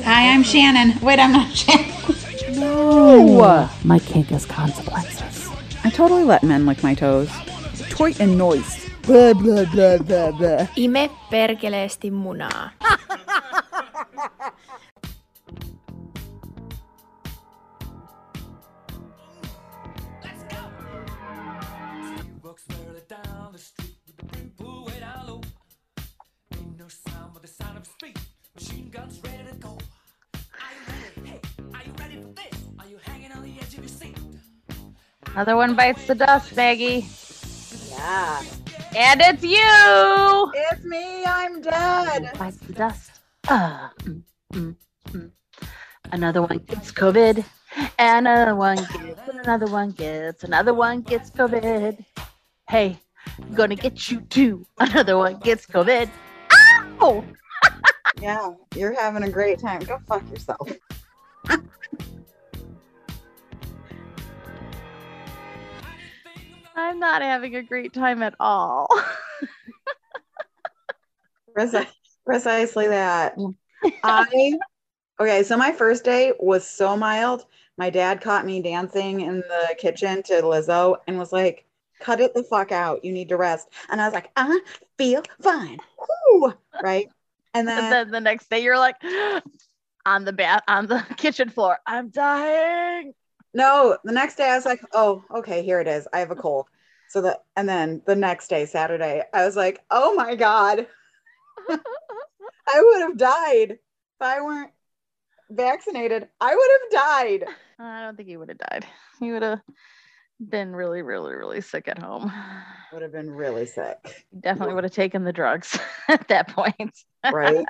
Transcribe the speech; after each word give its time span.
Hi, 0.00 0.32
I'm 0.32 0.42
Shannon. 0.42 0.98
Wait, 1.02 1.18
I'm 1.18 1.32
not 1.32 1.54
Shannon. 1.54 1.84
No. 2.58 3.68
My 3.84 3.98
kink 3.98 4.28
has 4.28 4.46
consequences. 4.46 5.50
I 5.84 5.90
totally 5.90 6.24
let 6.24 6.42
men 6.42 6.64
lick 6.64 6.82
my 6.82 6.94
toes. 6.94 7.30
Toy 7.90 8.14
and 8.18 8.38
noise. 8.38 8.88
Blah, 9.02 9.34
blah, 9.34 9.66
blah, 9.66 9.98
blah, 9.98 10.30
blah. 10.30 10.66
Ime 10.78 11.10
perkeleesti 11.30 12.10
munaa. 12.10 12.70
Walks 22.42 22.64
merrily 22.70 23.02
down 23.08 23.52
the 23.52 23.58
street 23.58 23.96
with 24.06 24.16
the 24.16 24.24
brim 24.24 24.84
way 24.86 25.00
down 25.00 25.26
low. 25.26 25.40
Ain't 26.54 26.78
no 26.78 26.88
sound 26.88 27.34
but 27.34 27.42
the 27.42 27.48
sound 27.48 27.76
of 27.76 27.84
his 27.84 27.92
feet. 28.00 28.31
Machine 28.54 28.90
guns 28.90 29.18
ready 29.24 29.44
to 29.50 29.56
go. 29.56 29.78
Are 30.34 30.38
you 30.76 30.82
ready? 30.92 31.28
Hey, 31.30 31.40
are 31.72 31.84
you 31.84 31.92
ready 31.98 32.16
for 32.16 32.32
this? 32.34 32.60
Are 32.78 32.86
you 32.86 32.98
hanging 33.02 33.32
on 33.32 33.42
the 33.42 33.54
edge 33.58 33.72
of 33.72 33.80
your 33.80 33.88
seat? 33.88 34.18
Another 35.28 35.56
one 35.56 35.74
bites 35.74 36.06
the 36.06 36.14
dust, 36.14 36.54
Maggie. 36.54 37.06
Yeah. 37.88 38.42
And 38.94 39.22
it's 39.22 39.42
you! 39.42 40.52
It's 40.54 40.84
me. 40.84 41.24
I'm 41.24 41.62
dead. 41.62 42.30
Bites 42.38 42.58
the 42.58 42.74
dust. 42.74 43.12
Uh, 43.48 43.88
mm, 44.00 44.22
mm, 44.52 44.76
mm. 45.06 45.30
Another 46.12 46.42
one 46.42 46.58
gets 46.58 46.92
COVID. 46.92 47.42
Another 47.98 48.54
one 48.54 48.76
gets, 48.76 49.28
another 49.32 49.66
one 49.66 49.90
gets, 49.92 50.44
another 50.44 50.74
one 50.74 51.00
gets 51.00 51.30
COVID. 51.30 52.04
Hey, 52.68 52.98
I'm 53.40 53.54
gonna 53.54 53.76
get 53.76 54.10
you 54.10 54.20
too. 54.28 54.66
Another 54.78 55.16
one 55.16 55.38
gets 55.38 55.64
COVID. 55.64 56.10
Ow! 57.00 57.24
Yeah. 58.20 58.52
You're 58.74 58.94
having 58.94 59.22
a 59.22 59.30
great 59.30 59.58
time. 59.58 59.80
Go 59.80 59.98
fuck 60.06 60.28
yourself. 60.30 60.70
I'm 66.74 66.98
not 66.98 67.22
having 67.22 67.56
a 67.56 67.62
great 67.62 67.92
time 67.92 68.22
at 68.22 68.34
all. 68.40 68.88
Precisely 72.24 72.88
that. 72.88 73.36
I 74.02 74.58
okay, 75.20 75.42
so 75.42 75.56
my 75.56 75.72
first 75.72 76.04
day 76.04 76.32
was 76.38 76.66
so 76.66 76.96
mild. 76.96 77.44
My 77.76 77.90
dad 77.90 78.20
caught 78.20 78.46
me 78.46 78.62
dancing 78.62 79.20
in 79.20 79.38
the 79.38 79.76
kitchen 79.78 80.22
to 80.24 80.34
Lizzo 80.42 80.96
and 81.06 81.18
was 81.18 81.32
like, 81.32 81.66
cut 82.00 82.20
it 82.20 82.34
the 82.34 82.42
fuck 82.44 82.72
out. 82.72 83.04
You 83.04 83.12
need 83.12 83.28
to 83.28 83.36
rest. 83.36 83.68
And 83.90 84.00
I 84.00 84.06
was 84.06 84.14
like, 84.14 84.30
I 84.36 84.60
feel 84.98 85.22
fine. 85.40 85.78
Woo! 86.32 86.52
Right. 86.82 87.08
And 87.54 87.68
then, 87.68 87.84
and 87.84 87.92
then 87.92 88.10
the 88.10 88.20
next 88.20 88.48
day 88.50 88.60
you're 88.60 88.78
like 88.78 88.96
on 90.06 90.24
the 90.24 90.32
bath 90.32 90.62
on 90.68 90.86
the 90.86 91.04
kitchen 91.16 91.48
floor. 91.50 91.78
I'm 91.86 92.08
dying. 92.10 93.12
no, 93.54 93.98
the 94.04 94.12
next 94.12 94.36
day 94.36 94.48
I 94.48 94.56
was 94.56 94.64
like, 94.64 94.80
oh, 94.92 95.22
okay, 95.34 95.62
here 95.62 95.80
it 95.80 95.88
is. 95.88 96.08
I 96.12 96.18
have 96.20 96.30
a 96.30 96.36
cold. 96.36 96.66
So 97.08 97.20
that 97.22 97.40
and 97.56 97.68
then 97.68 98.00
the 98.06 98.16
next 98.16 98.48
day, 98.48 98.64
Saturday, 98.64 99.22
I 99.34 99.44
was 99.44 99.56
like, 99.56 99.80
oh 99.90 100.14
my 100.14 100.34
God. 100.34 100.86
I 101.68 102.80
would 102.80 103.00
have 103.02 103.16
died 103.18 103.72
if 103.72 103.78
I 104.20 104.40
weren't 104.40 104.70
vaccinated. 105.50 106.28
I 106.40 106.54
would 106.54 106.70
have 106.80 107.02
died. 107.02 107.44
I 107.78 108.00
don't 108.02 108.16
think 108.16 108.28
he 108.28 108.36
would 108.36 108.48
have 108.48 108.58
died. 108.58 108.86
He 109.20 109.30
would 109.32 109.42
have 109.42 109.60
been 110.48 110.74
really, 110.74 111.02
really, 111.02 111.34
really 111.34 111.60
sick 111.60 111.88
at 111.88 111.98
home. 111.98 112.32
Would 112.92 113.02
have 113.02 113.12
been 113.12 113.30
really 113.30 113.66
sick. 113.66 114.26
Definitely 114.38 114.74
would 114.74 114.84
have 114.84 114.92
taken 114.92 115.24
the 115.24 115.32
drugs 115.32 115.78
at 116.08 116.28
that 116.28 116.48
point. 116.48 116.94
right? 117.32 117.64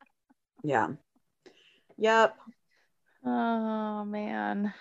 yeah. 0.62 0.88
Yep. 1.96 2.36
Oh 3.24 4.04
man. 4.04 4.72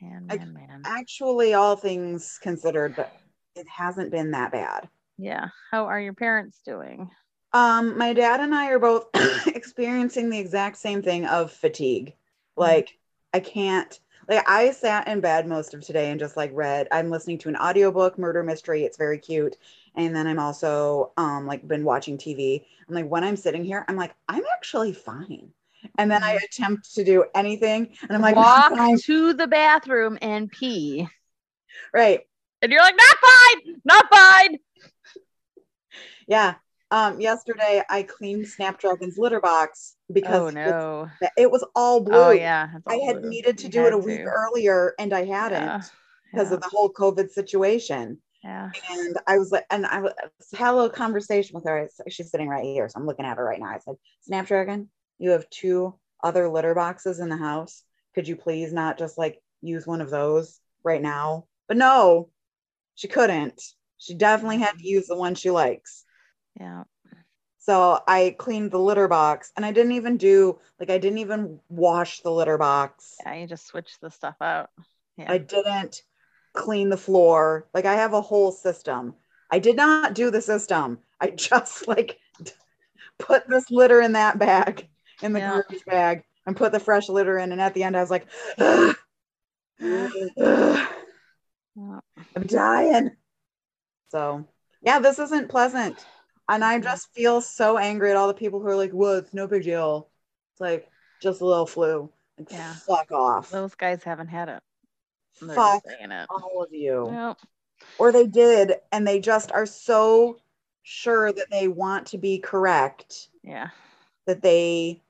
Man, 0.00 0.26
I- 0.30 0.36
man, 0.38 0.52
man. 0.52 0.82
Actually, 0.84 1.54
all 1.54 1.74
things 1.74 2.38
considered, 2.40 2.94
but 2.94 3.12
it 3.56 3.66
hasn't 3.68 4.12
been 4.12 4.30
that 4.30 4.52
bad. 4.52 4.88
Yeah. 5.18 5.48
How 5.72 5.86
are 5.86 6.00
your 6.00 6.14
parents 6.14 6.60
doing? 6.64 7.10
Um, 7.52 7.98
my 7.98 8.12
dad 8.12 8.38
and 8.40 8.54
I 8.54 8.68
are 8.70 8.78
both 8.78 9.06
experiencing 9.48 10.30
the 10.30 10.38
exact 10.38 10.76
same 10.76 11.02
thing 11.02 11.26
of 11.26 11.50
fatigue. 11.50 12.14
Like, 12.56 12.96
I 13.34 13.40
can't 13.40 13.98
like 14.28 14.48
I 14.48 14.70
sat 14.72 15.08
in 15.08 15.20
bed 15.20 15.46
most 15.46 15.74
of 15.74 15.80
today 15.80 16.10
and 16.10 16.20
just 16.20 16.36
like 16.36 16.50
read. 16.52 16.88
I'm 16.92 17.10
listening 17.10 17.38
to 17.38 17.48
an 17.48 17.56
audiobook, 17.56 18.18
murder 18.18 18.42
mystery. 18.42 18.84
It's 18.84 18.96
very 18.98 19.18
cute. 19.18 19.56
And 19.94 20.14
then 20.14 20.26
I'm 20.26 20.38
also 20.38 21.12
um 21.16 21.46
like 21.46 21.66
been 21.66 21.84
watching 21.84 22.18
TV. 22.18 22.66
I'm 22.88 22.94
like 22.94 23.08
when 23.08 23.24
I'm 23.24 23.36
sitting 23.36 23.64
here, 23.64 23.84
I'm 23.88 23.96
like, 23.96 24.14
I'm 24.28 24.44
actually 24.54 24.92
fine. 24.92 25.52
And 25.96 26.10
then 26.10 26.22
I 26.22 26.32
attempt 26.44 26.94
to 26.94 27.04
do 27.04 27.24
anything 27.34 27.96
and 28.02 28.12
I'm 28.12 28.20
like, 28.22 28.36
walk 28.36 28.72
"I'm 28.74 28.98
to 29.06 29.32
the 29.32 29.46
bathroom 29.46 30.18
and 30.20 30.50
pee. 30.50 31.08
right. 31.92 32.20
And 32.62 32.72
you're 32.72 32.82
like, 32.82 32.96
not 32.96 33.16
fine, 33.20 33.80
not 33.84 34.06
fine. 34.10 34.58
Yeah. 36.26 36.56
Um, 36.90 37.20
yesterday 37.20 37.82
I 37.90 38.02
cleaned 38.02 38.46
Snapdragon's 38.46 39.18
litter 39.18 39.40
box 39.40 39.96
because 40.12 40.34
Oh 40.34 40.48
no. 40.50 41.10
it 41.36 41.50
was 41.50 41.64
all 41.74 42.00
blue. 42.00 42.14
Oh 42.16 42.30
yeah. 42.30 42.68
I 42.86 42.96
had 42.96 43.20
blue. 43.20 43.30
needed 43.30 43.58
to 43.58 43.64
You 43.64 43.70
do 43.70 43.84
it 43.86 43.92
a 43.92 43.96
had 43.96 44.04
week 44.04 44.18
to. 44.20 44.24
earlier 44.24 44.94
and 44.98 45.12
I 45.12 45.24
hadn't 45.26 45.62
Yeah, 45.62 45.82
because 46.32 46.48
yeah, 46.48 46.54
of 46.54 46.62
the 46.62 46.68
whole 46.68 46.90
COVID 46.90 47.28
situation. 47.30 48.18
yeah. 48.42 48.70
And 48.90 49.18
I 49.26 49.36
was 49.38 49.52
like, 49.52 49.66
and 49.70 49.84
I 49.84 50.00
was- 50.00 50.14
had 50.56 50.72
a 50.72 50.76
little 50.76 50.88
conversation 50.88 51.54
with 51.54 51.64
her. 51.64 51.90
She's 52.08 52.30
sitting 52.30 52.48
right 52.48 52.64
here. 52.64 52.88
So 52.88 52.98
I'm 52.98 53.06
looking 53.06 53.26
at 53.26 53.36
her 53.36 53.44
right 53.44 53.60
now. 53.60 53.66
I 53.66 53.78
said, 53.80 53.96
Snapdragon, 54.22 54.88
you 55.18 55.30
have 55.30 55.48
two 55.50 55.94
other 56.24 56.48
litter 56.48 56.74
boxes 56.74 57.20
in 57.20 57.28
the 57.28 57.36
house. 57.36 57.82
Could 58.14 58.26
you 58.26 58.36
please 58.36 58.72
not 58.72 58.96
just 58.98 59.18
like 59.18 59.42
use 59.60 59.86
one 59.86 60.00
of 60.00 60.08
those 60.08 60.58
right 60.82 61.02
now? 61.02 61.44
But 61.66 61.76
no, 61.76 62.30
she 62.94 63.08
couldn't. 63.08 63.62
She 63.98 64.14
definitely 64.14 64.58
had 64.58 64.78
to 64.78 64.88
use 64.88 65.06
the 65.06 65.16
one 65.16 65.34
she 65.34 65.50
likes. 65.50 66.04
Yeah. 66.58 66.84
So 67.58 68.00
I 68.06 68.34
cleaned 68.38 68.70
the 68.70 68.78
litter 68.78 69.08
box 69.08 69.52
and 69.56 69.64
I 69.64 69.72
didn't 69.72 69.92
even 69.92 70.16
do 70.16 70.58
like 70.80 70.90
I 70.90 70.98
didn't 70.98 71.18
even 71.18 71.60
wash 71.68 72.20
the 72.20 72.30
litter 72.30 72.56
box. 72.56 73.16
Yeah. 73.24 73.34
You 73.34 73.46
just 73.46 73.66
switch 73.66 73.98
the 74.00 74.10
stuff 74.10 74.36
out. 74.40 74.70
Yeah. 75.16 75.30
I 75.30 75.38
didn't 75.38 76.02
clean 76.54 76.88
the 76.88 76.96
floor. 76.96 77.68
Like 77.74 77.84
I 77.84 77.94
have 77.94 78.14
a 78.14 78.20
whole 78.22 78.52
system. 78.52 79.14
I 79.50 79.58
did 79.58 79.76
not 79.76 80.14
do 80.14 80.30
the 80.30 80.40
system. 80.40 80.98
I 81.20 81.30
just 81.30 81.86
like 81.86 82.18
put 83.18 83.48
this 83.48 83.70
litter 83.70 84.00
in 84.00 84.12
that 84.12 84.38
bag 84.38 84.88
in 85.22 85.32
the 85.32 85.40
Yeah. 85.40 85.50
garbage 85.50 85.84
bag 85.84 86.22
and 86.46 86.56
put 86.56 86.72
the 86.72 86.80
fresh 86.80 87.08
litter 87.08 87.38
in. 87.38 87.52
And 87.52 87.60
at 87.60 87.74
the 87.74 87.82
end, 87.82 87.96
I 87.96 88.00
was 88.00 88.10
like, 88.10 88.26
"Ugh. 88.58 88.96
Ugh. 89.82 90.88
I'm 91.76 92.46
dying. 92.46 93.10
So 94.10 94.46
yeah, 94.82 95.00
this 95.00 95.18
isn't 95.18 95.50
pleasant. 95.50 96.04
And 96.48 96.64
I 96.64 96.78
just 96.80 97.12
feel 97.12 97.40
so 97.40 97.76
angry 97.76 98.10
at 98.10 98.16
all 98.16 98.26
the 98.28 98.34
people 98.34 98.60
who 98.60 98.68
are 98.68 98.76
like, 98.76 98.90
well, 98.94 99.14
it's 99.14 99.34
no 99.34 99.46
big 99.46 99.64
deal. 99.64 100.08
It's 100.52 100.60
like 100.60 100.90
just 101.20 101.40
a 101.40 101.44
little 101.46 101.66
flu. 101.66 102.10
Like, 102.38 102.50
Yeah. 102.50 102.72
fuck 102.74 103.10
off. 103.12 103.50
Those 103.50 103.74
guys 103.74 104.02
haven't 104.02 104.28
had 104.28 104.48
it. 104.48 104.62
They're 105.40 105.54
Fuck 105.54 105.82
it. 105.86 106.26
all 106.30 106.62
of 106.62 106.72
you. 106.72 107.10
Yep. 107.12 107.38
Or 107.98 108.12
they 108.12 108.26
did, 108.26 108.72
and 108.90 109.06
they 109.06 109.20
just 109.20 109.52
are 109.52 109.66
so 109.66 110.38
sure 110.82 111.32
that 111.32 111.50
they 111.50 111.68
want 111.68 112.06
to 112.08 112.18
be 112.18 112.38
correct 112.38 113.28
Yeah. 113.42 113.68
that 114.26 114.42
they. 114.42 115.02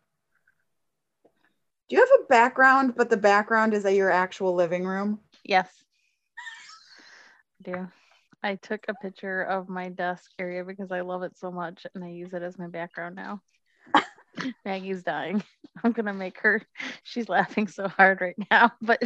Do 1.88 1.96
you 1.96 2.00
have 2.00 2.20
a 2.20 2.24
background, 2.24 2.94
but 2.96 3.08
the 3.08 3.16
background 3.16 3.72
is 3.72 3.86
at 3.86 3.94
your 3.94 4.10
actual 4.10 4.54
living 4.54 4.84
room? 4.84 5.20
Yes. 5.44 5.84
I 7.66 7.70
do. 7.70 7.88
I 8.42 8.54
took 8.56 8.84
a 8.88 8.94
picture 8.94 9.42
of 9.42 9.68
my 9.68 9.88
desk 9.88 10.30
area 10.38 10.64
because 10.64 10.92
I 10.92 11.00
love 11.00 11.22
it 11.22 11.36
so 11.36 11.50
much 11.50 11.86
and 11.94 12.04
I 12.04 12.08
use 12.08 12.32
it 12.32 12.42
as 12.42 12.58
my 12.58 12.68
background 12.68 13.16
now. 13.16 13.40
Maggie's 14.64 15.02
dying. 15.02 15.42
I'm 15.84 15.92
gonna 15.92 16.14
make 16.14 16.40
her 16.40 16.62
she's 17.02 17.28
laughing 17.28 17.68
so 17.68 17.88
hard 17.88 18.20
right 18.20 18.36
now, 18.50 18.72
but 18.82 19.02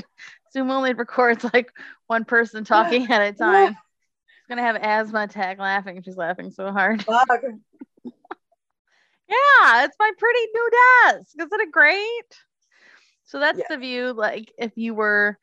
Zoom 0.53 0.71
only 0.71 0.95
records 0.95 1.45
like 1.53 1.73
one 2.07 2.25
person 2.25 2.65
talking 2.65 3.11
at 3.11 3.23
a 3.23 3.33
time. 3.33 3.69
She's 3.69 4.49
gonna 4.49 4.63
have 4.63 4.77
asthma 4.77 5.23
attack 5.23 5.59
laughing. 5.59 6.03
She's 6.03 6.17
laughing 6.17 6.51
so 6.51 6.71
hard. 6.71 7.05
Yeah, 9.29 9.85
it's 9.85 9.97
my 9.99 10.11
pretty 10.19 10.41
new 10.55 10.71
desk. 11.07 11.35
Isn't 11.39 11.61
it 11.61 11.73
great? 11.73 12.43
So 13.25 13.39
that's 13.39 13.59
Yeah. 13.59 13.65
the 13.71 13.79
view, 13.79 14.13
like 14.13 14.53
if 14.59 14.73
you 14.77 14.95
were 14.95 15.39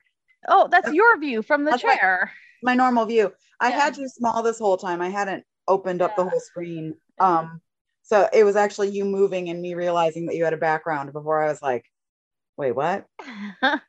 oh, 0.47 0.67
that's 0.69 0.91
your 0.91 1.17
view 1.19 1.41
from 1.41 1.65
the 1.65 1.71
That's 1.71 1.81
chair. 1.81 2.31
My 2.61 2.73
normal 2.75 3.05
view. 3.05 3.31
I 3.59 3.69
Yeah. 3.69 3.79
had 3.79 3.97
you 3.97 4.07
small 4.07 4.41
this 4.43 4.59
whole 4.59 4.77
time. 4.77 5.01
I 5.01 5.09
hadn't 5.09 5.43
opened 5.67 6.01
up 6.01 6.15
the 6.15 6.27
whole 6.27 6.39
screen. 6.39 6.95
Um, 7.19 7.61
so 8.03 8.27
it 8.33 8.43
was 8.43 8.55
actually 8.55 8.89
you 8.89 9.05
moving 9.05 9.49
and 9.49 9.61
me 9.61 9.75
realizing 9.75 10.25
that 10.27 10.35
you 10.35 10.43
had 10.43 10.53
a 10.53 10.57
background 10.57 11.13
before 11.13 11.41
I 11.43 11.47
was 11.47 11.61
like, 11.61 11.85
wait, 12.57 12.71
what? 12.73 13.05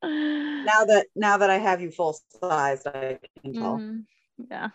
Now 0.00 0.84
that 0.84 1.06
now 1.16 1.38
that 1.38 1.50
I 1.50 1.58
have 1.58 1.80
you 1.80 1.90
full 1.90 2.16
sized, 2.40 2.86
I 2.86 3.18
can 3.42 3.52
tell. 3.52 3.78
Mhm. 3.78 4.04
Yeah. 4.50 4.68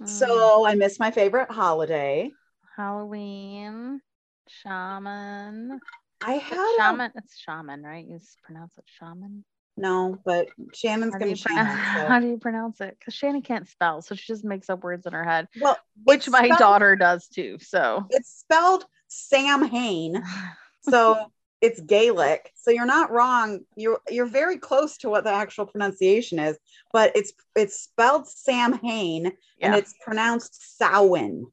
Mm, 0.00 0.08
So 0.08 0.64
I 0.66 0.74
miss 0.76 0.98
my 0.98 1.10
favorite 1.10 1.50
holiday. 1.50 2.32
Halloween, 2.76 4.00
shaman. 4.48 5.78
I 6.24 6.32
had 6.34 6.58
a- 6.58 6.76
shaman. 6.78 7.12
It's 7.16 7.36
shaman, 7.38 7.82
right? 7.82 8.06
You 8.06 8.18
pronounce 8.42 8.78
it 8.78 8.84
shaman. 8.86 9.44
No, 9.76 10.18
but 10.24 10.48
Shannon's 10.74 11.12
gonna 11.12 11.26
you 11.26 11.32
be 11.32 11.40
Shannon. 11.40 11.66
how 11.76 12.20
do 12.20 12.28
you 12.28 12.38
pronounce 12.38 12.80
it? 12.80 12.96
Because 12.98 13.14
Shannon 13.14 13.42
can't 13.42 13.66
spell, 13.68 14.02
so 14.02 14.14
she 14.14 14.32
just 14.32 14.44
makes 14.44 14.68
up 14.70 14.82
words 14.82 15.06
in 15.06 15.12
her 15.12 15.24
head, 15.24 15.48
Well, 15.60 15.78
which 16.04 16.28
my 16.28 16.44
spelled- 16.44 16.58
daughter 16.58 16.96
does 16.96 17.26
too. 17.28 17.58
So 17.60 18.06
It's 18.10 18.30
spelled 18.40 18.84
Sam 19.08 19.64
Hain, 19.64 20.22
so 20.88 21.26
it's 21.60 21.80
Gaelic. 21.80 22.50
So 22.56 22.70
you're 22.70 22.86
not 22.86 23.10
wrong. 23.10 23.60
You're 23.76 24.00
you're 24.10 24.26
very 24.26 24.58
close 24.58 24.98
to 24.98 25.08
what 25.08 25.24
the 25.24 25.30
actual 25.32 25.66
pronunciation 25.66 26.38
is, 26.38 26.58
but 26.92 27.12
it's 27.16 27.32
it's 27.56 27.80
spelled 27.80 28.28
Sam 28.28 28.74
Hain 28.74 29.32
and 29.60 29.74
it's 29.74 29.94
pronounced 30.04 30.76
Samhain. 30.78 31.46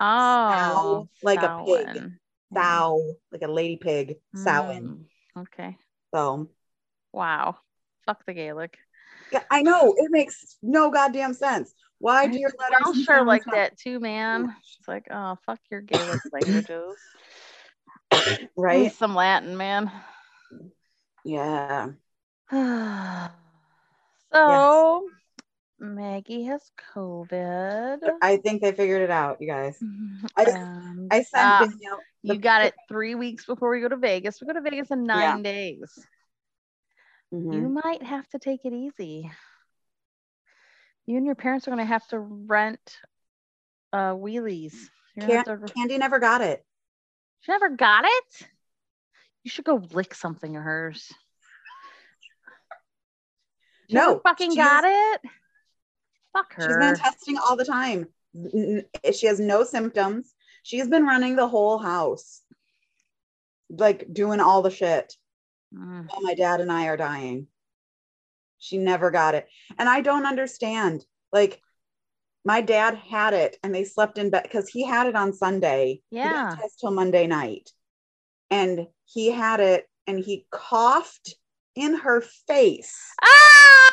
oh, 0.00 1.08
like 1.22 1.42
a 1.42 1.62
pig. 1.66 2.12
Sow, 2.54 3.14
like 3.30 3.42
a 3.42 3.46
lady 3.48 3.76
pig, 3.76 4.16
Samhain. 4.34 5.06
Mm, 5.36 5.42
Okay. 5.42 5.76
So 6.14 6.48
Wow. 7.12 7.56
Fuck 8.06 8.24
the 8.26 8.34
Gaelic. 8.34 8.78
yeah, 9.32 9.42
I 9.50 9.62
know 9.62 9.94
it 9.96 10.10
makes 10.10 10.56
no 10.62 10.90
goddamn 10.90 11.34
sense. 11.34 11.72
Why 11.98 12.26
do 12.28 12.38
your 12.38 12.52
letters 12.58 12.86
are 12.86 13.04
sounds 13.04 13.26
like 13.26 13.44
that 13.52 13.76
too, 13.76 13.98
man. 14.00 14.54
It's 14.78 14.88
like, 14.88 15.08
oh, 15.10 15.36
fuck 15.44 15.58
your 15.70 15.80
Gaelic 15.80 16.20
languages. 16.32 16.96
right? 18.56 18.92
Some 18.92 19.14
Latin, 19.14 19.56
man. 19.56 19.90
Yeah. 21.24 21.88
so 24.32 25.08
Maggie 25.80 26.44
has 26.44 26.62
COVID. 26.94 27.98
I 28.22 28.36
think 28.38 28.62
they 28.62 28.72
figured 28.72 29.02
it 29.02 29.10
out, 29.10 29.38
you 29.40 29.48
guys. 29.48 29.78
I- 30.36 30.44
and, 30.44 31.12
I 31.12 31.22
sent 31.22 31.46
uh, 31.46 31.58
Danielle. 31.66 31.98
the- 32.24 32.34
you 32.34 32.38
got 32.40 32.62
it 32.64 32.74
three 32.88 33.14
weeks 33.14 33.44
before 33.44 33.70
we 33.70 33.80
go 33.80 33.88
to 33.88 33.96
Vegas. 33.96 34.40
We 34.40 34.46
go 34.46 34.52
to 34.54 34.60
Vegas 34.60 34.90
in 34.90 35.04
nine 35.04 35.42
days. 35.42 36.06
Mhm. 37.32 37.52
You 37.54 37.68
might 37.68 38.02
have 38.02 38.28
to 38.30 38.38
take 38.38 38.64
it 38.64 38.72
easy. 38.72 39.30
You 41.06 41.16
and 41.16 41.26
your 41.26 41.34
parents 41.34 41.66
are 41.66 41.70
going 41.70 41.84
to 41.84 41.84
have 41.84 42.06
to 42.08 42.18
rent 42.18 42.98
uh, 43.92 44.12
wheelies. 44.12 44.74
You're 45.16 45.42
gonna 45.42 45.68
Candy 45.68 45.98
never 45.98 46.18
got 46.18 46.40
it. 46.42 46.64
She 47.40 47.52
never 47.52 47.70
got 47.70 48.04
it. 48.06 48.48
You 49.42 49.50
should 49.50 49.64
go 49.64 49.82
lick 49.92 50.14
something 50.14 50.56
of 50.56 50.62
hers. 50.62 51.12
She 53.88 53.96
No, 53.96 54.20
fucking 54.20 54.54
got 54.54 54.84
it. 54.86 55.20
Fuck 56.32 56.54
her. 56.54 56.62
She's 56.62 56.76
been 56.76 56.94
testing 56.94 57.38
all 57.38 57.56
the 57.56 57.64
time. 57.64 58.08
She 59.14 59.26
has 59.26 59.40
no 59.40 59.64
symptoms. 59.64 60.34
She's 60.62 60.88
been 60.88 61.06
running 61.06 61.36
the 61.36 61.48
whole 61.48 61.78
house, 61.78 62.42
like 63.70 64.12
doing 64.12 64.40
all 64.40 64.60
the 64.60 64.70
shit 64.70 65.16
Mm. 65.74 66.08
my 66.22 66.34
dad 66.34 66.60
and 66.60 66.72
I 66.72 66.86
are 66.88 66.96
dying. 66.96 67.46
She 68.58 68.78
never 68.78 69.10
got 69.10 69.34
it. 69.34 69.46
And 69.78 69.88
I 69.88 70.00
don't 70.00 70.26
understand. 70.26 71.04
Like, 71.32 71.60
my 72.44 72.60
dad 72.60 72.94
had 72.94 73.34
it 73.34 73.58
and 73.62 73.74
they 73.74 73.84
slept 73.84 74.18
in 74.18 74.30
bed 74.30 74.44
because 74.44 74.68
he 74.68 74.84
had 74.84 75.06
it 75.06 75.14
on 75.14 75.32
Sunday. 75.32 76.00
Yeah. 76.10 76.56
test 76.58 76.80
till 76.80 76.90
Monday 76.90 77.26
night. 77.26 77.70
And 78.50 78.86
he 79.04 79.30
had 79.30 79.60
it 79.60 79.88
and 80.06 80.18
he 80.18 80.46
coughed 80.50 81.34
in 81.74 81.96
her 81.96 82.22
face 82.46 82.96
Ah! 83.22 83.92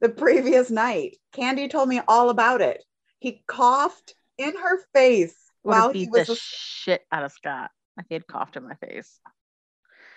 the 0.00 0.10
previous 0.10 0.70
night. 0.70 1.16
Candy 1.32 1.66
told 1.66 1.88
me 1.88 2.00
all 2.06 2.28
about 2.30 2.60
it. 2.60 2.84
He 3.18 3.42
coughed 3.46 4.14
in 4.36 4.54
her 4.56 4.78
face 4.92 5.34
Would 5.64 5.70
while 5.70 5.92
he 5.92 6.06
was 6.06 6.26
the 6.26 6.32
asleep. 6.34 6.38
shit 6.40 7.06
out 7.10 7.24
of 7.24 7.32
Scott 7.32 7.70
he 8.08 8.14
had 8.14 8.26
coughed 8.26 8.56
in 8.56 8.66
my 8.66 8.74
face. 8.74 9.20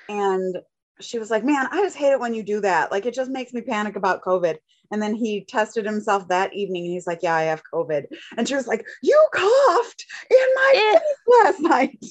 And 0.09 0.57
she 0.99 1.19
was 1.19 1.29
like, 1.29 1.43
"Man, 1.43 1.67
I 1.71 1.81
just 1.81 1.95
hate 1.97 2.11
it 2.11 2.19
when 2.19 2.33
you 2.33 2.43
do 2.43 2.61
that. 2.61 2.91
Like 2.91 3.05
it 3.05 3.13
just 3.13 3.29
makes 3.31 3.53
me 3.53 3.61
panic 3.61 3.95
about 3.95 4.21
COVID." 4.23 4.57
And 4.91 5.01
then 5.01 5.13
he 5.13 5.43
tested 5.45 5.85
himself 5.85 6.27
that 6.29 6.53
evening 6.53 6.85
and 6.85 6.93
he's 6.93 7.07
like, 7.07 7.19
"Yeah, 7.21 7.35
I 7.35 7.43
have 7.43 7.61
COVID." 7.73 8.05
And 8.37 8.47
she 8.47 8.55
was 8.55 8.67
like, 8.67 8.85
"You 9.03 9.27
coughed 9.33 10.05
in 10.29 10.47
my 10.55 10.71
face 10.73 11.43
last 11.43 11.59
night." 11.59 12.05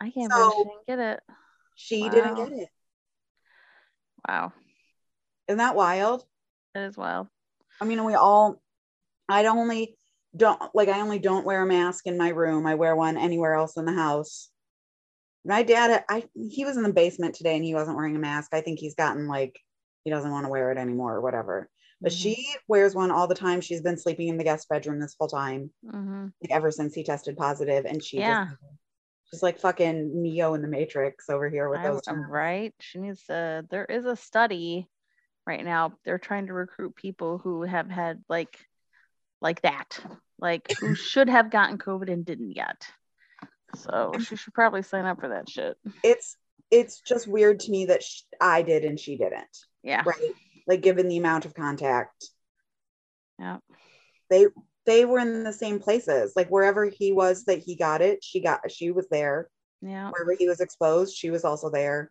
I 0.00 0.10
can't 0.10 0.32
So- 0.32 0.50
believe 0.50 0.54
she 0.56 0.64
didn't 0.64 0.86
get 0.86 0.98
it. 0.98 1.20
She 1.76 2.08
didn't 2.08 2.34
get 2.36 2.52
it. 2.52 2.68
Wow. 4.28 4.52
Isn't 5.48 5.58
that 5.58 5.74
wild? 5.76 6.24
It 6.74 6.80
is 6.80 6.96
wild. 6.96 7.28
I 7.80 7.84
mean, 7.84 8.04
we 8.04 8.14
all 8.14 8.62
I 9.28 9.42
don't 9.42 9.58
only 9.58 9.96
don't 10.36 10.60
like 10.74 10.88
I 10.88 11.00
only 11.00 11.18
don't 11.18 11.44
wear 11.44 11.62
a 11.62 11.66
mask 11.66 12.06
in 12.06 12.16
my 12.16 12.28
room. 12.30 12.66
I 12.66 12.74
wear 12.74 12.94
one 12.96 13.16
anywhere 13.16 13.54
else 13.54 13.76
in 13.76 13.84
the 13.84 13.92
house. 13.92 14.50
My 15.44 15.62
dad, 15.62 16.04
I 16.08 16.24
he 16.34 16.64
was 16.64 16.76
in 16.76 16.82
the 16.82 16.92
basement 16.92 17.34
today 17.34 17.56
and 17.56 17.64
he 17.64 17.74
wasn't 17.74 17.96
wearing 17.96 18.16
a 18.16 18.20
mask. 18.20 18.54
I 18.54 18.60
think 18.60 18.78
he's 18.78 18.94
gotten 18.94 19.28
like 19.28 19.58
he 20.04 20.10
doesn't 20.10 20.30
want 20.30 20.44
to 20.46 20.50
wear 20.50 20.72
it 20.72 20.78
anymore 20.78 21.14
or 21.14 21.20
whatever. 21.20 21.68
But 22.00 22.12
Mhm. 22.12 22.16
she 22.16 22.46
wears 22.68 22.94
one 22.94 23.10
all 23.10 23.26
the 23.26 23.34
time. 23.34 23.60
She's 23.60 23.82
been 23.82 23.98
sleeping 23.98 24.28
in 24.28 24.36
the 24.36 24.44
guest 24.44 24.68
bedroom 24.68 25.00
this 25.00 25.16
whole 25.18 25.28
time, 25.28 25.70
hmm 25.88 26.28
like 26.42 26.50
ever 26.50 26.70
since 26.70 26.94
he 26.94 27.04
tested 27.04 27.36
positive, 27.36 27.84
and 27.84 28.02
she 28.02 28.18
Yeah. 28.18 28.46
just 28.46 28.60
she's 29.30 29.42
like 29.42 29.58
fucking 29.58 30.22
Neo 30.22 30.54
in 30.54 30.62
the 30.62 30.68
Matrix 30.68 31.28
over 31.28 31.48
here 31.48 31.68
with 31.68 31.80
I, 31.80 31.84
those. 31.84 32.02
am 32.08 32.30
right. 32.30 32.74
She 32.80 32.98
needs 32.98 33.24
to. 33.24 33.66
There 33.70 33.84
is 33.84 34.04
a 34.04 34.16
study 34.16 34.88
right 35.46 35.64
now. 35.64 35.94
They're 36.04 36.18
trying 36.18 36.46
to 36.46 36.52
recruit 36.54 36.96
people 36.96 37.38
who 37.38 37.62
have 37.62 37.90
had 37.90 38.24
like, 38.28 38.58
like 39.40 39.62
that, 39.62 39.98
like 40.38 40.76
who 40.80 40.94
should 40.94 41.28
have 41.28 41.50
gotten 41.50 41.78
COVID 41.78 42.10
and 42.12 42.24
didn't 42.24 42.52
yet. 42.52 42.86
So 43.74 44.12
she 44.18 44.36
should 44.36 44.54
probably 44.54 44.82
sign 44.82 45.04
up 45.04 45.20
for 45.20 45.28
that 45.28 45.48
shit. 45.48 45.76
It's 46.02 46.36
it's 46.70 47.00
just 47.00 47.26
weird 47.28 47.60
to 47.60 47.70
me 47.70 47.86
that 47.86 48.02
sh- 48.02 48.22
I 48.40 48.62
did 48.62 48.84
and 48.84 48.98
she 48.98 49.16
didn't. 49.16 49.56
Yeah. 49.82 50.02
Right? 50.06 50.32
Like 50.66 50.80
given 50.80 51.08
the 51.08 51.18
amount 51.18 51.44
of 51.44 51.54
contact. 51.54 52.28
Yeah. 53.38 53.58
they 54.30 54.46
they 54.86 55.04
were 55.04 55.18
in 55.18 55.42
the 55.44 55.52
same 55.52 55.80
places 55.80 56.32
like 56.36 56.48
wherever 56.48 56.84
he 56.86 57.10
was 57.12 57.44
that 57.46 57.58
he 57.58 57.74
got 57.74 58.00
it 58.00 58.22
she 58.22 58.40
got 58.40 58.70
she 58.70 58.90
was 58.92 59.08
there 59.10 59.48
Yeah. 59.82 60.10
wherever 60.10 60.34
he 60.38 60.46
was 60.46 60.60
exposed 60.60 61.16
she 61.16 61.30
was 61.30 61.44
also 61.44 61.68
there 61.70 62.10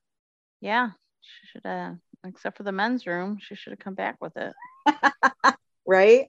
Yeah. 0.60 0.90
She 1.22 1.48
should 1.48 1.62
have, 1.66 1.98
except 2.26 2.58
for 2.58 2.64
the 2.64 2.74
men's 2.74 3.08
room, 3.08 3.38
she 3.40 3.56
should 3.56 3.72
have 3.72 3.80
come 3.80 3.94
back 3.96 4.18
with 4.20 4.34
it. 4.36 4.54
right 5.88 6.28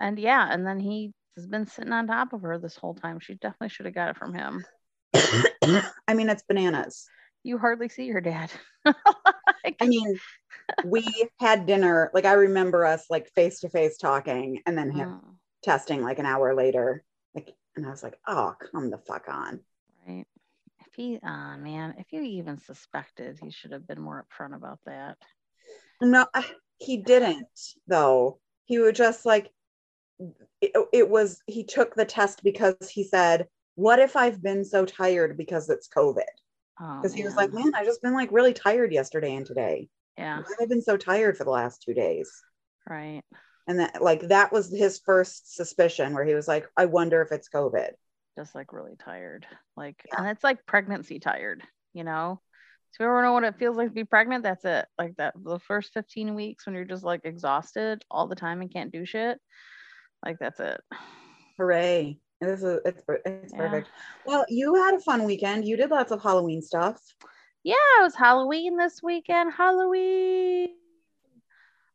And 0.00 0.18
yeah, 0.18 0.46
and 0.50 0.64
then 0.66 0.78
he 0.78 1.12
has 1.36 1.46
been 1.48 1.66
sitting 1.66 1.92
on 1.92 2.06
top 2.06 2.32
of 2.32 2.42
her 2.42 2.58
this 2.58 2.76
whole 2.76 2.94
time. 2.94 3.18
She 3.20 3.34
definitely 3.34 3.70
should 3.70 3.86
have 3.86 3.94
got 3.94 4.10
it 4.10 4.16
from 4.16 4.32
him. 4.32 4.64
I 5.14 6.14
mean 6.14 6.28
it's 6.28 6.42
bananas 6.48 7.08
You 7.44 7.58
hardly 7.58 7.88
see 7.88 8.04
your 8.04 8.20
dad. 8.20 8.50
Like, 9.64 9.76
i 9.80 9.86
mean 9.88 10.16
we 10.84 11.04
had 11.40 11.66
dinner 11.66 12.10
like 12.14 12.24
i 12.24 12.34
remember 12.34 12.84
us 12.84 13.06
like 13.10 13.28
face 13.30 13.60
to 13.60 13.68
face 13.68 13.96
talking 13.96 14.62
and 14.64 14.78
then 14.78 14.90
him 14.92 15.08
mm, 15.08 15.20
testing 15.64 16.02
like 16.02 16.20
an 16.20 16.26
hour 16.26 16.54
later 16.54 17.02
like 17.34 17.50
and 17.74 17.84
i 17.84 17.90
was 17.90 18.04
like 18.04 18.16
oh 18.28 18.54
come 18.70 18.90
the 18.90 18.98
fuck 18.98 19.24
on 19.28 19.60
right. 20.06 20.24
If 20.86 20.94
he, 20.94 21.18
ah, 21.22 21.56
man, 21.58 21.94
if 21.98 22.12
you 22.12 22.22
even 22.22 22.58
suspected, 22.58 23.38
he 23.42 23.50
should 23.50 23.72
have 23.72 23.86
been 23.86 24.00
more 24.00 24.24
upfront 24.24 24.54
about 24.54 24.78
that. 24.86 25.18
no 26.00 26.26
he 26.78 26.98
didn't 26.98 27.48
though 27.86 28.38
he 28.66 28.78
was 28.78 28.96
just 28.96 29.26
like 29.26 29.50
it, 30.60 30.72
it 30.92 31.08
was 31.08 31.40
he 31.46 31.64
took 31.64 31.94
the 31.94 32.04
test 32.04 32.42
because 32.42 32.88
he 32.90 33.04
said 33.04 33.46
what 33.76 33.98
if 34.00 34.16
i've 34.16 34.42
been 34.42 34.64
so 34.64 34.84
tired 34.84 35.36
because 35.38 35.70
it's 35.70 35.88
covid 35.88 36.24
Oh, 36.78 36.98
because 37.00 37.14
he 37.14 37.24
was 37.24 37.36
like, 37.36 37.54
man, 37.54 37.72
I've 37.74 37.86
just 37.86 38.02
been 38.02 38.12
like 38.12 38.30
really 38.30 38.52
tired 38.52 38.92
yesterday 38.92 39.34
and 39.34 39.46
today. 39.46 39.88
yeah, 40.18 40.42
I've 40.60 40.68
been 40.68 40.82
so 40.82 40.98
tired 40.98 41.38
for 41.38 41.44
the 41.44 41.50
last 41.50 41.80
two 41.82 41.94
days? 41.94 42.30
right. 42.86 43.22
And 43.66 43.78
that 43.80 44.02
like 44.02 44.28
that 44.28 44.52
was 44.52 44.70
his 44.70 44.98
first 44.98 45.54
suspicion 45.56 46.12
where 46.12 46.24
he 46.26 46.34
was 46.34 46.46
like, 46.46 46.68
I 46.76 46.84
wonder 46.84 47.22
if 47.22 47.32
it's 47.32 47.48
COVID. 47.48 47.92
Just 48.38 48.54
like 48.54 48.74
really 48.74 48.94
tired. 49.02 49.46
Like, 49.74 50.02
Yeah. 50.06 50.16
and 50.18 50.28
it's 50.28 50.44
like 50.44 50.66
pregnancy 50.66 51.18
tired, 51.18 51.62
you 51.94 52.04
know? 52.04 52.42
So 52.92 53.04
you 53.04 53.08
ever 53.08 53.22
know 53.22 53.32
what 53.32 53.44
it 53.44 53.58
feels 53.58 53.78
like 53.78 53.88
to 53.88 53.94
be 53.94 54.04
pregnant, 54.04 54.42
that's 54.44 54.66
it. 54.66 54.84
Like 54.98 55.16
that, 55.16 55.32
the 55.42 55.58
first 55.58 55.94
15 55.94 56.34
weeks 56.34 56.66
when 56.66 56.74
you're 56.74 56.84
just 56.84 57.04
like 57.04 57.22
exhausted 57.24 58.04
all 58.10 58.26
the 58.28 58.36
time 58.36 58.60
and 58.60 58.70
can't 58.70 58.92
do 58.92 59.06
shit. 59.06 59.40
Like, 60.22 60.36
that's 60.38 60.60
it. 60.60 60.78
Hooray. 61.56 62.18
This 62.40 62.62
is 62.62 62.80
it's, 62.84 63.02
it's 63.24 63.52
Yeah. 63.52 63.58
perfect. 63.58 63.88
Well, 64.26 64.44
you 64.48 64.74
had 64.74 64.94
a 64.94 65.00
fun 65.00 65.24
weekend. 65.24 65.66
You 65.66 65.76
did 65.76 65.90
lots 65.90 66.12
of 66.12 66.22
Halloween 66.22 66.60
stuff. 66.62 67.00
yeah, 67.64 67.74
it 67.98 68.02
was 68.02 68.14
Halloween 68.14 68.76
this 68.76 69.02
weekend. 69.02 69.52
Halloween. 69.52 70.70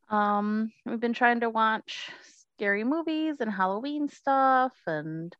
Um, 0.09 0.71
we've 0.85 0.99
been 0.99 1.13
trying 1.13 1.39
to 1.41 1.49
watch 1.49 2.09
scary 2.57 2.83
movies 2.83 3.37
and 3.39 3.49
Halloween 3.51 4.09
stuff, 4.09 4.73
and 4.85 5.33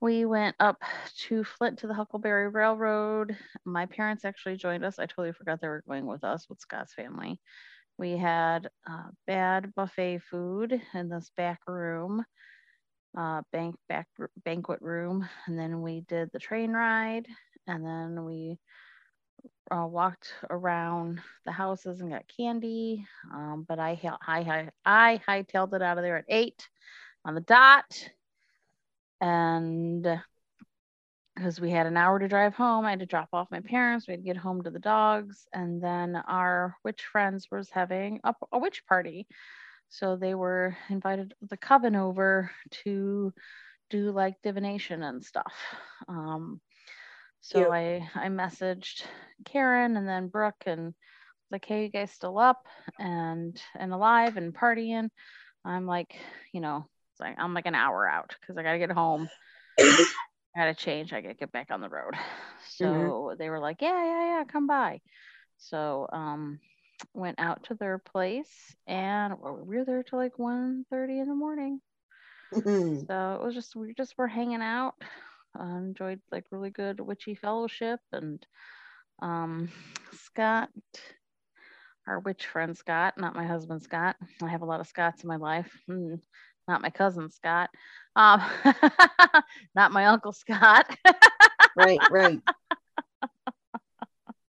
we 0.00 0.24
went 0.24 0.54
up 0.60 0.80
to 1.26 1.42
Flint 1.42 1.80
to 1.80 1.86
the 1.88 1.94
Huckleberry 1.94 2.48
Railroad. 2.48 3.36
My 3.64 3.86
parents 3.86 4.24
actually 4.24 4.56
joined 4.56 4.84
us. 4.84 4.98
I 4.98 5.06
totally 5.06 5.32
forgot 5.32 5.60
they 5.60 5.68
were 5.68 5.82
going 5.88 6.06
with 6.06 6.22
us 6.22 6.48
with 6.48 6.60
Scott's 6.60 6.94
family. 6.94 7.40
we 7.98 8.12
had 8.12 8.68
uh, 8.88 9.08
bad 9.26 9.74
buffet 9.74 10.20
food 10.30 10.80
in 10.94 11.08
this 11.08 11.32
back 11.36 11.58
room, 11.66 12.24
uh, 13.16 13.42
bank 13.52 13.76
back 13.88 14.06
banquet 14.44 14.80
room, 14.82 15.28
and 15.46 15.58
then 15.58 15.82
we 15.82 16.02
did 16.02 16.30
the 16.32 16.38
train 16.38 16.72
ride, 16.72 17.26
and 17.66 17.84
then 17.84 18.24
we 18.24 18.58
uh, 19.70 19.86
walked 19.86 20.32
around 20.50 21.20
the 21.44 21.52
houses 21.52 22.00
and 22.00 22.10
got 22.10 22.24
candy. 22.36 23.06
Um, 23.32 23.64
but 23.68 23.78
I 23.78 23.94
hi- 23.94 24.18
I 24.26 24.70
I 24.84 25.20
hightailed 25.28 25.74
it 25.74 25.82
out 25.82 25.98
of 25.98 26.04
there 26.04 26.16
at 26.18 26.24
eight 26.28 26.68
on 27.24 27.34
the 27.34 27.40
dot, 27.40 28.10
and 29.20 30.06
because 31.34 31.60
we 31.60 31.70
had 31.70 31.86
an 31.86 31.96
hour 31.96 32.18
to 32.18 32.26
drive 32.26 32.54
home, 32.54 32.84
I 32.84 32.90
had 32.90 32.98
to 33.00 33.06
drop 33.06 33.28
off 33.32 33.50
my 33.50 33.60
parents. 33.60 34.08
We 34.08 34.12
had 34.12 34.20
to 34.20 34.26
get 34.26 34.36
home 34.36 34.62
to 34.62 34.70
the 34.70 34.80
dogs, 34.80 35.46
and 35.52 35.80
then 35.80 36.16
our 36.16 36.76
witch 36.84 37.04
friends 37.12 37.46
was 37.50 37.70
having 37.70 38.20
a, 38.24 38.34
a 38.50 38.58
witch 38.58 38.84
party, 38.86 39.28
so 39.88 40.16
they 40.16 40.34
were 40.34 40.76
invited 40.90 41.34
the 41.48 41.56
coven 41.56 41.96
over 41.96 42.50
to 42.84 43.32
do 43.90 44.10
like 44.10 44.34
divination 44.42 45.02
and 45.02 45.24
stuff. 45.24 45.54
Um, 46.08 46.60
so. 47.40 47.72
I 47.72 48.08
I 48.14 48.28
messaged 48.28 49.04
Karen 49.44 49.96
and 49.96 50.06
then 50.06 50.28
Brooke 50.28 50.64
and 50.66 50.94
like, 51.50 51.64
hey, 51.64 51.84
you 51.84 51.88
guys 51.88 52.10
still 52.10 52.38
up 52.38 52.66
and 52.98 53.60
and 53.78 53.92
alive 53.92 54.36
and 54.36 54.54
partying? 54.54 55.08
I'm 55.64 55.86
like, 55.86 56.14
you 56.52 56.60
know, 56.60 56.86
it's 57.12 57.20
like 57.20 57.36
I'm 57.38 57.54
like 57.54 57.66
an 57.66 57.74
hour 57.74 58.08
out 58.08 58.34
because 58.40 58.56
I 58.56 58.62
gotta 58.62 58.78
get 58.78 58.90
home. 58.90 59.28
I 59.78 60.04
gotta 60.56 60.74
change. 60.74 61.12
I 61.12 61.20
gotta 61.20 61.34
get 61.34 61.52
back 61.52 61.70
on 61.70 61.80
the 61.80 61.88
road. 61.88 62.14
So 62.66 63.34
they 63.38 63.50
were 63.50 63.60
like, 63.60 63.80
yeah, 63.80 64.04
yeah, 64.04 64.38
yeah, 64.38 64.44
come 64.44 64.66
by. 64.66 65.00
So 65.56 66.06
um 66.12 66.60
went 67.14 67.38
out 67.38 67.64
to 67.64 67.74
their 67.74 67.98
place 67.98 68.76
and 68.86 69.34
we 69.40 69.76
were 69.76 69.84
there 69.84 70.02
till 70.02 70.18
like 70.18 70.38
1 70.38 70.84
in 70.92 71.28
the 71.28 71.34
morning. 71.34 71.80
Mhm. 72.52 73.06
So 73.06 73.38
it 73.40 73.44
was 73.44 73.54
just 73.54 73.76
we 73.76 73.94
just 73.94 74.16
were 74.18 74.28
hanging 74.28 74.62
out. 74.62 74.94
Uh, 75.58 75.64
enjoyed 75.78 76.20
like 76.30 76.44
really 76.50 76.70
good 76.70 77.00
witchy 77.00 77.34
fellowship 77.34 78.00
and 78.12 78.46
um 79.20 79.68
Scott, 80.12 80.68
our 82.06 82.20
witch 82.20 82.46
friend 82.46 82.76
Scott, 82.76 83.14
not 83.16 83.34
my 83.34 83.46
husband 83.46 83.82
Scott. 83.82 84.16
I 84.42 84.48
have 84.48 84.62
a 84.62 84.66
lot 84.66 84.80
of 84.80 84.86
Scotts 84.86 85.22
in 85.22 85.28
my 85.28 85.36
life. 85.36 85.70
Mm, 85.88 86.20
not 86.68 86.82
my 86.82 86.90
cousin 86.90 87.30
Scott. 87.30 87.70
Um, 88.14 88.42
not 89.74 89.92
my 89.92 90.06
uncle 90.06 90.32
Scott. 90.32 90.94
right, 91.76 92.00
right. 92.10 92.40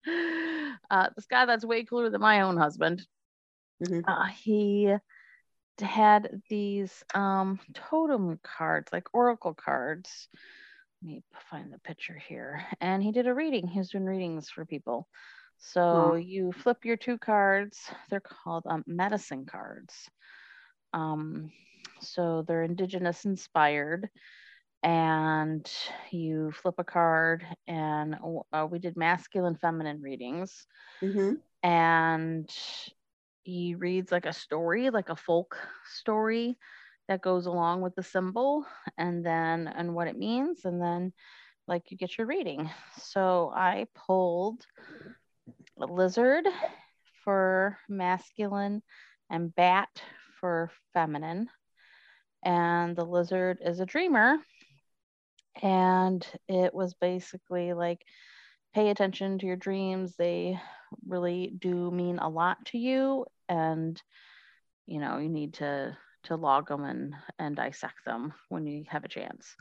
uh, 0.90 1.08
this 1.14 1.26
guy 1.26 1.46
that's 1.46 1.64
way 1.64 1.84
cooler 1.84 2.10
than 2.10 2.20
my 2.20 2.42
own 2.42 2.56
husband. 2.56 3.06
Mhm. 3.82 4.04
Uh, 4.06 4.26
he 4.26 4.94
had 5.80 6.42
these 6.48 7.04
um, 7.14 7.60
totem 7.74 8.38
cards, 8.42 8.92
like 8.92 9.14
oracle 9.14 9.54
cards. 9.54 10.28
Let 11.02 11.08
me 11.08 11.22
find 11.50 11.72
the 11.72 11.78
picture 11.78 12.18
here. 12.28 12.64
And 12.80 13.02
he 13.02 13.12
did 13.12 13.26
a 13.26 13.34
reading. 13.34 13.68
He 13.68 13.78
was 13.78 13.90
doing 13.90 14.04
readings 14.04 14.50
for 14.50 14.64
people. 14.64 15.06
So 15.58 15.80
Aw. 15.80 16.14
you 16.14 16.52
flip 16.52 16.84
your 16.84 16.96
two 16.96 17.18
cards. 17.18 17.78
They're 18.10 18.20
called 18.20 18.64
um, 18.66 18.84
medicine 18.86 19.46
cards. 19.46 20.08
Um, 20.92 21.52
so 22.00 22.42
they're 22.46 22.62
indigenous 22.64 23.24
inspired. 23.24 24.08
And 24.82 25.68
you 26.10 26.52
flip 26.52 26.76
a 26.78 26.84
card, 26.84 27.44
and 27.66 28.16
uh, 28.52 28.66
we 28.70 28.78
did 28.78 28.96
masculine, 28.96 29.56
feminine 29.56 30.00
readings 30.02 30.66
hmm 31.02 31.34
and 31.62 32.48
he 33.42 33.74
reads 33.74 34.12
like 34.12 34.26
a 34.26 34.32
story, 34.32 34.90
like 34.90 35.08
a 35.08 35.16
folk 35.16 35.56
story 35.94 36.56
that 37.08 37.22
goes 37.22 37.46
along 37.46 37.80
with 37.82 37.94
the 37.94 38.02
symbol 38.02 38.66
and 38.96 39.24
then 39.24 39.66
and 39.66 39.94
what 39.94 40.08
it 40.08 40.18
means 40.18 40.64
and 40.64 40.80
then 40.80 41.12
like 41.66 41.90
you 41.90 41.96
get 41.96 42.16
your 42.18 42.26
reading. 42.26 42.70
So 42.98 43.52
I 43.54 43.86
pulled 43.94 44.66
a 45.80 45.86
lizard 45.86 46.46
for 47.24 47.78
masculine 47.88 48.82
and 49.30 49.54
bat 49.54 49.88
for 50.40 50.70
feminine. 50.92 51.48
And 52.44 52.96
the 52.96 53.04
lizard 53.04 53.58
is 53.64 53.80
a 53.80 53.86
dreamer. 53.86 54.38
And 55.62 56.26
it 56.48 56.74
was 56.74 56.94
basically 56.94 57.72
like 57.72 58.04
pay 58.74 58.90
attention 58.90 59.38
to 59.38 59.46
your 59.46 59.56
dreams. 59.56 60.16
They 60.16 60.58
really 61.06 61.52
do 61.58 61.90
mean 61.90 62.18
a 62.18 62.28
lot 62.28 62.64
to 62.66 62.78
you 62.78 63.26
and 63.48 64.00
you 64.86 65.00
know 65.00 65.18
you 65.18 65.28
need 65.28 65.54
to 65.54 65.96
to 66.24 66.36
log 66.36 66.68
them 66.68 66.84
and 66.84 67.14
and 67.38 67.56
dissect 67.56 68.04
them 68.06 68.34
when 68.48 68.66
you 68.66 68.84
have 68.88 69.04
a 69.04 69.08
chance. 69.08 69.56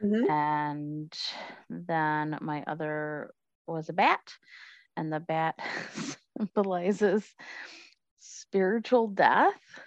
Hmm 0.00 0.28
and 0.28 1.12
then 1.70 2.38
my 2.40 2.64
other 2.66 3.32
was 3.66 3.88
a 3.88 3.92
bat 3.92 4.34
and 4.96 5.12
the 5.12 5.20
bat 5.20 5.58
symbolizes 6.38 7.24
spiritual 8.18 9.08
death 9.08 9.80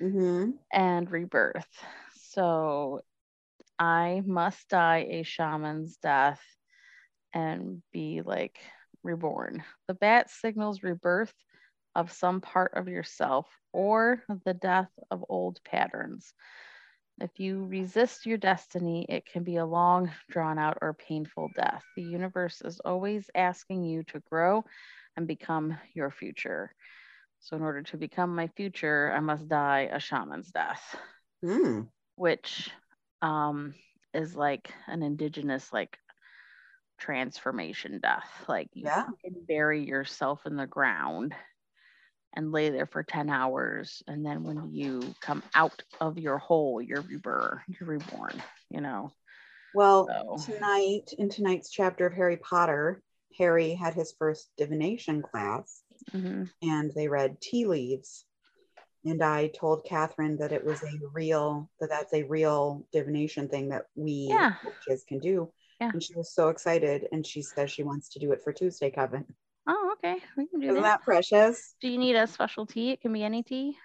hmm 0.00 0.58
and 0.72 1.10
rebirth. 1.10 1.68
So 2.30 3.00
i 3.78 4.22
must 4.26 4.68
die 4.68 5.06
a 5.10 5.22
shaman's 5.22 5.96
death 5.96 6.42
and 7.32 7.82
be 7.92 8.22
like 8.22 8.58
reborn. 9.02 9.62
The 9.88 9.94
bat 9.94 10.30
signals 10.30 10.82
rebirth 10.82 11.34
of 11.94 12.12
some 12.12 12.40
part 12.40 12.74
of 12.74 12.88
yourself 12.88 13.46
or 13.72 14.22
the 14.44 14.54
death 14.54 14.90
of 15.10 15.24
old 15.28 15.60
patterns. 15.64 16.32
If 17.20 17.38
you 17.38 17.64
resist 17.66 18.26
your 18.26 18.38
destiny, 18.38 19.06
it 19.08 19.26
can 19.26 19.44
be 19.44 19.56
a 19.56 19.66
long, 19.66 20.10
drawn 20.30 20.58
out, 20.58 20.78
or 20.80 20.94
painful 20.94 21.48
death. 21.54 21.84
The 21.96 22.02
universe 22.02 22.60
is 22.62 22.80
always 22.80 23.30
asking 23.34 23.84
you 23.84 24.02
to 24.04 24.20
grow 24.20 24.64
and 25.16 25.26
become 25.26 25.76
your 25.94 26.10
future. 26.10 26.72
So, 27.40 27.56
in 27.56 27.62
order 27.62 27.82
to 27.82 27.96
become 27.98 28.34
my 28.34 28.48
future, 28.48 29.12
I 29.14 29.20
must 29.20 29.48
die 29.48 29.88
a 29.92 29.98
shaman's 30.00 30.50
death, 30.50 30.96
Mm. 31.42 31.88
which 32.16 32.70
um, 33.22 33.74
is 34.12 34.34
like 34.34 34.72
an 34.86 35.02
indigenous, 35.02 35.72
like 35.72 35.98
transformation 36.98 38.00
death. 38.00 38.44
Like 38.48 38.68
you 38.74 38.84
Yeah. 38.84 39.06
can 39.24 39.34
bury 39.46 39.84
yourself 39.84 40.46
in 40.46 40.56
the 40.56 40.66
ground 40.66 41.34
and 42.34 42.52
lay 42.52 42.70
there 42.70 42.86
for 42.86 43.02
10 43.02 43.30
hours. 43.30 44.02
And 44.06 44.24
then 44.24 44.42
when 44.42 44.72
you 44.72 45.14
come 45.20 45.42
out 45.54 45.82
of 46.00 46.18
your 46.18 46.38
hole, 46.38 46.80
you're 46.82 47.02
reborn, 47.02 47.60
you're 47.68 47.88
reborn, 47.88 48.42
you 48.70 48.80
know. 48.80 49.12
Well, 49.72 50.06
So 50.38 50.52
tonight 50.52 51.12
in 51.18 51.28
tonight's 51.28 51.70
chapter 51.70 52.06
of 52.06 52.14
Harry 52.14 52.36
Potter, 52.36 53.02
Harry 53.38 53.74
had 53.74 53.94
his 53.94 54.14
first 54.18 54.50
divination 54.56 55.22
class 55.22 55.82
mhm. 56.14 56.48
and 56.62 56.92
they 56.94 57.08
read 57.08 57.40
tea 57.40 57.66
leaves. 57.66 58.24
And 59.04 59.22
I 59.22 59.48
told 59.48 59.84
Catherine 59.84 60.36
that 60.38 60.52
it 60.52 60.64
was 60.64 60.82
a 60.82 60.90
real, 61.12 61.70
that 61.80 61.90
that's 61.90 62.14
a 62.14 62.22
real 62.22 62.86
divination 62.92 63.48
thing 63.48 63.68
that 63.68 63.84
we 63.94 64.28
Yeah. 64.30 64.54
witches 64.64 65.04
can 65.04 65.18
do. 65.18 65.52
Yeah. 65.80 65.90
And 65.92 66.02
she 66.02 66.14
was 66.14 66.32
so 66.34 66.48
excited. 66.48 67.06
And 67.12 67.26
she 67.26 67.42
says 67.42 67.70
she 67.70 67.82
wants 67.82 68.08
to 68.10 68.18
do 68.18 68.32
it 68.32 68.42
for 68.42 68.52
Tuesday, 68.52 68.90
Coven. 68.90 69.26
Oh, 69.66 69.94
okay. 69.98 70.22
We 70.36 70.46
can 70.46 70.60
do 70.60 70.68
Isn't 70.68 70.82
that. 70.82 71.00
that 71.00 71.02
precious? 71.02 71.74
Do 71.80 71.88
you 71.88 71.98
need 71.98 72.16
a 72.16 72.26
special 72.26 72.64
tea? 72.66 72.90
It 72.92 73.00
can 73.02 73.12
be 73.12 73.22
any 73.24 73.42
tea. 73.42 73.76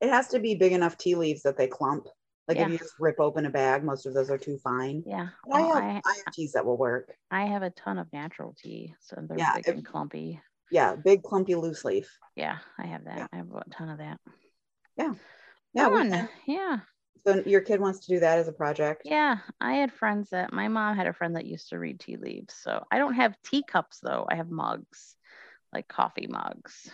It 0.00 0.10
has 0.10 0.28
to 0.28 0.38
be 0.40 0.54
big 0.54 0.72
enough 0.72 0.98
tea 0.98 1.14
leaves 1.14 1.42
that 1.42 1.56
they 1.56 1.66
clump. 1.66 2.06
Like 2.48 2.56
Yeah. 2.58 2.66
if 2.66 2.72
you 2.72 2.78
just 2.78 2.94
rip 2.98 3.20
open 3.20 3.46
a 3.46 3.50
bag, 3.50 3.84
most 3.84 4.06
of 4.06 4.12
those 4.14 4.30
are 4.30 4.38
too 4.38 4.58
fine. 4.58 5.04
Yeah. 5.06 5.28
I 5.52 5.62
oh, 5.62 5.74
have, 5.74 5.84
I, 5.84 6.02
I 6.04 6.14
have 6.24 6.34
teas 6.34 6.52
that 6.52 6.64
will 6.66 6.76
work. 6.78 7.14
I 7.30 7.46
have 7.46 7.62
a 7.62 7.70
ton 7.70 7.96
of 7.98 8.12
natural 8.12 8.54
tea. 8.60 8.94
So 9.00 9.16
they're 9.26 9.38
Yeah, 9.38 9.54
big 9.56 9.68
if- 9.68 9.74
and 9.74 9.86
clumpy. 9.86 10.40
Yeah, 10.72 10.94
big 10.94 11.22
clumpy 11.24 11.56
loose 11.56 11.84
leaf. 11.84 12.08
Yeah, 12.36 12.58
I 12.78 12.86
have 12.86 13.04
that. 13.04 13.18
Yeah. 13.18 13.26
I 13.32 13.36
have 13.38 13.50
a 13.50 13.64
ton 13.70 13.88
of 13.88 13.98
that. 13.98 14.20
Yeah, 15.74 15.88
we 15.88 16.10
Fun. 16.10 16.28
Yeah. 16.46 16.78
So 17.24 17.42
your 17.44 17.60
kid 17.60 17.80
wants 17.80 18.00
to 18.00 18.14
do 18.14 18.20
that 18.20 18.38
as 18.38 18.48
a 18.48 18.52
project. 18.52 19.02
Yeah, 19.04 19.38
I 19.60 19.74
had 19.74 19.92
friends 19.92 20.30
that 20.30 20.52
my 20.52 20.68
mom 20.68 20.96
had 20.96 21.06
a 21.06 21.12
friend 21.12 21.36
that 21.36 21.46
used 21.46 21.68
to 21.70 21.78
read 21.78 22.00
tea 22.00 22.16
leaves. 22.16 22.54
So 22.54 22.84
I 22.90 22.98
don't 22.98 23.14
have 23.14 23.36
teacups 23.42 23.98
though. 24.02 24.26
I 24.30 24.36
have 24.36 24.50
mugs, 24.50 25.16
like 25.72 25.86
coffee 25.86 26.26
mugs. 26.28 26.90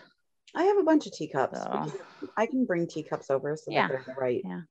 I 0.55 0.65
have 0.65 0.79
a 0.79 0.83
bunch 0.83 1.07
of 1.07 1.13
teacups. 1.13 1.61
So 1.63 1.93
I 2.37 2.47
can 2.47 2.65
bring 2.65 2.89
teacups 2.89 3.31
over 3.31 3.57
so 3.57 3.71
Yeah. 3.71 3.89
that 3.89 4.05
they're 4.05 4.15
the 4.15 4.21
right 4.21 4.43
Yeah. 4.45 4.63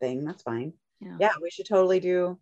thing. 0.00 0.24
That's 0.24 0.42
fine. 0.42 0.72
Yeah. 1.00 1.16
Yeah, 1.20 1.32
we 1.42 1.50
should 1.50 1.66
totally 1.66 2.00
do. 2.00 2.38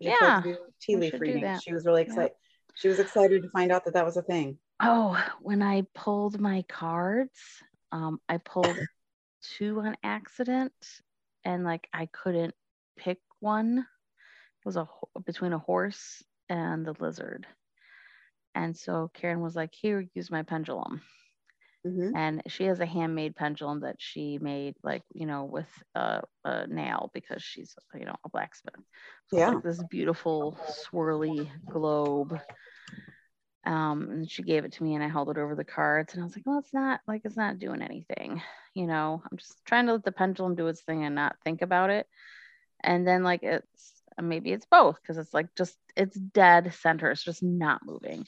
should 0.00 0.10
Yeah, 0.12 0.40
totally 0.40 0.54
do 0.54 0.58
tea 0.80 0.96
we 0.96 1.00
leaf 1.02 1.20
reading. 1.20 1.58
She 1.62 1.72
was 1.72 1.84
really 1.84 2.02
Yeah. 2.02 2.08
excited. 2.08 2.32
She 2.76 2.88
was 2.88 3.00
excited 3.00 3.42
to 3.42 3.50
find 3.50 3.72
out 3.72 3.84
that 3.84 3.94
that 3.94 4.04
was 4.04 4.16
a 4.16 4.22
thing. 4.22 4.58
Oh, 4.80 5.20
when 5.40 5.62
I 5.62 5.82
pulled 5.94 6.40
my 6.40 6.62
cards, 6.68 7.38
um, 7.90 8.20
I 8.28 8.38
pulled 8.38 8.78
two 9.42 9.80
on 9.80 9.96
accident, 10.02 10.72
and 11.44 11.64
like 11.64 11.88
I 11.92 12.06
couldn't 12.06 12.54
pick 12.96 13.18
one. 13.40 13.78
It 13.78 14.66
was 14.66 14.76
a 14.76 14.88
between 15.24 15.52
a 15.52 15.58
horse 15.58 16.22
and 16.48 16.84
the 16.84 16.94
lizard, 17.00 17.46
and 18.54 18.76
so 18.76 19.10
Karen 19.14 19.40
was 19.40 19.56
like, 19.56 19.74
"Here, 19.74 20.06
use 20.14 20.30
my 20.30 20.42
pendulum," 20.42 21.02
Mhm. 21.86 22.12
and 22.16 22.42
she 22.48 22.64
has 22.64 22.80
a 22.80 22.86
handmade 22.86 23.36
pendulum 23.36 23.80
that 23.80 23.96
she 23.98 24.38
made 24.38 24.74
like 24.82 25.02
you 25.14 25.26
know 25.26 25.44
with 25.44 25.68
a, 25.94 26.22
a 26.44 26.66
nail 26.66 27.10
because 27.14 27.42
she's 27.42 27.74
you 27.94 28.04
know 28.04 28.16
a 28.24 28.28
blacksmith 28.28 28.74
so 29.28 29.36
Yeah. 29.36 29.54
like 29.54 29.62
this 29.62 29.82
beautiful 29.84 30.58
swirly 30.68 31.50
globe 31.70 32.40
um 33.68 34.08
and 34.10 34.30
she 34.30 34.42
gave 34.42 34.64
it 34.64 34.72
to 34.72 34.82
me 34.82 34.94
and 34.94 35.04
i 35.04 35.08
held 35.08 35.28
it 35.30 35.38
over 35.38 35.54
the 35.54 35.64
cards 35.64 36.14
and 36.14 36.22
i 36.22 36.24
was 36.24 36.34
like 36.34 36.46
well 36.46 36.58
it's 36.58 36.72
not 36.74 37.00
like 37.06 37.22
it's 37.24 37.36
not 37.36 37.58
doing 37.58 37.82
anything 37.82 38.42
you 38.74 38.86
know 38.86 39.22
i'm 39.30 39.36
just 39.36 39.64
trying 39.64 39.86
to 39.86 39.92
let 39.92 40.04
the 40.04 40.12
pendulum 40.12 40.54
do 40.54 40.66
its 40.66 40.80
thing 40.80 41.04
and 41.04 41.14
not 41.14 41.36
think 41.44 41.62
about 41.62 41.90
it 41.90 42.06
and 42.82 43.06
then 43.06 43.22
like 43.22 43.42
it's 43.42 44.02
maybe 44.20 44.52
it's 44.52 44.66
both 44.66 44.98
because 45.00 45.18
it's 45.18 45.34
like 45.34 45.54
just 45.56 45.76
it's 45.96 46.16
dead 46.16 46.72
center 46.74 47.10
it's 47.10 47.22
just 47.22 47.42
not 47.42 47.84
moving 47.84 48.26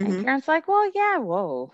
and 0.00 0.14
Mhm. 0.14 0.24
Karen's 0.24 0.46
like, 0.46 0.68
well, 0.68 0.88
yeah, 0.94 1.18
whoa. 1.18 1.72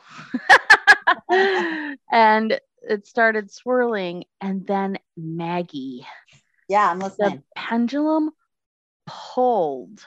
and 2.11 2.59
it 2.89 3.07
started 3.07 3.51
swirling. 3.51 4.25
And 4.41 4.67
then 4.67 4.99
Maggie, 5.17 6.07
Yeah, 6.69 6.91
I'm 6.91 6.99
the 7.01 7.43
pendulum 7.55 8.31
pulled 9.07 10.07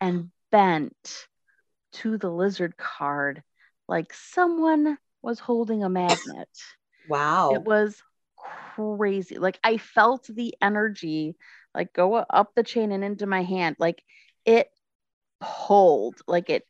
and 0.00 0.30
bent 0.50 1.28
to 1.92 2.18
the 2.18 2.30
lizard 2.30 2.76
card 2.76 3.42
like 3.88 4.12
someone 4.12 4.96
was 5.22 5.38
holding 5.38 5.84
a 5.84 5.88
magnet. 5.88 6.48
Wow. 7.06 7.50
It 7.52 7.62
was 7.62 8.02
crazy. 8.74 9.38
Like 9.38 9.58
I 9.62 9.76
felt 9.76 10.26
the 10.28 10.54
energy 10.62 11.36
like 11.74 11.92
go 11.92 12.14
up 12.14 12.54
the 12.54 12.62
chain 12.62 12.92
and 12.92 13.04
into 13.04 13.26
my 13.26 13.42
hand. 13.42 13.76
Like 13.78 14.02
it 14.44 14.68
pulled, 15.40 16.20
like 16.26 16.50
it 16.50 16.66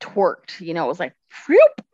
twerked, 0.00 0.60
you 0.60 0.74
know, 0.74 0.84
it 0.84 0.88
was 0.88 1.00
like 1.00 1.14
whoop. 1.48 1.86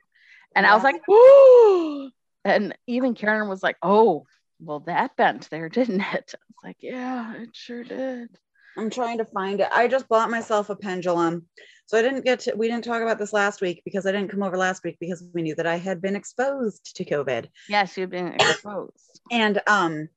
And 0.54 0.66
I 0.66 0.74
was 0.74 0.82
like, 0.82 1.00
Whoa! 1.06 2.10
and 2.44 2.76
even 2.86 3.14
Karen 3.14 3.48
was 3.48 3.62
like, 3.62 3.76
Oh, 3.82 4.26
well, 4.60 4.80
that 4.80 5.16
bent 5.16 5.48
there, 5.50 5.68
didn't 5.68 6.00
it? 6.00 6.34
I 6.34 6.42
was 6.48 6.64
like, 6.64 6.76
Yeah, 6.80 7.34
it 7.34 7.50
sure 7.52 7.84
did. 7.84 8.30
I'm 8.78 8.90
trying 8.90 9.18
to 9.18 9.24
find 9.24 9.60
it. 9.60 9.68
I 9.72 9.88
just 9.88 10.08
bought 10.08 10.30
myself 10.30 10.70
a 10.70 10.76
pendulum. 10.76 11.46
So 11.86 11.98
I 11.98 12.02
didn't 12.02 12.24
get 12.24 12.40
to, 12.40 12.54
we 12.54 12.68
didn't 12.68 12.84
talk 12.84 13.02
about 13.02 13.18
this 13.18 13.32
last 13.32 13.60
week 13.60 13.82
because 13.84 14.06
I 14.06 14.12
didn't 14.12 14.30
come 14.30 14.42
over 14.42 14.56
last 14.56 14.84
week 14.84 14.98
because 15.00 15.24
we 15.34 15.42
knew 15.42 15.54
that 15.54 15.66
I 15.66 15.76
had 15.76 16.00
been 16.00 16.14
exposed 16.14 16.94
to 16.96 17.04
COVID. 17.04 17.48
Yes, 17.68 17.96
you've 17.96 18.10
been 18.10 18.34
exposed. 18.34 19.20
And 19.30 19.60
um, 19.66 20.08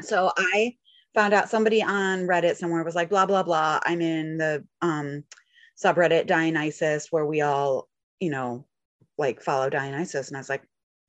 so 0.00 0.32
I 0.36 0.76
found 1.14 1.34
out 1.34 1.50
somebody 1.50 1.82
on 1.82 2.20
Reddit 2.20 2.56
somewhere 2.56 2.82
was 2.84 2.94
like, 2.94 3.10
blah, 3.10 3.26
blah, 3.26 3.42
blah. 3.42 3.80
I'm 3.84 4.00
in 4.00 4.38
the 4.38 4.64
um 4.82 5.24
subreddit 5.82 6.26
Dionysus 6.26 7.08
where 7.10 7.26
we 7.26 7.42
all, 7.42 7.88
you 8.18 8.30
know, 8.30 8.66
like 9.18 9.42
follow 9.42 9.70
Dionysus. 9.70 10.28
And 10.28 10.36
I 10.36 10.40
was 10.40 10.48
like, 10.48 10.62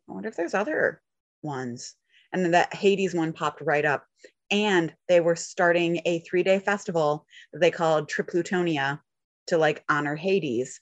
I 0.09 0.13
wonder 0.13 0.29
if 0.29 0.35
there's 0.35 0.53
other 0.53 1.01
ones. 1.41 1.95
And 2.33 2.43
then 2.43 2.51
that 2.51 2.73
Hades 2.73 3.15
one 3.15 3.33
popped 3.33 3.61
right 3.61 3.85
up. 3.85 4.05
And 4.51 4.93
they 5.07 5.19
were 5.21 5.35
starting 5.35 6.01
a 6.05 6.19
three 6.19 6.43
day 6.43 6.59
festival 6.59 7.25
that 7.53 7.59
they 7.59 7.71
called 7.71 8.09
Triplutonia 8.09 8.99
to 9.47 9.57
like 9.57 9.83
honor 9.89 10.15
Hades. 10.15 10.79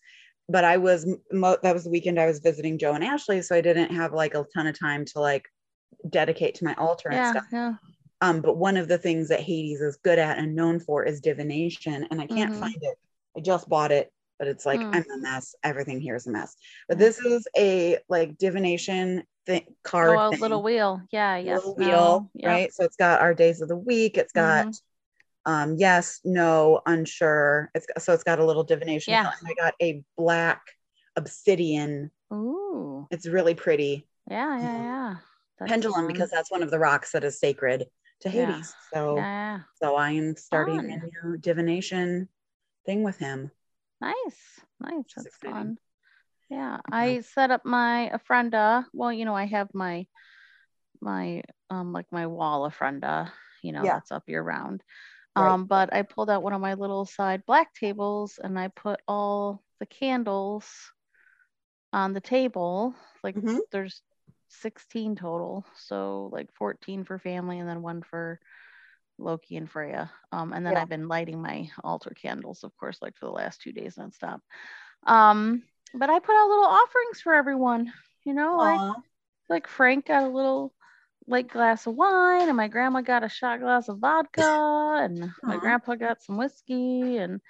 But 0.49 0.63
I 0.63 0.77
was, 0.77 1.05
mo- 1.31 1.57
that 1.61 1.73
was 1.73 1.83
the 1.83 1.89
weekend 1.89 2.19
I 2.19 2.25
was 2.25 2.39
visiting 2.39 2.77
Joe 2.77 2.93
and 2.93 3.03
Ashley. 3.03 3.41
So 3.41 3.55
I 3.55 3.61
didn't 3.61 3.91
have 3.93 4.13
like 4.13 4.33
a 4.33 4.45
ton 4.55 4.67
of 4.67 4.79
time 4.79 5.03
to 5.05 5.19
like 5.19 5.45
dedicate 6.09 6.55
to 6.55 6.65
my 6.65 6.73
altar 6.75 7.09
and 7.09 7.17
Yeah, 7.17 7.31
stuff. 7.31 7.45
yeah. 7.51 7.73
Um, 8.21 8.41
but 8.41 8.57
one 8.57 8.77
of 8.77 8.87
the 8.87 8.97
things 8.97 9.27
that 9.29 9.41
Hades 9.41 9.81
is 9.81 9.99
good 10.03 10.17
at 10.19 10.37
and 10.39 10.55
known 10.55 10.79
for 10.79 11.03
is 11.03 11.21
divination, 11.21 12.07
and 12.09 12.19
I 12.21 12.27
can't 12.27 12.51
Mhm. 12.53 12.59
find 12.59 12.77
it. 12.81 12.97
I 13.37 13.41
just 13.41 13.69
bought 13.69 13.91
it, 13.91 14.11
but 14.39 14.47
it's 14.47 14.65
like 14.65 14.81
Hmm. 14.81 14.89
I'm 14.93 15.05
a 15.13 15.17
mess. 15.19 15.53
Everything 15.63 15.99
here 15.99 16.15
is 16.15 16.25
a 16.25 16.31
mess. 16.31 16.55
But 16.87 16.97
this 16.97 17.19
is 17.19 17.47
a 17.57 17.99
like 18.09 18.37
divination 18.37 19.23
thing 19.47 19.65
card. 19.83 20.09
Oh, 20.15 20.27
a 20.27 20.31
thing, 20.31 20.41
little 20.41 20.61
wheel. 20.61 21.01
Yeah, 21.11 21.37
yes. 21.37 21.57
little 21.65 21.75
no, 21.79 21.87
wheel, 21.87 22.31
yep. 22.35 22.47
right? 22.51 22.73
So 22.73 22.83
it's 22.83 22.97
got 22.97 23.21
our 23.21 23.33
days 23.33 23.61
of 23.61 23.69
the 23.69 23.75
week. 23.77 24.17
It's 24.17 24.33
got 24.33 24.67
Mhm. 24.67 24.81
um 25.45 25.75
yes, 25.77 26.19
no, 26.23 26.81
unsure. 26.85 27.71
It's 27.73 27.87
so 27.97 28.13
it's 28.13 28.23
got 28.23 28.37
a 28.39 28.45
little 28.45 28.63
divination. 28.63 29.13
Yeah. 29.13 29.31
and 29.39 29.47
I 29.49 29.53
got 29.55 29.73
a 29.81 30.03
black 30.17 30.61
obsidian. 31.15 32.11
Ooh. 32.31 33.07
It's 33.09 33.25
really 33.27 33.55
pretty 33.55 34.07
Yeah, 34.29 34.59
yeah, 34.59 34.67
Mhm. 34.75 34.83
yeah. 34.83 35.15
That's 35.57 35.71
pendulum 35.71 36.01
fun. 36.01 36.07
because 36.07 36.29
that's 36.29 36.51
one 36.51 36.61
of 36.61 36.69
the 36.69 36.77
rocks 36.77 37.13
that 37.13 37.23
is 37.23 37.39
sacred 37.39 37.89
to 38.19 38.29
Yeah. 38.29 38.51
Hades. 38.51 38.75
So 38.93 39.15
yeah, 39.15 39.23
yeah. 39.23 39.59
So 39.81 39.95
I 39.95 40.11
am 40.11 40.35
starting 40.35 40.75
Fun. 40.81 40.91
a 40.91 41.27
new 41.27 41.37
divination 41.37 42.27
thing 42.85 43.03
with 43.03 43.17
him. 43.17 43.51
Nice, 44.01 44.59
nice. 44.79 45.03
That's 45.15 45.35
fun. 45.37 45.77
Yeah, 46.49 46.79
I 46.91 47.19
set 47.21 47.51
up 47.51 47.65
my 47.65 48.11
ofrenda. 48.13 48.85
Well, 48.93 49.11
you 49.11 49.25
know, 49.25 49.35
I 49.35 49.45
have 49.45 49.69
my 49.73 50.07
my 51.01 51.43
um 51.69 51.93
like 51.93 52.11
my 52.11 52.27
wall 52.27 52.69
ofrenda. 52.69 53.31
You 53.61 53.71
know, 53.73 53.83
Yeah. 53.83 53.95
that's 53.95 54.11
up 54.11 54.23
year 54.27 54.41
round. 54.41 54.83
Right. 55.35 55.51
Um, 55.51 55.65
but 55.65 55.93
I 55.93 56.01
pulled 56.03 56.29
out 56.29 56.43
one 56.43 56.53
of 56.53 56.61
my 56.61 56.75
little 56.75 57.05
side 57.05 57.45
black 57.45 57.73
tables 57.73 58.39
and 58.41 58.57
I 58.57 58.69
put 58.69 59.01
all 59.07 59.61
the 59.79 59.85
candles 59.85 60.67
on 61.93 62.13
the 62.13 62.21
table. 62.21 62.95
Like 63.23 63.35
Mhm. 63.35 63.59
there's 63.71 64.01
16 64.49 65.15
total, 65.15 65.65
so 65.75 66.29
like 66.31 66.51
14 66.53 67.03
for 67.03 67.19
family 67.19 67.59
and 67.59 67.67
then 67.69 67.81
one 67.81 68.01
for 68.03 68.39
Loki 69.19 69.57
and 69.57 69.69
Freya. 69.69 70.11
Um, 70.31 70.53
and 70.53 70.65
then 70.65 70.73
Yeah. 70.73 70.81
I've 70.81 70.89
been 70.89 71.07
lighting 71.07 71.41
my 71.41 71.69
altar 71.83 72.11
candles, 72.19 72.63
of 72.63 72.75
course, 72.77 72.99
like 73.01 73.15
for 73.17 73.25
the 73.25 73.31
last 73.31 73.61
two 73.61 73.71
days 73.73 73.95
nonstop. 73.95 74.39
Um, 75.05 75.63
but 75.93 76.09
I 76.09 76.19
put 76.19 76.35
out 76.35 76.49
little 76.49 76.65
offerings 76.65 77.21
for 77.21 77.33
everyone, 77.33 77.91
you 78.25 78.33
know, 78.33 78.57
like 78.57 78.95
like 79.49 79.67
Frank 79.67 80.07
got 80.07 80.23
a 80.23 80.29
little 80.29 80.73
like 81.27 81.51
glass 81.51 81.87
of 81.87 81.95
wine, 81.95 82.47
and 82.47 82.57
my 82.57 82.67
grandma 82.67 83.01
got 83.01 83.23
a 83.23 83.29
shot 83.29 83.59
glass 83.59 83.89
of 83.89 83.99
vodka, 83.99 84.99
and 85.03 85.31
my 85.43 85.57
grandpa 85.57 85.95
got 85.95 86.21
some 86.21 86.37
whiskey, 86.37 87.17
and 87.17 87.41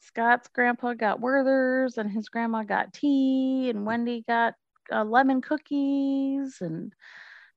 Scott's 0.00 0.48
grandpa 0.48 0.94
got 0.94 1.20
Werther's, 1.20 1.98
and 1.98 2.10
his 2.10 2.28
grandma 2.28 2.62
got 2.62 2.92
tea, 2.92 3.70
and 3.70 3.86
Wendy 3.86 4.24
got 4.26 4.54
uh, 4.92 5.04
lemon 5.04 5.40
cookies, 5.40 6.58
and 6.60 6.92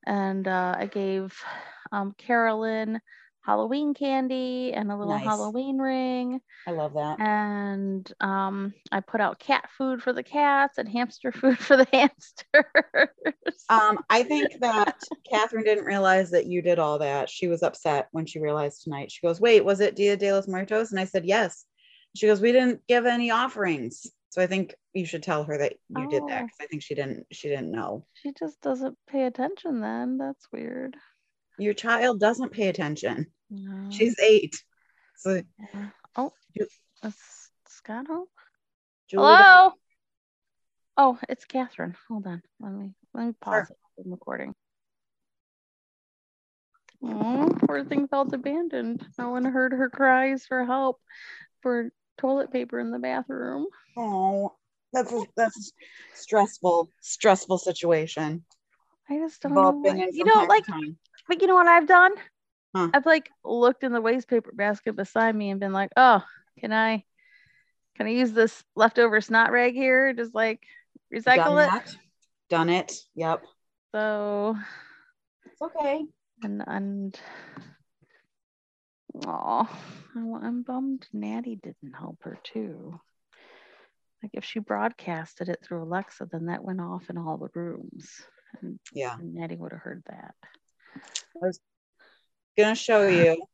and 0.05 0.47
uh, 0.47 0.75
I 0.77 0.85
gave 0.87 1.33
um, 1.91 2.13
Carolyn 2.17 2.99
Halloween 3.45 3.93
candy 3.93 4.71
and 4.73 4.91
a 4.91 4.95
little 4.97 5.13
Nice. 5.13 5.25
Halloween 5.25 5.77
ring 5.77 6.39
I 6.67 6.71
love 6.71 6.93
that. 6.93 7.19
and 7.19 8.12
um, 8.21 8.73
I 8.91 9.01
put 9.01 9.19
out 9.21 9.39
cat 9.39 9.69
food 9.77 10.01
for 10.01 10.13
the 10.13 10.23
cats 10.23 10.77
and 10.77 10.88
hamster 10.88 11.32
food 11.34 11.60
for 11.60 11.75
the 11.77 11.88
hamsters. 11.91 13.10
Um, 13.69 13.99
I 14.10 14.23
think 14.23 14.49
that 14.62 14.97
Catherine 15.29 15.63
didn't 15.63 15.86
realize 15.86 16.32
that 16.32 16.45
you 16.45 16.62
did 16.62 16.79
all 16.79 16.99
that. 16.99 17.29
She 17.29 17.47
was 17.47 17.63
upset 17.63 18.08
when 18.12 18.25
she 18.25 18.39
realized 18.39 18.84
tonight. 18.84 19.12
She 19.12 19.25
goes, 19.25 19.41
Wait, 19.41 19.63
was 19.65 19.79
it 19.82 19.95
Dia 19.95 20.15
de 20.17 20.32
los 20.34 20.47
Muertos? 20.47 20.91
And 20.91 20.99
I 20.99 21.06
said, 21.06 21.25
Yes. 21.25 21.65
She 22.15 22.27
goes, 22.27 22.39
We 22.41 22.51
didn't 22.51 22.82
give 22.88 23.06
any 23.06 23.32
offerings. 23.32 24.08
So 24.29 24.41
I 24.41 24.47
think 24.47 24.73
you 24.93 25.06
should 25.06 25.21
tell 25.23 25.43
her 25.43 25.58
that 25.60 25.73
you 25.89 26.08
did 26.10 26.23
that 26.27 26.41
Oh. 26.41 26.45
because 26.45 26.58
I 26.62 26.65
think 26.67 26.82
she 26.82 26.95
didn't 26.95 27.25
she 27.32 27.49
didn't 27.49 27.71
know. 27.71 28.06
she 28.13 28.32
just 28.38 28.60
doesn't 28.62 28.97
pay 29.08 29.25
attention 29.25 29.79
then. 29.82 30.17
That's 30.17 30.47
weird. 30.51 30.95
Your 31.57 31.73
child 31.73 32.19
doesn't 32.19 32.51
pay 32.51 32.67
attention. 32.67 33.27
No. 33.49 33.89
She's 33.91 34.17
eight. 34.19 34.55
So 35.15 35.41
Yeah. 35.73 35.89
Oh, 36.15 36.33
You- 36.53 36.67
is 37.03 37.15
Scott 37.67 38.07
home? 38.07 38.27
Hello. 39.09 39.73
Oh, 40.97 41.19
it's 41.29 41.45
Catherine. 41.45 41.95
Hold 42.07 42.27
on. 42.27 42.41
Let 42.59 42.71
me 42.71 42.93
let 43.13 43.27
me 43.27 43.33
pause 43.39 43.69
it. 43.69 43.77
I'm 44.03 44.11
recording. 44.11 44.55
Oh, 47.03 47.49
poor 47.67 47.83
thing 47.83 48.07
felt 48.07 48.33
abandoned. 48.33 49.05
No 49.17 49.29
one 49.29 49.45
heard 49.45 49.73
her 49.73 49.89
cries 49.89 50.45
for 50.45 50.65
help 50.65 51.01
for 51.61 51.91
toilet 52.17 52.51
paper 52.51 52.79
in 52.79 52.91
the 52.91 52.99
bathroom. 52.99 53.67
Oh, 53.97 54.55
that's 54.93 55.11
a, 55.11 55.23
that's 55.35 55.57
a 55.57 56.15
stressful, 56.15 56.89
stressful 57.01 57.57
situation. 57.57 58.45
I 59.09 59.17
just 59.17 59.41
don't 59.41 59.53
know. 59.53 60.05
You 60.11 60.25
know, 60.25 60.45
like, 60.45 60.65
time. 60.65 60.97
Like 61.29 61.41
you 61.41 61.47
know 61.47 61.55
what 61.55 61.67
I've 61.67 61.88
done? 61.88 62.13
Huh. 62.75 62.89
I've 62.93 63.05
like 63.05 63.29
looked 63.43 63.83
in 63.83 63.91
the 63.91 64.01
waste 64.01 64.27
paper 64.27 64.51
basket 64.53 64.95
beside 64.95 65.36
me 65.36 65.49
and 65.49 65.59
been 65.59 65.73
like, 65.73 65.91
oh, 65.97 66.23
can 66.59 66.73
I 66.73 67.03
can 67.97 68.07
I 68.07 68.12
use 68.12 68.31
this 68.31 68.63
leftover 68.75 69.21
snot 69.21 69.51
rag 69.51 69.73
here? 69.73 70.13
Just 70.13 70.33
like 70.33 70.62
recycle 71.13 71.36
Done 71.36 71.57
it. 71.59 71.71
that. 71.71 71.95
Done 72.49 72.69
it. 72.69 72.93
Yep. 73.15 73.43
So 73.93 74.57
It's 75.45 75.62
okay. 75.62 76.05
and 76.43 76.63
and 76.65 77.19
oh, 79.25 79.69
I'm 80.15 80.63
bummed 80.63 81.07
Natty 81.13 81.55
didn't 81.62 81.93
help 81.97 82.17
her 82.23 82.39
too. 82.43 82.99
Like 84.23 84.31
if 84.33 84.45
she 84.45 84.59
broadcasted 84.59 85.49
it 85.49 85.59
through 85.62 85.83
Alexa, 85.83 86.27
then 86.31 86.45
that 86.47 86.63
went 86.63 86.81
off 86.81 87.09
in 87.09 87.17
all 87.17 87.38
the 87.38 87.49
rooms, 87.53 88.09
and, 88.62 88.79
Yeah. 88.93 89.15
and 89.19 89.36
Natty 89.36 89.57
would 89.57 89.73
have 89.73 89.81
heard 89.81 90.01
that. 90.07 90.33
I 90.95 91.45
was 91.47 91.60
gonna 92.58 92.75
show 92.75 93.08
you 93.08 93.45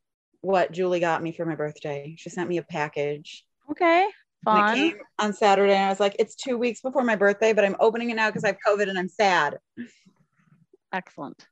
what 0.41 0.71
Julie 0.71 0.99
got 0.99 1.21
me 1.21 1.32
for 1.32 1.45
my 1.45 1.56
birthday. 1.56 2.15
She 2.17 2.30
sent 2.30 2.49
me 2.49 2.58
a 2.58 2.63
package. 2.63 3.45
Okay. 3.71 4.08
Fun. 4.45 4.73
came 4.73 4.95
on 5.19 5.34
Saturday, 5.34 5.73
and 5.73 5.86
I 5.86 5.89
was 5.89 5.99
like, 5.99 6.15
it's 6.17 6.36
two 6.36 6.58
weeks 6.58 6.82
before 6.82 7.04
my 7.04 7.15
birthday, 7.15 7.52
but 7.52 7.65
I'm 7.65 7.75
opening 7.80 8.10
it 8.10 8.15
now 8.15 8.30
because 8.30 8.45
I 8.45 8.47
have 8.47 8.58
COVID 8.65 8.88
and 8.88 8.97
I'm 8.97 9.10
sad. 9.10 9.58
Excellent. 10.93 11.45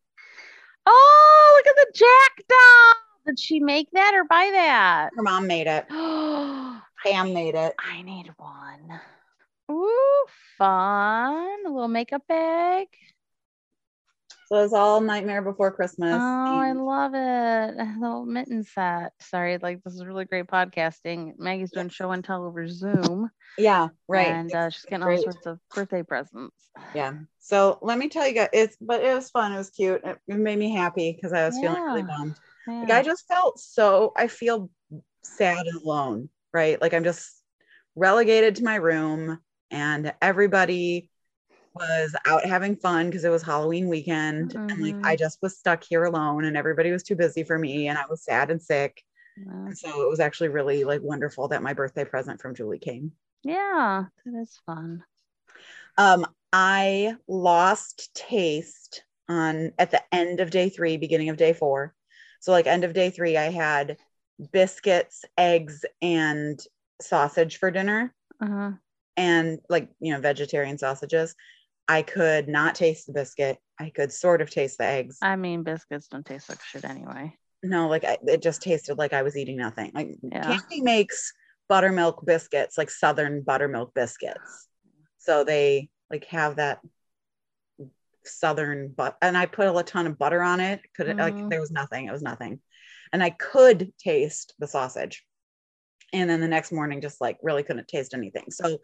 Oh, 0.86 1.54
look 1.58 1.68
at 1.68 1.76
the 1.76 1.92
Jack 1.94 2.46
doll. 2.48 2.94
Did 3.26 3.40
she 3.40 3.60
make 3.60 3.90
that 3.92 4.14
or 4.14 4.24
buy 4.24 4.50
that? 4.54 5.10
Her 5.16 5.22
mom 5.22 5.48
made 5.48 5.68
it. 5.68 5.86
Pam 7.04 7.34
made 7.34 7.56
it. 7.56 7.76
I 7.78 8.02
need 8.02 8.32
one. 8.38 9.02
Ooh, 9.70 10.26
fun. 10.58 11.66
A 11.66 11.70
little 11.70 11.90
makeup 11.90 12.24
bag. 12.28 12.88
So 14.48 14.58
it 14.58 14.62
was 14.62 14.74
all 14.74 15.02
Nightmare 15.02 15.42
Before 15.42 15.72
Christmas. 15.72 16.22
Oh, 16.24 16.58
I 16.60 16.72
love 16.72 17.14
it. 17.14 17.78
The 17.78 17.98
little 18.00 18.26
mitten 18.26 18.64
set. 18.64 19.12
Sorry, 19.20 19.58
like 19.58 19.84
this 19.84 19.94
is 19.94 20.06
really 20.06 20.26
great 20.26 20.48
podcasting. 20.48 21.34
Maggie's 21.38 21.72
doing 21.72 21.90
show 21.90 22.12
and 22.12 22.24
tell 22.24 22.46
over 22.46 22.68
Zoom. 22.68 23.30
yeah, 23.58 23.90
right. 24.08 24.34
And 24.34 24.54
uh, 24.54 24.70
she's 24.70 24.86
getting 24.86 25.04
all 25.04 25.18
sorts 25.18 25.46
of 25.46 25.60
birthday 25.74 26.04
presents. 26.04 26.56
Yeah. 26.94 27.14
So 27.40 27.78
let 27.82 27.98
me 27.98 28.08
tell 28.08 28.26
you 28.28 28.34
guys, 28.34 28.50
it's 28.54 28.78
but 28.80 29.04
it 29.04 29.14
was 29.14 29.30
fun. 29.30 29.52
It 29.52 29.58
was 29.58 29.70
cute. 29.70 30.02
It, 30.04 30.18
it 30.28 30.38
made 30.38 30.60
me 30.60 30.72
happy 30.74 31.12
because 31.14 31.34
I 31.34 31.46
was 31.46 31.58
feeling 31.60 31.82
really 31.84 32.02
Yeah. 32.02 32.08
bummed. 32.18 32.40
Like 32.68 32.92
I 32.92 33.04
just 33.04 33.28
felt 33.28 33.60
so 33.60 34.14
I 34.16 34.28
feel 34.28 34.70
sad 35.24 35.66
and 35.66 35.82
alone, 35.82 36.30
right? 36.54 36.82
Like 36.82 36.94
I'm 36.94 37.04
just 37.04 37.42
relegated 37.96 38.56
to 38.58 38.64
my 38.64 38.76
room 38.76 39.40
and 39.72 40.14
everybody 40.22 41.10
was 41.80 42.16
out 42.26 42.46
having 42.46 42.76
fun 42.76 43.08
because 43.08 43.24
it 43.26 43.30
was 43.30 43.44
Halloween 43.44 43.88
weekend. 43.90 44.54
And 44.70 44.82
like 44.82 44.96
I 45.04 45.16
Mhm. 45.16 45.20
just 45.20 45.42
was 45.42 45.58
stuck 45.58 45.84
here 45.84 46.04
alone 46.04 46.46
and 46.46 46.58
everybody 46.58 46.92
was 46.92 47.04
too 47.04 47.16
busy 47.16 47.44
for 47.44 47.58
me 47.58 47.88
and 47.88 47.98
I 47.98 48.06
was 48.10 48.24
sad 48.24 48.52
and 48.52 48.62
sick. 48.62 49.04
Yeah. 49.38 49.68
And 49.68 49.78
so 49.78 50.02
it 50.02 50.10
was 50.10 50.20
actually 50.20 50.50
really 50.50 50.84
like 50.84 51.02
wonderful 51.02 51.48
that 51.50 51.64
my 51.64 51.74
birthday 51.74 52.06
present 52.06 52.42
from 52.42 52.56
Julie 52.56 52.80
came. 52.80 53.12
Yeah, 53.44 54.06
that 54.26 54.42
is 54.42 54.60
fun. 54.66 55.04
Um, 55.98 56.26
I 56.54 57.16
lost 57.28 58.14
taste 58.16 59.04
on 59.30 59.74
at 59.78 59.92
the 59.92 60.02
end 60.14 60.40
of 60.40 60.50
day 60.50 60.70
three, 60.70 60.98
beginning 60.98 61.30
of 61.30 61.38
day 61.38 61.54
four. 61.54 61.94
So 62.40 62.52
like 62.52 62.68
end 62.68 62.84
of 62.84 62.94
day 62.94 63.10
three, 63.10 63.36
I 63.38 63.50
had 63.52 63.98
biscuits, 64.52 65.26
eggs, 65.38 65.86
and 66.02 66.60
sausage 67.02 67.58
for 67.58 67.72
dinner, 67.72 68.14
Uh-huh. 68.42 68.72
and 69.16 69.60
like 69.70 69.90
you 70.00 70.14
know 70.14 70.20
vegetarian 70.20 70.78
sausages. 70.78 71.36
I 71.88 72.02
could 72.02 72.48
not 72.48 72.76
taste 72.76 73.08
the 73.08 73.14
biscuit. 73.14 73.58
I 73.80 73.90
could 73.90 74.12
sort 74.12 74.42
of 74.42 74.50
taste 74.50 74.78
the 74.78 74.86
eggs. 74.86 75.18
I 75.22 75.36
mean, 75.36 75.64
biscuits 75.64 76.08
don't 76.08 76.26
taste 76.26 76.50
like 76.50 76.62
shit 76.62 76.84
anyway. 76.86 77.34
no, 77.64 77.88
like 77.88 78.04
I, 78.04 78.18
it 78.28 78.42
just 78.42 78.62
tasted 78.62 78.98
like 78.98 79.14
I 79.14 79.24
was 79.24 79.36
eating 79.38 79.58
nothing. 79.58 79.92
Like 79.94 80.10
Yeah. 80.22 80.44
Candy 80.44 80.82
makes 80.82 81.34
buttermilk 81.70 82.26
biscuits, 82.26 82.78
like 82.78 82.90
Southern 82.90 83.42
buttermilk 83.42 83.94
biscuits. 83.94 84.68
So 85.18 85.44
they 85.44 85.90
like 86.10 86.26
have 86.26 86.58
that 86.58 86.80
Southern 88.24 88.90
but 88.90 89.18
and 89.22 89.38
I 89.38 89.46
put 89.46 89.68
a 89.74 89.84
ton 89.84 90.08
of 90.08 90.18
butter 90.18 90.42
on 90.42 90.60
it. 90.60 90.82
Could 90.96 91.08
it 91.08 91.18
Mhm. 91.18 91.20
like 91.22 91.50
there 91.50 91.62
was 91.62 91.72
nothing. 91.72 92.08
It 92.08 92.12
was 92.12 92.22
nothing. 92.22 92.60
And 93.14 93.24
I 93.24 93.30
could 93.30 93.94
taste 93.98 94.54
the 94.60 94.68
sausage. 94.68 95.26
And 96.14 96.30
then 96.30 96.42
the 96.42 96.48
next 96.48 96.72
morning, 96.72 97.02
just 97.02 97.22
like 97.22 97.38
really 97.42 97.64
couldn't 97.64 97.88
taste 97.88 98.14
anything. 98.14 98.52
So 98.52 98.80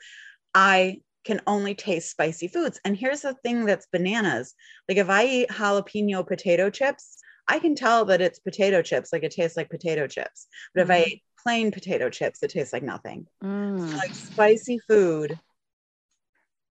I 0.53 1.01
can 1.23 1.41
only 1.47 1.73
taste 1.75 2.11
spicy 2.11 2.47
foods. 2.47 2.79
And 2.83 2.97
here's 2.97 3.21
the 3.21 3.33
thing 3.33 3.65
that's 3.65 3.87
bananas. 3.91 4.55
Like 4.89 4.97
if 4.97 5.09
I 5.09 5.25
eat 5.25 5.49
jalapeno 5.49 6.27
potato 6.27 6.69
chips, 6.69 7.17
I 7.47 7.59
can 7.59 7.75
tell 7.75 8.05
that 8.05 8.21
it's 8.21 8.39
potato 8.39 8.81
chips, 8.81 9.11
like 9.11 9.23
it 9.23 9.31
tastes 9.31 9.57
like 9.57 9.69
potato 9.69 10.07
chips. 10.07 10.47
But 10.73 10.83
if 10.83 10.89
I 10.89 11.03
eat 11.03 11.23
plain 11.41 11.71
potato 11.71 12.09
chips, 12.09 12.41
it 12.43 12.51
tastes 12.51 12.73
like 12.73 12.83
nothing. 12.83 13.27
Mm. 13.43 13.95
Like 13.97 14.13
spicy 14.13 14.79
food, 14.87 15.39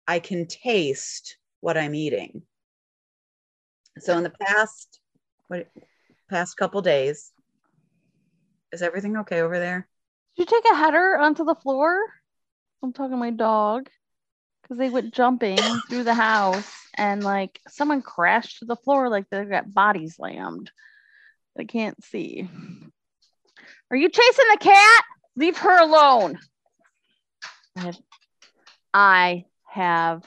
I 0.06 0.18
can 0.18 0.46
taste 0.46 1.36
what 1.60 1.76
I'm 1.76 1.94
eating. 1.94 2.42
So 3.98 4.16
in 4.16 4.22
the 4.22 4.30
past, 4.30 5.00
what 5.48 5.68
past 6.30 6.56
couple 6.56 6.80
days, 6.80 7.32
is 8.72 8.82
everything 8.82 9.18
okay 9.18 9.42
over 9.42 9.58
there? 9.58 9.86
Did 10.36 10.50
you 10.50 10.56
take 10.56 10.72
a 10.72 10.76
header 10.76 11.18
onto 11.18 11.44
the 11.44 11.54
floor? 11.54 11.98
I'm 12.82 12.92
talking 12.92 13.18
my 13.18 13.30
dog. 13.30 13.90
Because 14.62 14.78
they 14.78 14.90
went 14.90 15.12
jumping 15.14 15.58
through 15.88 16.04
the 16.04 16.14
house 16.14 16.70
and 16.94 17.22
like 17.22 17.60
someone 17.68 18.02
crashed 18.02 18.60
to 18.60 18.64
the 18.64 18.76
floor 18.76 19.08
like 19.08 19.28
they 19.30 19.44
got 19.44 19.72
body 19.72 20.08
slammed. 20.08 20.70
I 21.58 21.64
can't 21.64 22.02
see. 22.04 22.48
Are 23.90 23.96
you 23.96 24.08
chasing 24.08 24.44
the 24.50 24.58
cat? 24.58 25.04
Leave 25.36 25.58
her 25.58 25.80
alone. 25.80 26.38
I 27.76 27.80
have, 27.80 27.98
I 28.94 29.44
have 29.66 30.24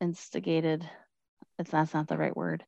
instigated. 0.00 0.88
It's 1.58 1.70
that's 1.70 1.92
not 1.92 2.08
the 2.08 2.16
right 2.16 2.36
word. 2.36 2.64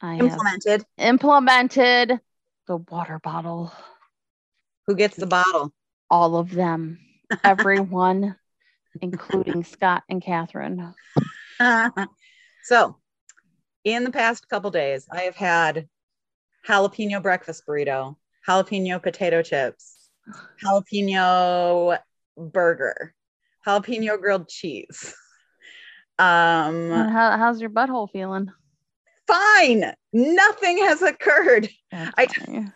I 0.00 0.14
have 0.14 0.22
Implemented. 0.24 0.84
implemented 0.96 2.20
the 2.66 2.76
water 2.76 3.18
bottle. 3.22 3.72
Who 4.86 4.94
gets 4.94 5.16
the 5.16 5.26
bottle? 5.26 5.72
all 6.10 6.36
of 6.36 6.50
them, 6.50 6.98
everyone, 7.44 8.36
including 9.00 9.64
Scott 9.64 10.02
and 10.08 10.22
Catherine. 10.22 10.94
so 12.64 12.96
in 13.84 14.04
the 14.04 14.10
past 14.10 14.48
couple 14.48 14.70
days, 14.70 15.06
I 15.10 15.22
have 15.22 15.36
had 15.36 15.88
jalapeno 16.68 17.22
breakfast 17.22 17.64
burrito, 17.66 18.16
jalapeno 18.48 19.02
potato 19.02 19.42
chips, 19.42 20.08
jalapeno 20.64 21.98
burger, 22.36 23.14
jalapeno 23.66 24.20
grilled 24.20 24.48
cheese. 24.48 25.14
Um, 26.18 26.90
How, 26.90 27.38
how's 27.38 27.62
your 27.62 27.70
butthole 27.70 28.10
feeling? 28.10 28.52
fine. 29.26 29.94
Nothing 30.12 30.76
has 30.84 31.00
occurred. 31.00 31.70
That's 31.90 32.12
I- 32.18 32.26
funny. 32.26 32.66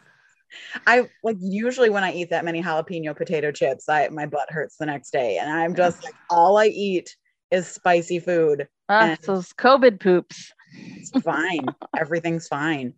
I 0.86 1.08
like 1.22 1.36
usually 1.40 1.90
when 1.90 2.04
I 2.04 2.12
eat 2.12 2.30
that 2.30 2.44
many 2.44 2.62
jalapeno 2.62 3.16
potato 3.16 3.52
chips, 3.52 3.88
I 3.88 4.08
my 4.08 4.26
butt 4.26 4.50
hurts 4.50 4.76
the 4.76 4.86
next 4.86 5.10
day, 5.10 5.38
and 5.38 5.50
I'm 5.50 5.74
just 5.74 6.02
like 6.04 6.14
all 6.30 6.58
I 6.58 6.66
eat 6.66 7.14
is 7.50 7.66
spicy 7.66 8.18
food. 8.18 8.68
Ah, 8.88 9.16
those 9.22 9.52
COVID 9.52 10.00
poops. 10.00 10.52
It's 10.72 11.10
fine. 11.22 11.66
Everything's 11.96 12.48
fine. 12.48 12.94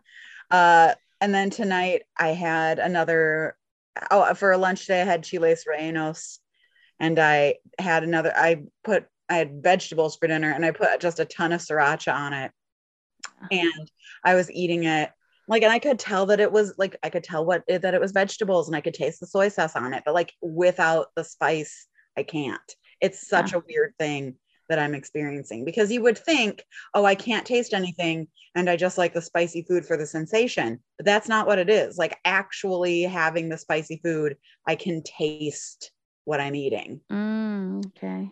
Uh, 0.51 0.95
and 1.21 1.35
then 1.35 1.51
tonight 1.51 2.03
I 2.19 2.29
had 2.29 2.79
another. 2.79 3.57
Oh, 4.11 4.35
for 4.35 4.53
a 4.53 4.59
lunch 4.59 4.83
today 4.83 5.03
I 5.03 5.05
had 5.05 5.23
chiles 5.23 5.65
rellenos, 5.65 6.39
and 7.01 7.19
I 7.19 7.57
had 7.79 8.03
another. 8.03 8.33
I 8.35 8.65
put 8.85 9.07
I 9.29 9.37
had 9.37 9.63
vegetables 9.63 10.17
for 10.17 10.27
dinner, 10.27 10.51
and 10.51 10.65
I 10.65 10.71
put 10.71 11.01
just 11.01 11.21
a 11.21 11.25
ton 11.25 11.53
of 11.53 11.61
sriracha 11.61 12.15
on 12.15 12.33
it, 12.33 12.53
and 13.51 13.91
I 14.25 14.35
was 14.35 14.51
eating 14.51 14.85
it 14.85 15.11
like, 15.49 15.63
and 15.63 15.73
I 15.73 15.79
could 15.79 15.99
tell 15.99 16.27
that 16.27 16.41
it 16.41 16.51
was 16.51 16.75
like 16.79 16.97
I 17.03 17.11
could 17.11 17.25
tell 17.25 17.45
what 17.45 17.63
it, 17.67 17.83
that 17.83 17.95
it 17.95 18.01
was 18.01 18.13
vegetables, 18.13 18.69
and 18.69 18.77
I 18.77 18.81
could 18.81 18.95
taste 18.95 19.21
the 19.21 19.27
soy 19.27 19.49
sauce 19.49 19.77
on 19.77 19.95
it, 19.95 20.03
but 20.05 20.15
like 20.15 20.33
without 20.41 21.09
the 21.15 21.25
spice, 21.25 21.87
I 22.17 22.23
can't. 22.23 22.61
It's 23.01 23.29
such 23.29 23.53
a 23.53 23.63
weird 23.69 23.95
thing 23.99 24.37
that 24.69 24.79
I'm 24.79 24.95
experiencing 24.95 25.65
because 25.65 25.93
you 25.93 26.03
would 26.03 26.19
think, 26.19 26.65
oh, 26.95 27.05
I 27.05 27.15
can't 27.15 27.47
taste 27.47 27.73
anything 27.73 28.29
and 28.55 28.69
I 28.69 28.77
just 28.77 28.99
like 28.99 29.13
the 29.13 29.23
spicy 29.23 29.63
food 29.63 29.87
for 29.87 29.97
the 29.97 30.07
sensation. 30.07 30.81
But 30.97 31.07
that's 31.07 31.29
not 31.29 31.47
what 31.47 31.59
it 31.59 31.71
is. 31.71 31.99
Like 31.99 32.19
actually 32.25 33.03
having 33.03 33.49
the 33.49 33.59
spicy 33.59 34.01
food, 34.03 34.37
I 34.67 34.75
can 34.75 35.03
taste 35.03 35.93
what 36.25 36.41
I'm 36.41 36.55
eating. 36.55 37.01
Mm, 37.13 37.87
okay. 37.89 38.31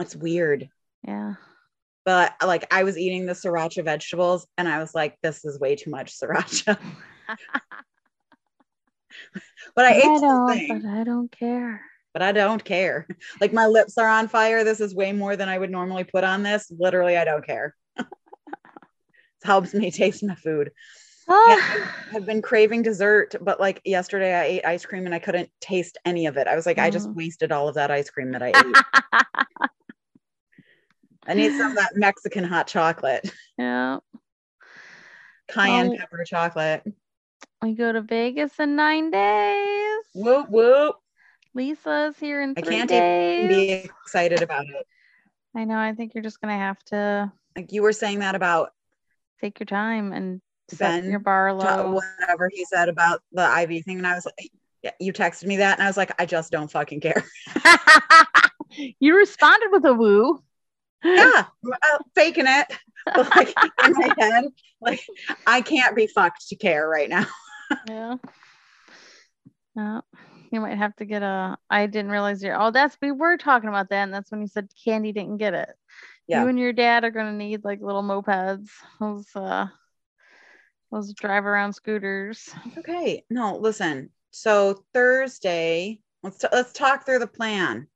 It's 0.00 0.16
weird. 0.16 0.68
Yeah. 1.06 1.34
But 2.06 2.34
like 2.42 2.72
I 2.72 2.84
was 2.84 2.96
eating 2.96 3.26
the 3.26 3.32
sriracha 3.34 3.84
vegetables 3.84 4.46
and 4.56 4.66
I 4.68 4.78
was 4.78 4.94
like, 4.94 5.18
this 5.22 5.44
is 5.44 5.58
way 5.60 5.74
too 5.76 5.90
much 5.90 6.18
sriracha. 6.18 6.78
but 9.74 9.84
I 9.84 9.92
ate 9.92 10.02
the 10.04 10.08
whole 10.08 10.46
don't, 10.46 10.68
but 10.68 10.88
I 10.88 11.04
don't 11.04 11.30
care. 11.32 11.82
but 12.12 12.22
I 12.22 12.32
don't 12.32 12.64
care. 12.64 13.06
Like 13.40 13.52
my 13.52 13.66
lips 13.66 13.98
are 13.98 14.08
on 14.08 14.28
fire. 14.28 14.62
This 14.64 14.80
is 14.80 14.94
way 14.94 15.12
more 15.12 15.36
than 15.36 15.48
I 15.48 15.58
would 15.58 15.70
normally 15.70 16.04
put 16.04 16.22
on 16.24 16.42
this. 16.44 16.70
Literally, 16.78 17.16
I 17.16 17.24
don't 17.24 17.44
care. 17.44 17.74
it 17.98 18.06
helps 19.42 19.74
me 19.74 19.90
taste 19.90 20.22
my 20.22 20.36
food. 20.36 20.70
Ah, 21.28 21.60
I've 22.14 22.24
been 22.24 22.40
craving 22.40 22.82
dessert, 22.82 23.34
but 23.40 23.58
like 23.58 23.82
yesterday 23.84 24.32
I 24.32 24.44
ate 24.44 24.64
ice 24.64 24.86
cream 24.86 25.06
and 25.06 25.14
I 25.14 25.18
couldn't 25.18 25.50
taste 25.60 25.98
any 26.04 26.26
of 26.26 26.36
it. 26.36 26.46
I 26.46 26.54
was 26.54 26.66
like, 26.66 26.78
I 26.78 26.88
just 26.88 27.08
Mhm. 27.08 27.16
wasted 27.16 27.50
all 27.50 27.66
of 27.68 27.74
that 27.74 27.90
ice 27.90 28.10
cream 28.10 28.30
that 28.30 28.44
I 28.44 28.50
ate. 28.54 28.64
I 31.26 31.34
need 31.34 31.52
some 31.56 31.72
of 31.72 31.76
that 31.76 31.92
Mexican 31.96 32.44
hot 32.44 32.66
chocolate, 32.66 33.30
yeah. 33.58 33.98
cayenne 35.48 35.96
pepper 35.96 36.24
chocolate. 36.24 36.84
We 37.62 37.74
go 37.74 37.92
to 37.92 38.00
Vegas 38.02 38.58
in 38.58 38.76
nine 38.76 39.10
days. 39.10 40.04
Whoop 40.14 40.48
whoop. 40.50 40.96
Lisa's 41.54 42.16
here 42.18 42.42
in 42.42 42.54
I 42.56 42.60
three 42.60 42.76
can't 42.76 42.88
days. 42.88 43.44
even 43.44 43.48
be 43.48 43.70
excited 44.04 44.42
about 44.42 44.66
it. 44.66 44.86
I 45.54 45.64
know. 45.64 45.78
I 45.78 45.94
think 45.94 46.14
you're 46.14 46.22
just 46.24 46.40
gonna 46.40 46.58
have 46.58 46.82
to 46.86 47.32
Like 47.56 47.72
you 47.72 47.82
were 47.82 47.92
saying 47.92 48.18
that 48.20 48.34
about 48.34 48.70
take 49.40 49.58
your 49.58 49.66
time 49.66 50.12
and 50.12 50.40
set 50.68 51.02
Ben 51.02 51.10
your 51.10 51.18
bar 51.18 51.52
low. 51.54 51.92
whatever 51.92 52.50
he 52.52 52.64
said 52.66 52.88
about 52.88 53.22
the 53.32 53.42
IV 53.62 53.84
thing, 53.84 53.98
and 53.98 54.06
I 54.06 54.14
was 54.14 54.26
like, 54.26 54.50
Yeah, 54.82 54.90
you 55.00 55.12
texted 55.12 55.46
me 55.46 55.56
that, 55.56 55.78
and 55.78 55.82
I 55.82 55.88
was 55.88 55.96
like, 55.96 56.12
I 56.20 56.26
just 56.26 56.52
don't 56.52 56.70
fucking 56.70 57.00
care. 57.00 57.24
you 59.00 59.16
responded 59.16 59.70
with 59.72 59.84
a 59.86 59.94
woo. 59.94 60.42
Yeah, 61.04 61.44
uh, 61.72 61.98
faking 62.14 62.46
it, 62.46 62.66
but 63.04 63.30
like 63.36 63.54
in 63.84 63.92
my 63.92 64.14
head, 64.18 64.44
like 64.80 65.00
I 65.46 65.60
can't 65.60 65.96
be 65.96 66.06
fucked 66.06 66.48
to 66.48 66.56
care 66.56 66.88
right 66.88 67.08
now. 67.08 67.26
Yeah. 67.88 68.14
No, 69.74 70.02
you 70.52 70.60
might 70.60 70.78
have 70.78 70.94
to 70.96 71.04
get 71.04 71.24
a. 71.24 71.58
I 71.68 71.86
didn't 71.86 72.12
realize 72.12 72.40
you're. 72.40 72.60
Oh, 72.60 72.70
that's 72.70 72.96
we 73.02 73.10
were 73.10 73.36
talking 73.36 73.68
about 73.68 73.88
that, 73.90 74.04
and 74.04 74.14
that's 74.14 74.30
when 74.30 74.40
you 74.40 74.46
said 74.46 74.68
Candy 74.84 75.10
didn't 75.10 75.38
get 75.38 75.52
it. 75.52 75.70
Yeah. 76.28 76.42
You 76.42 76.48
and 76.48 76.58
your 76.60 76.72
dad 76.72 77.02
are 77.02 77.10
gonna 77.10 77.32
need 77.32 77.64
like 77.64 77.80
little 77.80 78.04
mopeds. 78.04 78.68
Those 79.00 79.26
uh, 79.34 79.66
those 80.92 81.12
drive 81.12 81.44
around 81.44 81.72
scooters. 81.72 82.48
Okay, 82.78 83.24
no, 83.30 83.56
listen. 83.56 84.10
So 84.30 84.84
Thursday, 84.94 86.00
let's 86.22 86.38
t- 86.38 86.48
let's 86.52 86.72
talk 86.72 87.04
through 87.04 87.18
the 87.18 87.26
plan. 87.26 87.88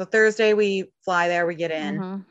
So 0.00 0.06
Thursday 0.06 0.54
we 0.54 0.90
fly 1.04 1.28
there, 1.28 1.46
we 1.46 1.54
get 1.54 1.70
in. 1.70 1.98
Mhm. 1.98 2.24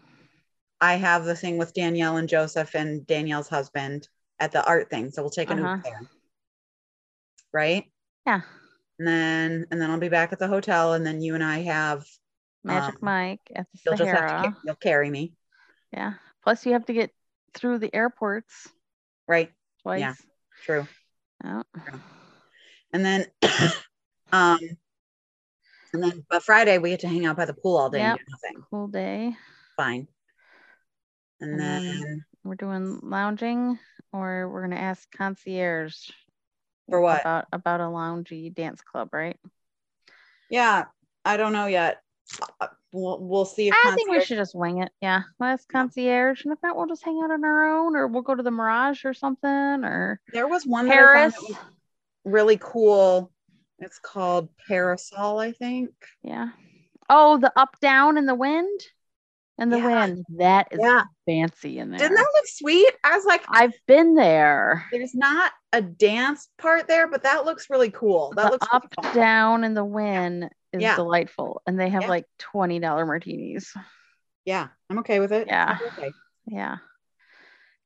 I 0.81 0.95
have 0.95 1.23
the 1.23 1.35
thing 1.35 1.59
with 1.59 1.71
Danielle 1.71 2.17
and 2.17 2.27
Joseph 2.27 2.73
and 2.73 3.05
Danielle's 3.05 3.47
husband 3.47 4.09
at 4.39 4.51
the 4.51 4.65
art 4.65 4.89
thing, 4.89 5.11
so 5.11 5.21
we'll 5.21 5.29
take 5.29 5.51
an 5.51 5.59
Uh-huh. 5.59 5.75
Uber 5.75 5.83
there. 5.83 6.09
Right? 7.53 7.91
Yeah. 8.25 8.41
And 8.97 9.07
then 9.07 9.67
and 9.69 9.79
then 9.79 9.91
I'll 9.91 9.99
be 9.99 10.09
back 10.09 10.33
at 10.33 10.39
the 10.39 10.47
hotel, 10.47 10.93
and 10.93 11.05
then 11.05 11.21
you 11.21 11.35
and 11.35 11.43
I 11.43 11.59
have 11.59 12.07
Magic 12.63 12.95
Um, 12.95 12.99
Mike 13.03 13.51
at 13.53 13.67
the 13.71 13.79
you'll 13.85 13.97
just 13.97 14.09
have 14.09 14.51
to 14.51 14.57
you'll 14.63 14.73
carry 14.75 15.11
me, 15.11 15.35
Yeah. 15.91 16.15
Plus, 16.41 16.65
you 16.65 16.73
have 16.73 16.87
to 16.87 16.93
get 16.93 17.13
through 17.53 17.77
the 17.77 17.93
airports 17.93 18.67
right? 19.27 19.53
twice. 19.83 19.99
Yeah. 19.99 20.15
True. 20.63 20.87
Yeah. 21.43 21.61
And 22.93 23.05
then 23.05 23.27
um 24.31 24.57
and 25.93 26.03
then 26.03 26.25
but 26.29 26.43
Friday 26.43 26.77
we 26.77 26.89
get 26.91 26.99
to 27.01 27.07
hang 27.07 27.25
out 27.25 27.37
by 27.37 27.45
the 27.45 27.53
pool 27.53 27.77
all 27.77 27.89
day 27.89 27.99
Yep. 27.99 28.19
nothing. 28.29 28.63
Cool 28.69 28.87
day. 28.87 29.35
Fine. 29.77 30.07
And, 31.41 31.51
And 31.51 31.59
then- 31.59 31.83
then 32.01 32.25
We're 32.43 32.55
doing 32.55 32.99
lounging, 33.03 33.79
or 34.13 34.49
we're 34.49 34.61
gonna 34.61 34.75
ask 34.77 35.09
concierge 35.11 36.09
for 36.89 37.01
what? 37.01 37.21
about 37.21 37.45
about 37.51 37.79
a 37.81 37.83
loungy 37.83 38.53
dance 38.53 38.81
club, 38.81 39.09
right? 39.13 39.37
Yeah, 40.49 40.85
I 41.25 41.37
don't 41.37 41.53
know 41.53 41.67
yet. 41.67 42.01
Uh, 42.59 42.67
We'll, 42.91 43.19
we'll 43.19 43.45
see 43.45 43.67
if 43.67 43.75
I 43.85 43.93
think 43.93 44.09
we 44.09 44.19
should 44.25 44.37
just 44.39 44.55
wing 44.55 44.81
it. 44.81 44.91
Yeah, 44.99 45.21
we'll 45.37 45.49
ask 45.49 45.67
Yeah. 45.71 45.79
concierge, 45.81 46.43
and 46.43 46.51
if 46.51 46.57
not, 46.63 46.75
we'll 46.75 46.87
just 46.87 47.03
hang 47.05 47.21
out 47.23 47.29
on 47.29 47.45
our 47.45 47.77
own, 47.77 47.95
or 47.95 48.07
we'll 48.07 48.23
go 48.23 48.33
to 48.33 48.41
the 48.41 48.49
Mirage 48.49 49.05
or 49.05 49.13
something, 49.13 49.47
or 49.47 50.19
There 50.33 50.47
was 50.47 50.65
one 50.65 50.87
that 50.87 50.93
I 50.97 50.97
found 50.97 51.33
Paris. 51.33 51.35
that 51.35 51.41
was 51.49 51.57
really 52.25 52.57
cool. 52.59 53.31
It's 53.79 53.99
called 53.99 54.49
Parasol, 54.67 55.39
I 55.39 55.51
think. 55.51 55.91
Yeah. 56.21 56.49
Oh, 57.09 57.37
the 57.37 57.51
up 57.55 57.79
down 57.81 58.17
and 58.17 58.27
the 58.27 58.35
Wynn, 58.35 58.67
and 59.57 59.71
the 59.71 59.77
Yeah. 59.77 59.85
Wynn. 60.05 60.23
That 60.37 60.67
is 60.71 60.79
Yeah. 60.81 61.03
fancy 61.25 61.79
in 61.79 61.89
there. 61.89 61.99
Didn't 61.99 62.15
that 62.15 62.31
look 62.35 62.45
sweet? 62.47 62.93
I 63.03 63.15
was 63.15 63.25
like, 63.25 63.43
I've 63.49 63.73
been 63.87 64.15
there. 64.15 64.85
there's 64.91 65.15
not 65.15 65.51
a 65.73 65.81
dance 65.81 66.49
part 66.57 66.87
there, 66.87 67.07
but 67.07 67.23
that 67.23 67.45
looks 67.45 67.69
really 67.69 67.91
cool. 67.91 68.31
That 68.35 68.45
the 68.45 68.51
looks 68.51 68.67
up 68.71 68.85
really 69.01 69.13
down 69.15 69.63
and 69.63 69.75
the 69.75 69.85
Wynn 69.85 70.49
is 70.73 70.81
Yeah. 70.81 70.95
delightful, 70.95 71.61
and 71.65 71.79
they 71.79 71.89
have 71.89 72.07
like 72.07 72.25
twenty 72.37 72.79
dollar 72.79 73.05
martinis. 73.05 73.73
Yeah, 74.45 74.67
I'm 74.89 74.99
okay 74.99 75.19
with 75.19 75.31
it. 75.31 75.47
Yeah. 75.47 75.77
Okay. 75.97 76.11
Yeah, 76.45 76.77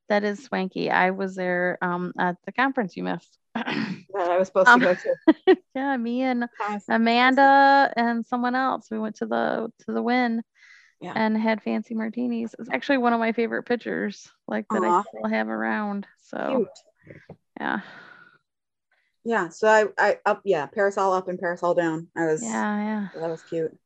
that 0.08 0.24
is 0.24 0.42
swanky. 0.44 0.90
I 0.90 1.10
was 1.10 1.34
there 1.34 1.78
um 1.82 2.12
at 2.18 2.36
the 2.46 2.52
conference 2.52 2.96
you 2.96 3.04
missed. 3.04 3.38
That 4.14 4.30
I 4.30 4.38
was 4.38 4.46
supposed 4.48 4.68
Um, 4.68 4.80
to 4.80 4.86
go 4.86 4.94
to. 4.94 5.56
yeah, 5.74 5.96
me 5.96 6.22
and. 6.22 6.48
Amanda 6.88 7.92
and 7.96 8.24
someone 8.24 8.54
else. 8.54 8.88
We 8.90 8.98
went 8.98 9.16
to 9.16 9.26
the 9.26 9.72
to 9.86 9.92
the 9.92 10.02
Wynn 10.02 10.42
Yeah. 11.00 11.12
and 11.16 11.36
had 11.36 11.62
fancy 11.62 11.94
martinis. 11.94 12.54
It's 12.58 12.68
actually 12.72 12.98
one 12.98 13.12
of 13.12 13.18
my 13.20 13.32
favorite 13.32 13.64
pictures, 13.64 14.30
like 14.46 14.66
that. 14.70 14.82
I 14.84 15.02
still 15.02 15.28
have 15.30 15.48
around. 15.48 16.06
So 16.18 16.66
Cute. 17.06 17.18
yeah, 17.60 17.80
Yeah. 19.24 19.48
So 19.48 19.68
I, 19.68 19.86
I 19.98 20.18
up, 20.24 20.42
yeah, 20.44 20.66
parasol 20.66 21.12
up 21.12 21.28
and 21.28 21.38
parasol 21.38 21.74
down. 21.74 22.08
I 22.16 22.26
was, 22.26 22.42
yeah, 22.42 23.08
yeah. 23.14 23.20
that 23.20 23.30
was 23.30 23.42
cute. 23.42 23.76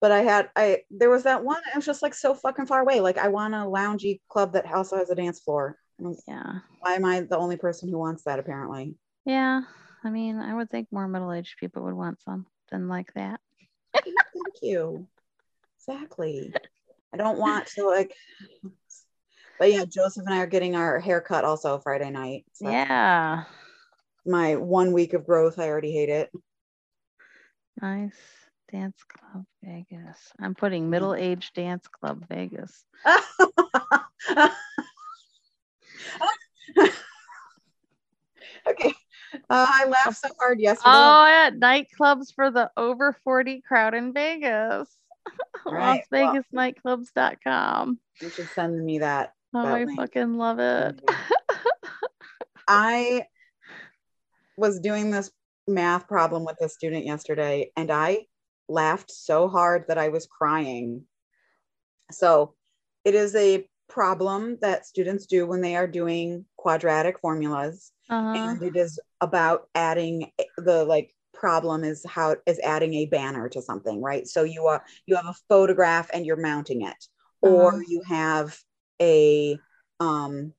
But 0.00 0.12
I 0.12 0.20
had, 0.20 0.50
I, 0.54 0.82
there 0.90 1.10
was 1.10 1.24
that 1.24 1.44
one, 1.44 1.60
it 1.72 1.76
was 1.76 1.86
just 1.86 2.02
like 2.02 2.14
so 2.14 2.34
fucking 2.34 2.66
far 2.66 2.80
away. 2.80 3.00
Like, 3.00 3.18
I 3.18 3.28
want 3.28 3.54
a 3.54 3.58
loungy 3.58 4.20
club 4.28 4.52
that 4.52 4.72
also 4.72 4.96
has 4.96 5.10
a 5.10 5.14
dance 5.16 5.40
floor. 5.40 5.76
And 5.98 6.06
I 6.06 6.10
was- 6.10 6.24
Yeah. 6.26 6.60
Why 6.80 6.94
am 6.94 7.04
I 7.04 7.20
the 7.20 7.36
only 7.38 7.56
person 7.56 7.88
who 7.88 7.98
wants 7.98 8.24
that, 8.24 8.38
apparently? 8.38 8.96
Yeah. 9.24 9.62
I 10.04 10.10
mean, 10.10 10.38
I 10.38 10.54
would 10.54 10.70
think 10.70 10.90
more 10.92 11.08
middle 11.08 11.32
aged 11.32 11.58
people 11.58 11.82
would 11.84 11.94
want 11.94 12.20
something 12.22 12.88
like 12.88 13.12
that. 13.14 13.40
Thank 13.92 14.62
you. 14.62 15.08
Exactly. 15.78 16.52
I 17.12 17.16
don't 17.16 17.38
want 17.38 17.66
to, 17.68 17.86
like, 17.86 18.14
but 19.58 19.72
yeah, 19.72 19.84
Joseph 19.86 20.24
and 20.26 20.34
I 20.34 20.40
are 20.40 20.46
getting 20.46 20.76
our 20.76 21.00
hair 21.00 21.20
cut 21.20 21.44
also 21.44 21.78
Friday 21.78 22.10
night. 22.10 22.44
So 22.52 22.70
Yeah. 22.70 23.44
My 24.24 24.56
one 24.56 24.92
week 24.92 25.14
of 25.14 25.26
growth, 25.26 25.58
I 25.58 25.68
already 25.68 25.92
hate 25.92 26.10
it. 26.10 26.30
Nice. 27.80 28.18
Dance 28.70 29.02
Club 29.04 29.46
Vegas. 29.62 30.32
I'm 30.38 30.54
putting 30.54 30.90
middle 30.90 31.14
aged 31.14 31.54
dance 31.54 31.88
club 31.88 32.26
Vegas. 32.28 32.84
okay. 38.68 38.92
Uh, 39.50 39.66
I 39.68 39.86
laughed 39.86 40.18
so 40.18 40.28
hard 40.38 40.60
yesterday. 40.60 40.90
Oh, 40.94 41.24
at 41.26 41.54
Nightclubs 41.54 42.34
for 42.34 42.50
the 42.50 42.70
over 42.76 43.16
40 43.24 43.62
crowd 43.62 43.94
in 43.94 44.12
Vegas. 44.12 44.88
Right, 45.66 46.02
LasVegasNightclubs.com. 46.10 47.98
you 48.22 48.30
should 48.30 48.48
send 48.48 48.82
me 48.82 49.00
that. 49.00 49.34
Oh, 49.52 49.62
that 49.64 49.74
I 49.74 49.84
link. 49.84 50.00
fucking 50.00 50.38
love 50.38 50.58
it. 50.60 50.98
I 52.66 53.26
was 54.56 54.80
doing 54.80 55.10
this 55.10 55.30
math 55.66 56.08
problem 56.08 56.46
with 56.46 56.58
a 56.62 56.68
student 56.70 57.04
yesterday 57.04 57.70
and 57.76 57.90
I 57.90 58.24
laughed 58.68 59.10
so 59.10 59.48
hard 59.48 59.84
that 59.88 59.98
I 59.98 60.08
was 60.08 60.26
crying. 60.26 61.04
So, 62.10 62.54
it 63.04 63.14
is 63.14 63.34
a 63.34 63.68
problem 63.88 64.58
that 64.60 64.86
students 64.86 65.26
do 65.26 65.46
when 65.46 65.60
they 65.60 65.76
are 65.76 65.86
doing 65.86 66.44
quadratic 66.56 67.18
formulas. 67.20 67.92
Uh-huh. 68.10 68.34
and 68.34 68.62
it 68.62 68.76
is 68.76 68.98
about 69.20 69.68
adding 69.74 70.30
the 70.56 70.84
like 70.84 71.14
problem 71.34 71.84
is 71.84 72.04
how 72.08 72.36
is 72.46 72.58
adding 72.60 72.94
a 72.94 73.06
banner 73.06 73.48
to 73.48 73.62
something 73.62 74.02
right? 74.02 74.26
So 74.26 74.44
you 74.44 74.66
are 74.66 74.82
you 75.06 75.16
have 75.16 75.26
a 75.26 75.34
photograph 75.48 76.10
and 76.12 76.24
you're 76.26 76.36
mounting 76.40 76.82
it. 76.82 77.04
Or 77.40 77.70
Uh-huh. 77.72 77.82
you 77.88 78.02
have 78.06 78.58
a 79.00 79.58
um 80.00 80.52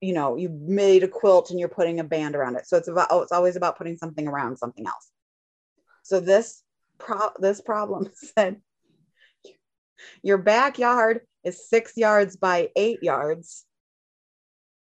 you 0.00 0.12
know 0.14 0.36
you 0.36 0.48
made 0.48 1.02
a 1.02 1.08
quilt 1.08 1.50
and 1.50 1.58
you're 1.58 1.68
putting 1.68 2.00
a 2.00 2.04
band 2.04 2.36
around 2.36 2.56
it. 2.56 2.66
So 2.66 2.76
it's 2.76 2.88
about 2.88 3.08
oh 3.10 3.22
it's 3.22 3.32
always 3.32 3.56
about 3.56 3.76
putting 3.78 3.96
something 3.96 4.26
around 4.26 4.56
something 4.58 4.86
else. 4.86 5.10
So 6.02 6.20
this 6.20 6.62
pro 6.98 7.30
this 7.38 7.60
problem 7.60 8.08
said 8.36 8.60
your 10.22 10.38
backyard 10.38 11.20
is 11.48 11.68
six 11.68 11.94
yards 11.96 12.36
by 12.36 12.68
eight 12.76 13.02
yards 13.02 13.64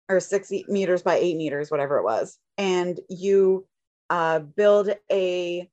or 0.07 0.19
six 0.19 0.51
meters 0.67 1.01
by 1.01 1.15
eight 1.15 1.37
meters, 1.37 1.71
whatever 1.71 1.97
it 1.97 2.03
was. 2.03 2.37
And 2.57 2.99
you 3.09 3.67
uh, 4.09 4.39
build 4.39 4.89
a 5.11 5.69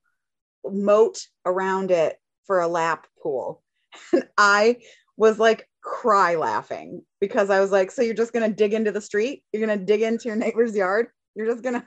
moat 0.65 1.27
around 1.45 1.91
it 1.91 2.17
for 2.47 2.61
a 2.61 2.69
lap 2.69 3.07
pool. 3.23 3.63
And 4.13 4.29
I 4.37 4.77
was 5.17 5.39
like 5.39 5.69
cry 5.83 6.37
laughing 6.37 7.03
because 7.21 7.51
I 7.51 7.61
was 7.61 7.73
like, 7.73 7.91
so 7.91 8.03
you're 8.03 8.15
just 8.15 8.33
going 8.33 8.49
to 8.49 8.55
dig 8.55 8.75
into 8.75 8.93
the 8.93 9.01
street? 9.01 9.43
You're 9.53 9.67
going 9.67 9.79
to 9.79 9.85
dig 9.85 10.03
into 10.03 10.29
your 10.29 10.37
neighbor's 10.37 10.77
yard? 10.77 11.09
You're 11.35 11.47
just 11.47 11.63
going 11.63 11.75
to, 11.81 11.87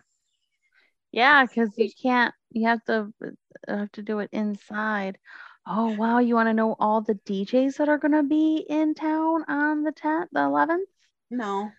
Yeah, 1.12 1.46
because 1.46 1.70
you 1.78 1.90
can't, 2.02 2.34
you 2.52 2.68
have 2.68 2.84
to 2.86 3.14
uh, 3.24 3.78
have 3.78 3.92
to 3.94 4.02
do 4.02 4.20
it 4.20 4.30
inside. 4.34 5.18
Oh, 5.65 5.95
wow. 5.95 6.19
You 6.19 6.36
want 6.36 6.50
to 6.50 6.54
know 6.54 6.76
all 6.80 7.02
the 7.02 7.15
DJs 7.15 7.78
that 7.78 7.88
are 7.89 7.97
going 7.97 8.13
to 8.13 8.24
be 8.24 8.65
in 8.67 8.93
town 8.95 9.43
on 9.47 9.84
the 9.84 9.91
10th, 9.91 10.30
the 10.32 10.39
11th? 10.41 10.88
no. 11.30 11.71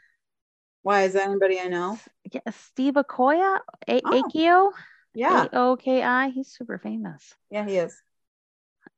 Why 0.85 1.03
is 1.05 1.13
that 1.13 1.29
anybody 1.29 1.61
I 1.61 1.69
know? 1.69 1.97
Yeah, 2.33 2.41
Steve 2.51 2.95
Akoya, 2.95 3.61
A- 3.87 4.01
Oh. 4.05 4.23
Aoki, 4.25 4.73
Yeah. 5.15 5.47
O 5.53 5.77
K 5.77 6.03
I. 6.03 6.31
He's 6.31 6.49
super 6.49 6.77
famous. 6.79 7.35
Yeah, 7.51 7.65
he 7.65 7.77
is. 7.77 8.03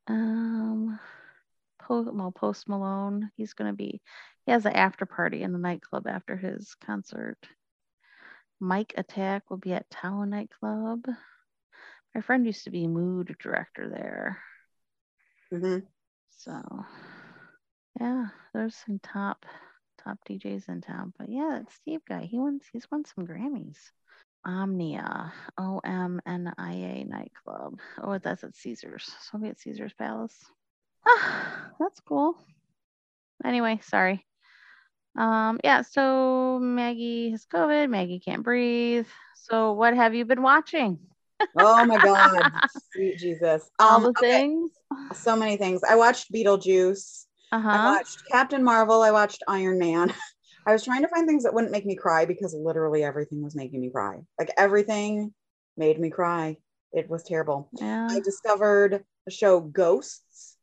Um, 0.06 0.98
Post, 1.78 2.10
well, 2.14 2.32
Post 2.32 2.68
Malone. 2.70 3.30
He's 3.36 3.52
gonna 3.52 3.74
be. 3.74 4.00
He 4.46 4.52
has 4.52 4.64
an 4.64 4.72
after 4.72 5.04
party 5.04 5.42
in 5.42 5.52
the 5.52 5.58
nightclub 5.58 6.06
after 6.06 6.38
his 6.38 6.74
concert. 6.86 7.36
Mike 8.60 8.94
Attack 8.96 9.50
will 9.50 9.58
be 9.58 9.74
at 9.74 9.90
Tao 9.90 10.24
Nightclub. 10.24 11.04
My 12.14 12.20
friend 12.22 12.46
used 12.46 12.64
to 12.64 12.70
be 12.70 12.86
mood 12.86 13.36
director 13.38 13.90
there, 13.90 14.42
hmm 15.60 15.78
so 16.30 16.60
yeah, 18.00 18.26
there's 18.52 18.74
some 18.74 18.98
top 18.98 19.46
top 20.02 20.18
DJs 20.28 20.68
in 20.68 20.80
town. 20.80 21.12
But 21.18 21.28
yeah, 21.28 21.60
that 21.60 21.72
Steve 21.72 22.00
guy, 22.08 22.22
he 22.24 22.38
wins. 22.38 22.64
He's 22.72 22.90
won 22.90 23.04
some 23.04 23.26
Grammys. 23.26 23.78
Omnia, 24.46 25.32
O 25.56 25.80
M 25.84 26.20
N 26.26 26.52
I 26.58 26.72
A 26.72 27.04
nightclub. 27.04 27.78
Oh, 28.02 28.18
that's 28.18 28.44
at 28.44 28.54
Caesars. 28.56 29.10
So 29.22 29.38
be 29.38 29.48
at 29.48 29.60
Caesars 29.60 29.94
Palace. 29.94 30.36
Ah, 31.06 31.70
that's 31.80 32.00
cool. 32.00 32.36
Anyway, 33.44 33.80
sorry. 33.82 34.24
Um, 35.16 35.60
yeah, 35.64 35.82
so 35.82 36.58
Maggie 36.60 37.30
has 37.30 37.46
COVID, 37.46 37.88
Maggie 37.88 38.20
can't 38.20 38.42
breathe. 38.42 39.06
So 39.36 39.72
what 39.72 39.94
have 39.94 40.14
you 40.14 40.24
been 40.24 40.42
watching? 40.42 40.98
Oh 41.56 41.84
my 41.84 41.98
God. 41.98 42.50
Sweet 42.92 43.18
Jesus. 43.18 43.70
All 43.78 43.96
Um, 43.96 44.02
the 44.02 44.08
okay, 44.10 44.40
things. 44.40 44.72
So 45.14 45.36
many 45.36 45.56
things. 45.56 45.82
I 45.88 45.96
watched 45.96 46.32
Beetlejuice. 46.32 47.26
I 47.52 47.56
Uh-huh. 47.56 47.82
watched 47.84 48.22
Captain 48.30 48.62
Marvel. 48.64 49.02
I 49.02 49.10
watched 49.10 49.42
Iron 49.48 49.78
Man. 49.78 50.12
I 50.66 50.72
was 50.72 50.84
trying 50.84 51.02
to 51.02 51.08
find 51.08 51.26
things 51.28 51.42
that 51.44 51.52
wouldn't 51.52 51.72
make 51.72 51.84
me 51.86 51.94
cry 51.94 52.24
because 52.24 52.54
literally 52.54 53.04
everything 53.04 53.42
was 53.42 53.54
making 53.54 53.80
me 53.80 53.90
cry. 53.90 54.16
Like 54.38 54.50
everything 54.56 55.34
made 55.76 56.00
me 56.00 56.10
cry. 56.10 56.56
It 56.92 57.08
was 57.08 57.22
terrible. 57.22 57.68
Yeah. 57.72 58.06
I 58.10 58.20
discovered 58.20 59.04
the 59.26 59.30
show 59.30 59.60
Ghosts, 59.60 60.56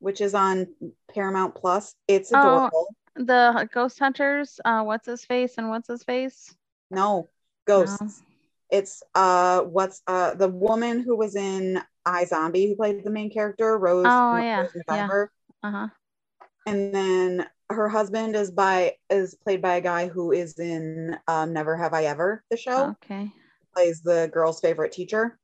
which 0.00 0.20
is 0.20 0.34
on 0.34 0.66
Paramount 1.12 1.54
Plus. 1.54 1.94
It's 2.06 2.30
Oh. 2.32 2.38
adorable. 2.38 2.94
The 3.16 3.68
ghost 3.72 3.98
hunters, 3.98 4.60
uh, 4.64 4.82
what's 4.84 5.06
his 5.06 5.24
face 5.24 5.54
and 5.58 5.70
what's 5.70 5.88
his 5.88 6.04
face? 6.04 6.54
No, 6.90 7.28
Ghosts. 7.66 8.22
It's 8.70 9.02
uh 9.14 9.62
what's 9.62 10.02
uh 10.06 10.34
the 10.34 10.48
woman 10.48 11.00
who 11.00 11.16
was 11.16 11.36
in 11.36 11.82
iZombie 12.08 12.68
who 12.68 12.76
played 12.76 13.04
the 13.04 13.10
main 13.10 13.30
character, 13.30 13.78
Rose, 13.78 14.06
Oh, 14.08 14.36
yeah, 14.36 14.66
yeah. 14.86 15.08
Uh-huh. 15.62 15.88
And 16.66 16.94
then 16.94 17.46
her 17.70 17.88
husband 17.88 18.36
is 18.36 18.50
by 18.50 18.94
is 19.10 19.34
played 19.34 19.62
by 19.62 19.76
a 19.76 19.80
guy 19.80 20.08
who 20.08 20.32
is 20.32 20.58
in 20.58 21.16
um, 21.26 21.52
Never 21.52 21.76
Have 21.76 21.94
I 21.94 22.04
Ever, 22.04 22.44
the 22.50 22.56
show. 22.56 22.96
Okay. 23.02 23.30
plays 23.74 24.02
the 24.02 24.30
girl's 24.32 24.60
favorite 24.60 24.92
teacher. 24.92 25.38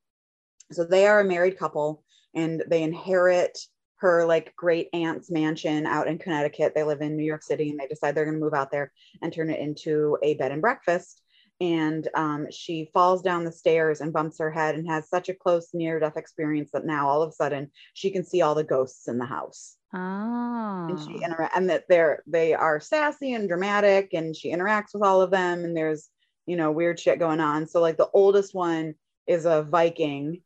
So 0.72 0.84
they 0.84 1.06
are 1.06 1.20
a 1.20 1.24
married 1.24 1.58
couple 1.58 2.02
and 2.34 2.62
they 2.68 2.82
inherit 2.82 3.58
her 3.96 4.24
like 4.24 4.54
great 4.56 4.88
aunt's 4.92 5.30
mansion 5.30 5.86
out 5.86 6.08
in 6.08 6.18
Connecticut. 6.18 6.74
They 6.74 6.82
live 6.82 7.00
in 7.00 7.16
New 7.16 7.24
York 7.24 7.42
City 7.42 7.70
and 7.70 7.78
they 7.78 7.86
decide 7.86 8.14
they're 8.14 8.24
going 8.24 8.36
to 8.36 8.44
move 8.44 8.54
out 8.54 8.70
there 8.70 8.92
and 9.22 9.32
turn 9.32 9.50
it 9.50 9.60
into 9.60 10.18
a 10.22 10.34
bed 10.34 10.52
and 10.52 10.60
breakfast. 10.60 11.20
And 11.64 12.06
um, 12.14 12.46
she 12.50 12.90
falls 12.92 13.22
down 13.22 13.44
the 13.44 13.52
stairs 13.52 14.02
and 14.02 14.12
bumps 14.12 14.38
her 14.38 14.50
head 14.50 14.74
and 14.74 14.86
has 14.86 15.08
such 15.08 15.30
a 15.30 15.34
close 15.34 15.70
near 15.72 15.98
death 15.98 16.18
experience 16.18 16.70
that 16.72 16.84
now 16.84 17.08
all 17.08 17.22
of 17.22 17.30
a 17.30 17.32
sudden 17.32 17.70
she 17.94 18.10
can 18.10 18.22
see 18.22 18.42
all 18.42 18.54
the 18.54 18.62
ghosts 18.62 19.08
in 19.08 19.16
the 19.16 19.24
house. 19.24 19.76
Oh. 19.94 20.88
and 20.90 20.98
she 20.98 21.24
intera- 21.24 21.50
and 21.54 21.70
that 21.70 21.84
they're 21.88 22.22
they 22.26 22.52
are 22.52 22.80
sassy 22.80 23.32
and 23.32 23.48
dramatic 23.48 24.12
and 24.12 24.34
she 24.34 24.52
interacts 24.52 24.92
with 24.92 25.04
all 25.04 25.22
of 25.22 25.30
them 25.30 25.64
and 25.64 25.76
there's 25.76 26.10
you 26.46 26.56
know 26.56 26.70
weird 26.70 27.00
shit 27.00 27.18
going 27.18 27.40
on. 27.40 27.66
So 27.66 27.80
like 27.80 27.96
the 27.96 28.10
oldest 28.12 28.54
one 28.54 28.94
is 29.26 29.46
a 29.46 29.62
viking 29.62 30.42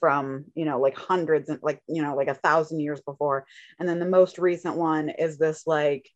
from 0.00 0.46
you 0.56 0.64
know 0.64 0.80
like 0.80 0.96
hundreds 0.96 1.50
and 1.50 1.60
like 1.62 1.80
you 1.86 2.02
know 2.02 2.16
like 2.16 2.28
a 2.28 2.34
thousand 2.34 2.80
years 2.80 3.00
before. 3.02 3.46
And 3.78 3.88
then 3.88 4.00
the 4.00 4.06
most 4.06 4.38
recent 4.38 4.74
one 4.74 5.08
is 5.08 5.38
this 5.38 5.68
like 5.68 6.08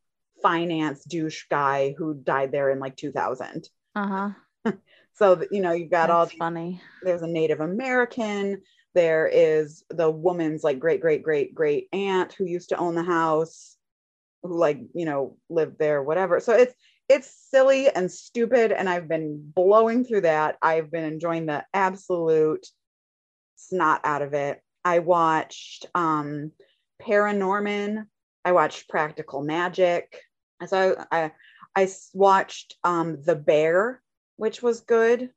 finance 0.43 1.05
douche 1.05 1.45
guy 1.49 1.95
who 1.97 2.15
died 2.15 2.51
there 2.51 2.71
in 2.71 2.81
like 2.81 2.97
2000 2.97 3.69
uh-huh. 3.97 4.73
so 5.15 5.43
you 5.51 5.63
know 5.63 5.73
you've 5.73 5.91
got 5.91 6.11
all 6.11 6.25
That's 6.25 6.33
these 6.33 6.39
funny. 6.39 6.81
there's 7.03 7.23
a 7.23 7.27
Native 7.27 7.61
American. 7.61 8.61
There 8.95 9.27
is 9.27 9.85
the 9.91 10.11
woman's 10.11 10.63
like 10.63 10.79
great 10.79 11.01
great 11.01 11.23
great 11.23 11.55
great 11.55 11.89
aunt 11.93 12.33
who 12.35 12.45
used 12.45 12.69
to 12.69 12.77
own 12.77 12.95
the 12.95 13.03
house, 13.03 13.77
who 14.43 14.57
like 14.57 14.81
you 14.95 15.07
know 15.07 15.39
lived 15.49 15.79
there, 15.79 16.03
whatever. 16.03 16.41
So 16.41 16.53
it's 16.53 16.75
it's 17.09 17.49
silly 17.51 17.89
and 17.89 18.11
stupid, 18.11 18.71
and 18.73 18.89
I've 18.89 19.09
been 19.09 19.53
blowing 19.55 20.05
through 20.05 20.23
that. 20.23 20.57
I've 20.61 20.91
been 20.91 21.05
enjoying 21.05 21.47
the 21.47 21.65
absolute 21.73 22.67
snot 23.57 24.03
out 24.05 24.23
of 24.23 24.35
it. 24.35 24.61
I 24.85 24.99
watched 24.99 25.87
um 25.95 26.53
Paranorman. 27.01 28.07
I 28.45 28.53
watched 28.53 28.89
Practical 28.89 29.43
Magic. 29.43 30.21
So 30.67 31.03
I 31.11 31.23
I, 31.25 31.33
I 31.77 31.89
watched 32.15 32.77
um 32.83 33.19
The 33.23 33.37
Bear, 33.37 34.03
which 34.37 34.63
was 34.63 34.81
good. 34.81 35.31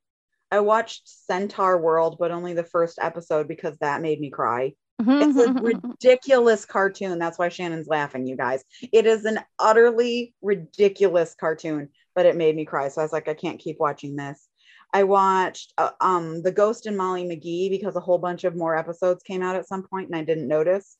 I 0.52 0.62
watched 0.62 1.08
Centaurworld, 1.30 2.17
but 2.17 2.32
only 2.32 2.54
the 2.54 2.63
first 2.63 2.97
episode 2.99 3.47
because 3.47 3.78
that 3.80 4.02
made 4.02 4.19
me 4.19 4.32
cry. 4.32 4.73
It's 4.99 5.38
a 5.38 5.54
ridiculous 5.62 6.65
cartoon. 6.65 7.19
That's 7.19 7.38
why 7.38 7.49
Shannon's 7.49 7.88
laughing, 7.88 8.25
you 8.25 8.36
guys. 8.36 8.63
It 8.91 9.06
is 9.06 9.25
an 9.25 9.39
utterly 9.60 10.34
ridiculous 10.41 11.36
cartoon, 11.36 11.89
but 12.15 12.25
it 12.25 12.36
made 12.36 12.56
me 12.56 12.65
cry. 12.65 12.88
So 12.88 13.02
I 13.02 13.06
was 13.06 13.13
like, 13.13 13.28
I 13.28 13.34
can't 13.34 13.60
keep 13.60 13.78
watching 13.80 14.15
this. 14.15 14.47
I 14.91 15.04
watched 15.04 15.73
uh, 15.78 15.91
um 16.02 16.41
The 16.41 16.52
Ghost 16.52 16.86
and 16.88 16.97
Molly 16.97 17.25
McGee 17.25 17.69
because 17.69 17.95
a 17.95 18.02
whole 18.02 18.17
bunch 18.17 18.43
of 18.43 18.56
more 18.56 18.75
episodes 18.75 19.23
came 19.23 19.43
out 19.43 19.56
at 19.56 19.67
some 19.67 19.84
point 19.84 20.08
and 20.08 20.15
I 20.15 20.23
didn't 20.23 20.47
notice. 20.47 20.97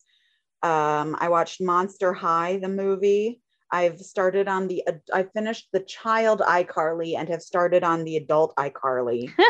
Um, 0.62 1.16
I 1.20 1.30
watched 1.30 1.62
Monster 1.62 2.14
High, 2.14 2.58
the 2.58 2.70
movie. 2.70 3.42
I've 3.72 4.00
started 4.00 4.48
on 4.48 4.68
the 4.68 4.84
I 5.14 5.24
finished 5.24 5.70
the 5.72 5.82
child 5.82 6.42
iCarly 6.42 7.16
and 7.18 7.30
have 7.30 7.42
started 7.42 7.84
on 7.84 8.04
the 8.04 8.18
adult 8.18 8.56
iCarly. 8.56 9.32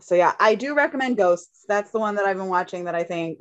So 0.00 0.14
yeah, 0.14 0.34
I 0.38 0.54
do 0.54 0.74
recommend 0.74 1.16
Ghosts. 1.16 1.64
That's 1.66 1.90
the 1.90 1.98
one 1.98 2.16
that 2.16 2.26
I've 2.26 2.36
been 2.36 2.48
watching 2.48 2.84
that 2.84 2.94
I 2.94 3.04
think 3.04 3.40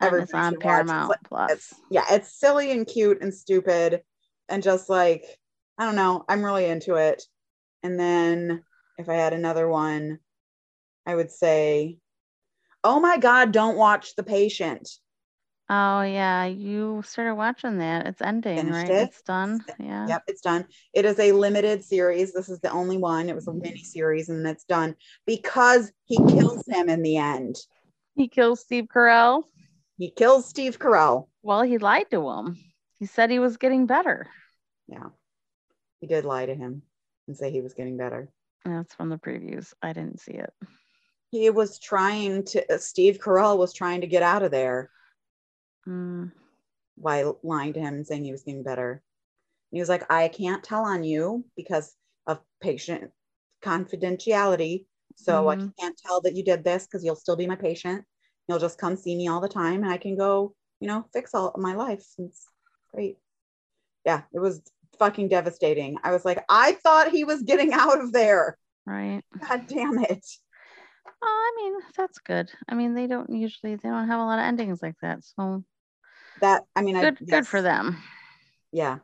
it's 0.00 0.34
on 0.34 0.52
should 0.52 0.58
watch. 0.58 0.86
Paramount 0.86 1.16
Plus. 1.24 1.50
it's 1.50 1.74
yeah, 1.90 2.04
it's 2.10 2.38
silly 2.38 2.70
and 2.70 2.86
cute 2.86 3.22
and 3.22 3.32
stupid 3.32 4.02
and 4.48 4.62
just 4.62 4.88
like 4.88 5.24
I 5.78 5.84
don't 5.84 5.96
know, 5.96 6.24
I'm 6.28 6.44
really 6.44 6.66
into 6.66 6.94
it. 6.96 7.22
And 7.82 7.98
then 7.98 8.64
if 8.98 9.08
I 9.08 9.14
had 9.14 9.32
another 9.32 9.68
one, 9.68 10.18
I 11.06 11.14
would 11.14 11.30
say, 11.30 11.98
"Oh 12.84 13.00
my 13.00 13.16
god, 13.16 13.52
don't 13.52 13.76
watch 13.76 14.16
The 14.16 14.24
Patient." 14.24 14.88
Oh 15.70 16.00
yeah, 16.00 16.46
you 16.46 17.02
started 17.04 17.34
watching 17.34 17.78
that. 17.78 18.06
It's 18.06 18.22
ending, 18.22 18.56
Finished 18.56 18.88
right? 18.88 18.90
it. 18.90 19.08
It's 19.08 19.22
done. 19.22 19.62
Yeah. 19.78 20.08
Yep, 20.08 20.22
it's 20.26 20.40
done. 20.40 20.66
It 20.94 21.04
is 21.04 21.18
a 21.18 21.32
limited 21.32 21.84
series. 21.84 22.32
This 22.32 22.48
is 22.48 22.58
the 22.60 22.70
only 22.70 22.96
one. 22.96 23.28
It 23.28 23.34
was 23.34 23.48
a 23.48 23.52
mini 23.52 23.84
series 23.84 24.30
and 24.30 24.46
it's 24.46 24.64
done 24.64 24.96
because 25.26 25.92
he 26.06 26.16
kills 26.16 26.66
him 26.66 26.88
in 26.88 27.02
the 27.02 27.18
end. 27.18 27.56
He 28.14 28.28
kills 28.28 28.60
Steve 28.60 28.86
Carell. 28.86 29.42
He 29.98 30.10
kills 30.10 30.48
Steve 30.48 30.78
Carell. 30.78 31.28
Well, 31.42 31.62
he 31.62 31.76
lied 31.76 32.10
to 32.12 32.28
him. 32.28 32.56
He 32.98 33.04
said 33.06 33.30
he 33.30 33.38
was 33.38 33.58
getting 33.58 33.86
better. 33.86 34.26
Yeah. 34.86 35.08
He 36.00 36.06
did 36.06 36.24
lie 36.24 36.46
to 36.46 36.54
him 36.54 36.82
and 37.26 37.36
say 37.36 37.50
he 37.50 37.60
was 37.60 37.74
getting 37.74 37.98
better. 37.98 38.30
That's 38.64 38.94
from 38.94 39.10
the 39.10 39.18
previews. 39.18 39.74
I 39.82 39.92
didn't 39.92 40.20
see 40.20 40.32
it. 40.32 40.52
He 41.30 41.50
was 41.50 41.78
trying 41.78 42.44
to, 42.46 42.78
Steve 42.78 43.18
Carell 43.18 43.58
was 43.58 43.74
trying 43.74 44.00
to 44.00 44.06
get 44.06 44.22
out 44.22 44.42
of 44.42 44.50
there 44.50 44.90
Mm, 45.88 46.32
by 46.98 47.24
lying 47.42 47.72
to 47.72 47.80
him 47.80 47.94
and 47.94 48.06
saying 48.06 48.24
he 48.24 48.32
was 48.32 48.42
getting 48.42 48.62
better. 48.62 49.02
He 49.70 49.80
was 49.80 49.88
like, 49.88 50.10
I 50.10 50.28
can't 50.28 50.62
tell 50.62 50.84
on 50.84 51.04
you 51.04 51.44
because 51.56 51.94
of 52.26 52.40
patient 52.60 53.10
confidentiality. 53.62 54.86
So 55.16 55.48
I 55.48 55.56
Mhm. 55.56 55.72
can't 55.78 55.96
tell 55.98 56.20
that 56.22 56.34
you 56.36 56.44
did 56.44 56.64
this 56.64 56.86
because 56.86 57.04
you'll 57.04 57.16
still 57.16 57.36
be 57.36 57.46
my 57.46 57.56
patient. 57.56 58.04
You'll 58.46 58.58
just 58.58 58.78
come 58.78 58.96
see 58.96 59.16
me 59.16 59.28
all 59.28 59.40
the 59.40 59.48
time 59.48 59.82
and 59.82 59.92
I 59.92 59.98
can 59.98 60.16
go, 60.16 60.54
you 60.80 60.88
know, 60.88 61.06
fix 61.12 61.34
all 61.34 61.54
my 61.58 61.74
life. 61.74 62.06
It's 62.18 62.46
great. 62.92 63.18
Yeah, 64.04 64.22
it 64.32 64.38
was 64.40 64.62
fucking 64.98 65.28
devastating. 65.28 65.98
I 66.02 66.12
was 66.12 66.24
like, 66.24 66.44
I 66.48 66.72
thought 66.72 67.10
he 67.10 67.24
was 67.24 67.42
getting 67.42 67.72
out 67.72 68.00
of 68.00 68.12
there. 68.12 68.56
right. 68.86 69.22
God 69.48 69.66
damn 69.66 69.98
it. 69.98 70.24
Oh, 71.22 71.22
I 71.22 71.52
mean, 71.62 71.80
that's 71.96 72.18
good. 72.18 72.50
I 72.68 72.74
mean, 72.74 72.94
they 72.94 73.06
don't 73.06 73.30
usually 73.30 73.76
they 73.76 73.88
don't 73.88 74.06
have 74.08 74.20
a 74.20 74.24
lot 74.24 74.38
of 74.38 74.44
endings 74.44 74.80
like 74.82 74.94
that. 75.02 75.24
So 75.24 75.64
That 76.40 76.64
I 76.76 76.82
mean, 76.82 76.96
I 76.96 77.00
good 77.02 77.18
good 77.28 77.46
for 77.46 77.62
them. 77.62 78.02
Yeah, 78.72 78.98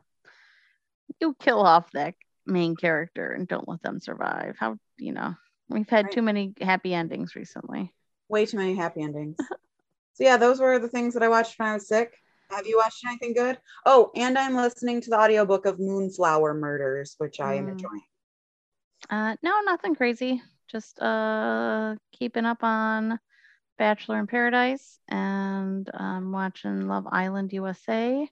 You 1.19 1.35
kill 1.39 1.59
off 1.59 1.91
that 1.91 2.15
main 2.45 2.75
character 2.75 3.31
and 3.31 3.47
don't 3.47 3.67
let 3.67 3.81
them 3.81 3.99
survive. 3.99 4.55
How 4.59 4.77
you 4.97 5.11
know, 5.13 5.35
we've 5.69 5.89
had 5.89 6.05
Right. 6.05 6.13
too 6.13 6.21
many 6.21 6.53
happy 6.61 6.93
endings 6.93 7.35
recently. 7.35 7.93
way 8.29 8.45
too 8.45 8.57
many 8.57 8.75
happy 8.75 9.01
endings. 9.01 9.37
so 10.13 10.23
yeah, 10.23 10.37
those 10.37 10.59
were 10.59 10.79
the 10.79 10.87
things 10.89 11.13
that 11.13 11.23
I 11.23 11.29
watched 11.29 11.57
when 11.59 11.69
I 11.69 11.73
was 11.73 11.87
sick. 11.87 12.13
Have 12.51 12.67
you 12.67 12.77
watched 12.77 13.03
anything 13.05 13.33
good? 13.33 13.57
Oh, 13.85 14.11
and 14.15 14.37
I'm 14.37 14.55
listening 14.55 15.01
to 15.01 15.09
the 15.09 15.19
audiobook 15.19 15.65
of 15.65 15.79
Moonflower 15.79 16.53
Murders, 16.53 17.15
which 17.17 17.39
I 17.39 17.55
am 17.55 17.65
Mm. 17.65 17.71
enjoying. 17.71 18.01
Uh, 19.09 19.35
no, 19.41 19.61
nothing 19.61 19.95
crazy. 19.95 20.41
Just 20.67 20.99
uh, 20.99 21.95
keeping 22.11 22.45
up 22.45 22.63
on 22.63 23.19
Bachelor 23.77 24.19
in 24.19 24.27
Paradise 24.27 24.99
and 25.09 25.89
um, 25.93 26.31
watching 26.31 26.87
Love 26.87 27.05
Island 27.11 27.51
USA. 27.53 28.27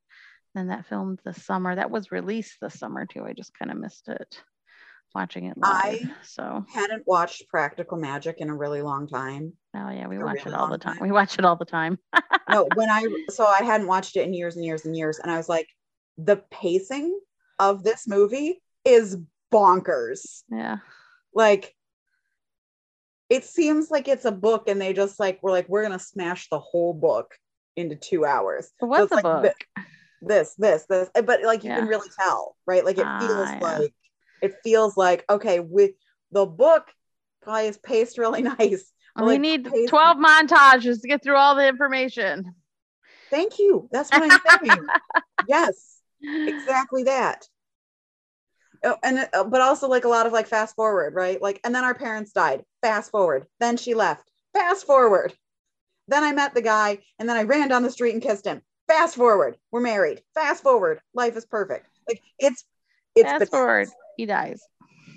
And 0.56 0.70
that 0.70 0.86
filmed 0.86 1.20
this 1.26 1.44
summer. 1.46 1.76
That 1.76 1.90
was 1.92 2.12
released 2.12 2.58
this 2.62 2.78
summer 2.80 3.06
too. 3.06 3.24
I 3.26 3.34
just 3.34 3.58
kind 3.58 3.72
of 3.72 3.78
missed 3.78 4.08
it 4.08 4.42
watching 5.16 5.46
it 5.46 5.58
live. 5.58 5.72
I- 5.84 6.12
so 6.24 6.66
Hadn't 6.74 7.04
watched 7.08 7.48
Practical 7.50 7.98
Magic 7.98 8.36
in 8.40 8.50
a 8.50 8.56
really 8.56 8.82
long 8.82 9.08
time. 9.08 9.54
oh 9.76 9.90
yeah, 9.90 10.08
we 10.08 10.18
a 10.18 10.20
watch 10.26 10.46
really 10.46 10.52
it 10.56 10.60
all 10.60 10.70
the 10.70 10.78
time. 10.78 10.96
time. 10.98 11.04
We 11.04 11.12
watch 11.12 11.38
it 11.40 11.46
all 11.46 11.56
the 11.56 11.66
time. 11.66 11.98
No, 12.50 12.68
when 12.76 12.90
I 12.90 13.08
so 13.30 13.46
I 13.46 13.64
hadn't 13.64 13.88
watched 13.88 14.18
it 14.18 14.28
in 14.28 14.34
years 14.34 14.58
and 14.58 14.66
years 14.66 14.86
and 14.86 14.96
years, 14.96 15.18
and 15.18 15.32
I 15.32 15.38
was 15.38 15.48
like, 15.48 15.66
the 16.18 16.44
pacing 16.52 17.18
of 17.58 17.84
this 17.84 18.06
movie 18.06 18.62
is 18.84 19.18
bonkers. 19.52 20.44
Yeah. 20.52 20.80
Like 21.34 21.74
it 23.34 23.44
seems 23.44 23.90
like 23.90 24.08
it's 24.08 24.26
a 24.26 24.32
book 24.32 24.68
and 24.68 24.80
they 24.80 24.94
just 24.94 25.20
like 25.20 25.40
we're 25.42 25.50
like 25.52 25.68
we're 25.68 25.82
gonna 25.82 25.98
smash 25.98 26.50
the 26.50 26.60
whole 26.60 26.94
book 26.94 27.34
into 27.76 27.96
two 27.96 28.26
hours. 28.26 28.72
What's 28.78 29.06
it's 29.06 29.10
the 29.10 29.16
like 29.16 29.24
book? 29.24 29.54
thi- 29.76 29.84
This, 30.22 30.54
this, 30.58 30.86
this, 30.88 31.10
uh, 31.16 31.24
but 31.24 31.42
like 31.44 31.64
you 31.64 31.72
can 31.72 31.88
really 31.88 32.10
tell, 32.20 32.56
right? 32.68 32.86
Like 32.86 33.00
it 33.00 33.08
Ah, 33.08 33.20
feels 33.20 33.50
yeah. 33.50 33.60
like 33.80 33.94
it 34.42 34.54
feels 34.64 34.96
like 34.96 35.26
okay, 35.30 35.60
with 35.60 35.92
the 36.32 36.46
book 36.46 36.92
probably 37.42 37.68
is 37.68 37.78
paced 37.78 38.20
really 38.20 38.42
nice. 38.58 38.92
we 39.18 39.24
like, 39.24 39.42
need 39.42 39.66
pace- 39.66 39.90
12 39.90 40.18
montages 40.18 41.02
to 41.02 41.08
get 41.08 41.24
through 41.24 41.38
all 41.38 41.56
the 41.56 41.68
information. 41.68 42.54
Thank 43.32 43.58
you. 43.58 43.90
That's 43.92 44.12
what 44.12 44.22
I'm 44.22 44.40
saying. 44.62 44.86
yes, 45.48 45.98
exactly 46.22 47.04
that. 47.06 47.48
Oh, 48.86 48.98
and 49.04 49.28
uh, 49.34 49.44
but 49.46 49.62
also 49.62 49.88
like 49.88 50.04
a 50.06 50.10
lot 50.10 50.26
of 50.28 50.34
like 50.34 50.48
fast 50.48 50.76
forward, 50.76 51.14
right? 51.14 51.42
Like, 51.42 51.60
and 51.64 51.74
then 51.74 51.84
our 51.84 51.94
parents 51.96 52.32
died. 52.34 52.64
Fast 52.82 53.12
forward. 53.12 53.46
Then 53.60 53.78
she 53.78 53.94
left. 53.94 54.30
Fast 54.54 54.86
forward. 54.86 55.34
Then 56.10 56.24
I 56.24 56.34
met 56.34 56.54
the 56.54 56.62
guy, 56.62 57.00
and 57.18 57.30
then 57.30 57.38
I 57.38 57.44
ran 57.44 57.70
down 57.70 57.84
the 57.84 57.92
street 57.92 58.14
and 58.14 58.22
kissed 58.22 58.46
him. 58.46 58.62
Fast 58.88 59.16
forward. 59.16 59.56
We're 59.72 59.80
married. 59.80 60.22
Fast 60.34 60.64
forward. 60.64 61.00
Life 61.14 61.38
is 61.38 61.46
perfect. 61.46 61.88
Like 62.10 62.22
it's 62.40 62.66
it's 63.16 63.24
Fast 63.24 63.34
bananas. 63.40 63.50
forward. 63.50 63.88
He 64.18 64.26
dies. 64.26 64.62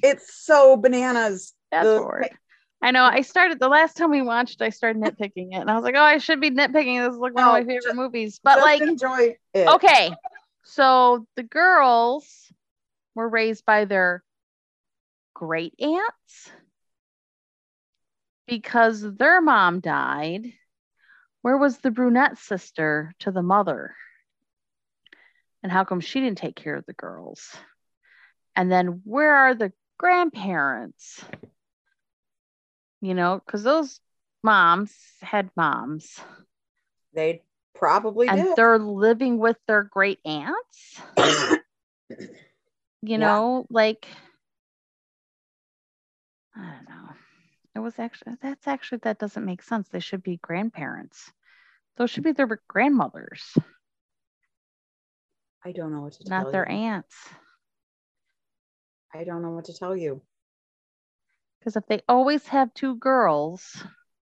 It's 0.02 0.32
so 0.44 0.76
bananas. 0.76 1.52
Fast 1.70 1.86
The- 1.86 1.98
forward. 1.98 2.28
I 2.82 2.90
know. 2.92 3.04
I 3.04 3.22
started 3.22 3.58
the 3.58 3.68
last 3.68 3.96
time 3.96 4.10
we 4.10 4.20
watched, 4.22 4.60
I 4.60 4.68
started 4.68 5.02
nitpicking 5.02 5.48
it. 5.52 5.54
And 5.56 5.70
I 5.70 5.74
was 5.74 5.82
like, 5.82 5.94
oh, 5.96 6.02
I 6.02 6.18
should 6.18 6.40
be 6.42 6.50
nitpicking. 6.50 7.04
This 7.04 7.14
is 7.14 7.18
like 7.18 7.34
one 7.34 7.42
No, 7.42 7.48
of 7.48 7.52
my 7.54 7.60
favorite 7.64 7.90
ju- 7.92 7.94
movies. 7.94 8.38
But 8.44 8.56
Just 8.56 8.64
like, 8.64 8.80
enjoy 8.82 9.36
it. 9.54 9.66
okay. 9.66 10.14
So 10.62 11.26
the 11.36 11.42
girls 11.42 12.52
were 13.16 13.28
raised 13.28 13.64
by 13.64 13.86
their 13.86 14.22
great 15.34 15.74
aunts 15.80 16.50
because 18.46 19.02
their 19.16 19.40
mom 19.40 19.80
died. 19.80 20.52
Where 21.42 21.56
was 21.56 21.78
the 21.78 21.90
brunette 21.90 22.38
sister 22.38 23.14
to 23.20 23.32
the 23.32 23.42
mother? 23.42 23.96
And 25.62 25.72
how 25.72 25.84
come 25.84 26.00
she 26.00 26.20
didn't 26.20 26.38
take 26.38 26.54
care 26.54 26.76
of 26.76 26.86
the 26.86 26.92
girls? 26.92 27.56
And 28.54 28.70
then 28.70 29.00
where 29.04 29.34
are 29.34 29.54
the 29.54 29.72
grandparents? 29.98 31.24
You 33.00 33.14
know, 33.14 33.42
because 33.44 33.62
those 33.62 34.00
moms 34.42 34.94
had 35.20 35.50
moms 35.56 36.20
They 37.14 37.42
probably 37.74 38.28
and 38.28 38.42
did. 38.42 38.56
they're 38.56 38.78
living 38.78 39.38
with 39.38 39.56
their 39.66 39.82
great 39.82 40.20
aunts. 40.24 41.00
You 43.06 43.18
Yeah. 43.18 43.26
know, 43.26 43.66
like 43.70 44.06
I 46.56 46.72
don't 46.74 46.88
know. 46.88 47.14
It 47.74 47.78
was 47.80 47.98
actually 47.98 48.34
that's 48.42 48.66
actually 48.66 48.98
that 49.04 49.18
doesn't 49.18 49.44
make 49.44 49.62
sense. 49.62 49.88
They 49.88 50.00
should 50.00 50.22
be 50.22 50.38
grandparents. 50.38 51.32
Those 51.96 52.10
should 52.10 52.24
be 52.24 52.32
their 52.32 52.60
grandmothers, 52.68 53.56
I 55.64 55.72
don't 55.72 55.92
know 55.92 56.02
what 56.02 56.12
to 56.14 56.24
tell 56.24 56.30
not 56.30 56.50
their 56.52 56.68
you. 56.68 56.68
aunts. 56.68 57.28
I 59.14 59.24
don't 59.24 59.42
know 59.42 59.50
what 59.52 59.64
to 59.66 59.74
tell 59.74 59.96
you. 59.96 60.22
Because 61.58 61.76
if 61.76 61.86
they 61.86 62.00
always 62.08 62.48
have 62.48 62.72
two 62.74 62.96
girls, 62.96 63.84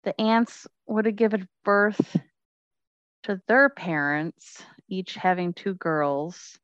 the 0.05 0.19
aunts 0.21 0.67
would 0.87 1.07
have 1.07 1.17
given 1.17 1.49
birth 1.65 2.17
to 3.25 3.41
their 3.49 3.69
parents, 3.69 4.65
each 4.89 5.15
having 5.15 5.53
two 5.53 5.75
girls. 5.75 6.59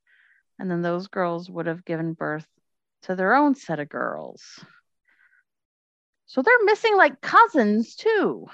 And 0.60 0.70
then 0.70 0.82
those 0.82 1.08
girls 1.08 1.48
would 1.48 1.66
have 1.66 1.86
given 1.86 2.12
birth 2.12 2.46
to 3.04 3.16
their 3.16 3.34
own 3.34 3.54
set 3.54 3.80
of 3.80 3.88
girls. 3.88 4.42
So 6.26 6.42
they're 6.42 6.64
missing 6.64 6.98
like 6.98 7.22
cousins 7.22 7.96
too. 7.96 8.46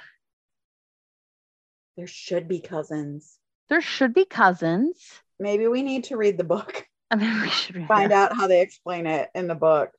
There 1.96 2.06
should 2.06 2.46
be 2.46 2.60
cousins. 2.60 3.38
There 3.68 3.80
should 3.80 4.14
be 4.14 4.24
cousins. 4.24 4.96
Maybe 5.40 5.66
we 5.66 5.82
need 5.82 6.04
to 6.04 6.16
read 6.16 6.38
the 6.38 6.44
book, 6.44 6.86
I 7.10 7.16
mean, 7.16 7.42
we 7.42 7.50
should 7.50 7.84
find 7.88 8.12
that. 8.12 8.30
out 8.30 8.36
how 8.36 8.46
they 8.46 8.60
explain 8.62 9.06
it 9.06 9.28
in 9.34 9.48
the 9.48 9.54
book 9.56 9.90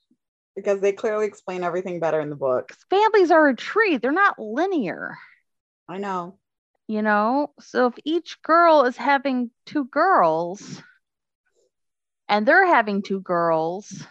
because 0.55 0.79
they 0.79 0.93
clearly 0.93 1.27
explain 1.27 1.63
everything 1.63 1.99
better 1.99 2.21
in 2.21 2.29
the 2.29 2.35
book. 2.37 2.71
Families 2.89 3.31
are 3.31 3.49
a 3.49 3.55
tree, 3.55 3.97
they're 3.97 4.11
not 4.13 4.39
linear. 4.39 5.17
I 5.89 5.97
know. 5.97 6.39
you 6.87 7.01
know 7.01 7.51
so 7.59 7.87
if 7.87 7.95
each 8.05 8.41
girl 8.43 8.85
is 8.85 8.95
having 8.95 9.51
two 9.65 9.85
girls 9.85 10.81
and 12.29 12.45
they're 12.45 12.65
having 12.65 13.01
two 13.01 13.19
girls. 13.21 14.05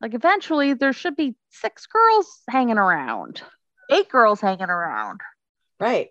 Like 0.00 0.14
eventually 0.14 0.74
there 0.74 0.92
should 0.92 1.16
be 1.16 1.36
six 1.50 1.86
girls 1.86 2.42
hanging 2.48 2.78
around. 2.78 3.42
Eight 3.90 4.08
girls 4.08 4.40
hanging 4.40 4.70
around. 4.70 5.20
Right. 5.80 6.08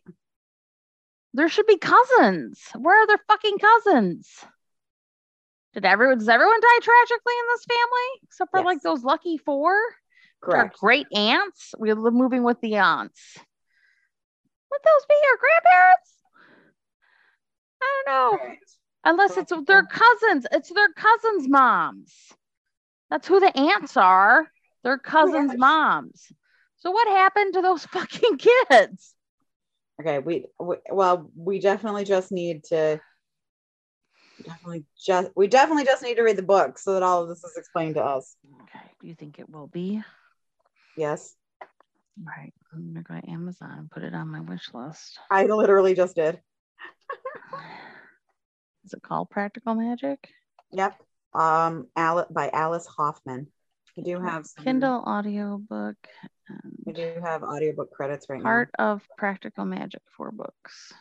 there 1.33 1.49
should 1.49 1.67
be 1.67 1.77
cousins. 1.77 2.59
Where 2.75 3.03
are 3.03 3.07
their 3.07 3.19
fucking 3.27 3.57
cousins? 3.59 4.29
Did 5.73 5.85
everyone 5.85 6.17
does 6.17 6.29
everyone 6.29 6.59
die 6.59 6.79
tragically 6.81 7.33
in 7.39 7.45
this 7.49 7.65
family? 7.65 8.21
Except 8.23 8.51
for 8.51 8.61
like 8.63 8.81
those 8.81 9.03
lucky 9.03 9.37
four? 9.37 9.73
Our 10.43 10.51
Correct. 10.51 10.79
great 10.79 11.07
aunts. 11.13 11.73
We 11.77 11.93
live 11.93 12.13
moving 12.13 12.43
with 12.43 12.59
the 12.61 12.77
aunts. 12.77 13.37
Would 14.71 14.81
those 14.83 15.05
be 15.07 15.15
your 15.23 15.37
grandparents? 15.37 16.13
I 17.81 18.03
don't 18.05 18.39
know. 18.41 18.55
Unless 19.07 19.37
it's 19.37 19.53
their 19.65 19.83
cousins. 19.83 20.45
It's 20.51 20.69
their 20.69 20.91
cousins' 20.91 21.47
moms. 21.47 22.13
That's 23.09 23.25
who 23.25 23.39
the 23.39 23.57
aunts 23.57 23.95
are. 23.95 24.51
Their 24.83 24.97
cousins' 24.97 25.51
Yes. 25.51 25.57
moms. 25.57 26.31
So 26.75 26.91
what 26.91 27.07
happened 27.07 27.53
to 27.53 27.61
those 27.61 27.85
fucking 27.93 28.37
kids? 28.37 29.15
Okay. 30.01 30.19
We, 30.19 30.47
we 30.59 30.75
well, 30.91 31.31
we 31.37 31.59
definitely 31.59 32.03
just 32.03 32.33
need 32.33 32.65
to 32.65 32.99
definitely 34.43 34.83
just 34.99 35.31
we 35.37 35.47
definitely 35.47 35.85
just 35.85 36.03
need 36.03 36.15
to 36.15 36.23
read 36.23 36.35
the 36.35 36.43
book 36.43 36.77
so 36.77 36.93
that 36.93 37.01
all 37.01 37.23
of 37.23 37.29
this 37.29 37.45
is 37.45 37.55
explained 37.55 37.95
to 37.95 38.03
us. 38.03 38.35
Okay. 38.63 38.91
Do 38.99 39.07
you 39.07 39.15
think 39.15 39.39
it 39.39 39.49
will 39.49 39.67
be? 39.67 40.03
Yes. 40.97 41.33
Right. 42.21 42.53
I'm 42.73 42.93
gonna 42.93 43.03
go 43.03 43.13
to 43.13 43.31
Amazon 43.31 43.71
and 43.77 43.89
put 43.89 44.03
it 44.03 44.13
on 44.13 44.27
my 44.27 44.41
wish 44.41 44.69
list. 44.73 45.17
I 45.31 45.45
literally 45.45 45.93
just 45.93 46.17
did. 46.17 46.41
Is 48.87 48.93
it 48.93 49.03
called 49.03 49.29
Practical 49.29 49.75
Magic? 49.75 50.29
Yep. 50.71 50.95
Um 51.33 51.87
Alice 51.97 52.27
by 52.31 52.49
Alice 52.51 52.87
Hoffman. 52.87 53.47
I 53.97 54.01
do 54.01 54.17
have 54.21 54.45
some, 54.45 54.63
Kindle 54.63 55.03
audiobook 55.05 55.97
and 56.47 56.95
do 56.95 57.15
have 57.21 57.43
audiobook 57.43 57.91
credits 57.91 58.29
right 58.29 58.37
now. 58.37 58.43
Part 58.43 58.69
of 58.79 59.05
Practical 59.17 59.65
Magic, 59.65 60.01
four 60.15 60.31
books. 60.31 60.93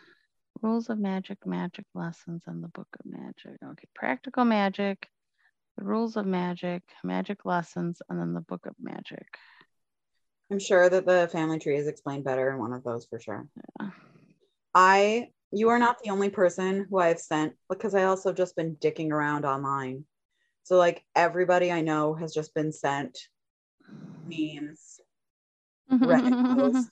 Rules 0.63 0.91
of 0.91 0.99
Magic, 0.99 1.47
Magic 1.47 1.85
Lessons, 1.95 2.43
and 2.49 2.65
the 2.65 2.69
Book 2.69 2.89
of 2.99 3.07
Magic. 3.07 3.57
Okay, 3.63 3.87
Practical 3.95 4.45
Magic, 4.45 5.09
the 5.79 5.85
Rules 5.85 6.17
of 6.17 6.27
Magic, 6.27 6.83
Magic 7.05 7.45
Lessons, 7.45 8.03
and 8.09 8.19
then 8.19 8.33
the 8.35 8.41
Book 8.41 8.67
of 8.67 8.75
Magic. 8.81 9.29
I'm 10.51 10.59
sure 10.59 10.89
that 10.89 11.07
the 11.07 11.29
family 11.31 11.61
tree 11.61 11.77
is 11.77 11.87
explained 11.87 12.25
better 12.25 12.51
in 12.51 12.59
one 12.59 12.73
of 12.73 12.83
those 12.83 13.07
for 13.07 13.21
sure. 13.21 13.47
Yeah. 13.81 13.91
I 14.75 15.31
you 15.53 15.69
are 15.69 15.79
not 15.79 15.97
the 16.03 16.11
only 16.11 16.29
person 16.29 16.87
who 16.91 16.99
I've 16.99 17.21
sent 17.21 17.55
because 17.69 17.95
I 17.95 18.05
also 18.05 18.33
just 18.33 18.57
been 18.57 18.77
dicking 18.77 19.11
around 19.11 19.45
online. 19.45 20.05
So 20.65 20.77
like 20.77 21.05
everybody 21.15 21.71
I 21.71 21.81
know 21.81 22.15
has 22.15 22.35
just 22.35 22.55
been 22.55 22.73
sent 22.73 23.17
memes, 24.27 25.01
Reddit 25.91 26.57
posts. 26.57 26.91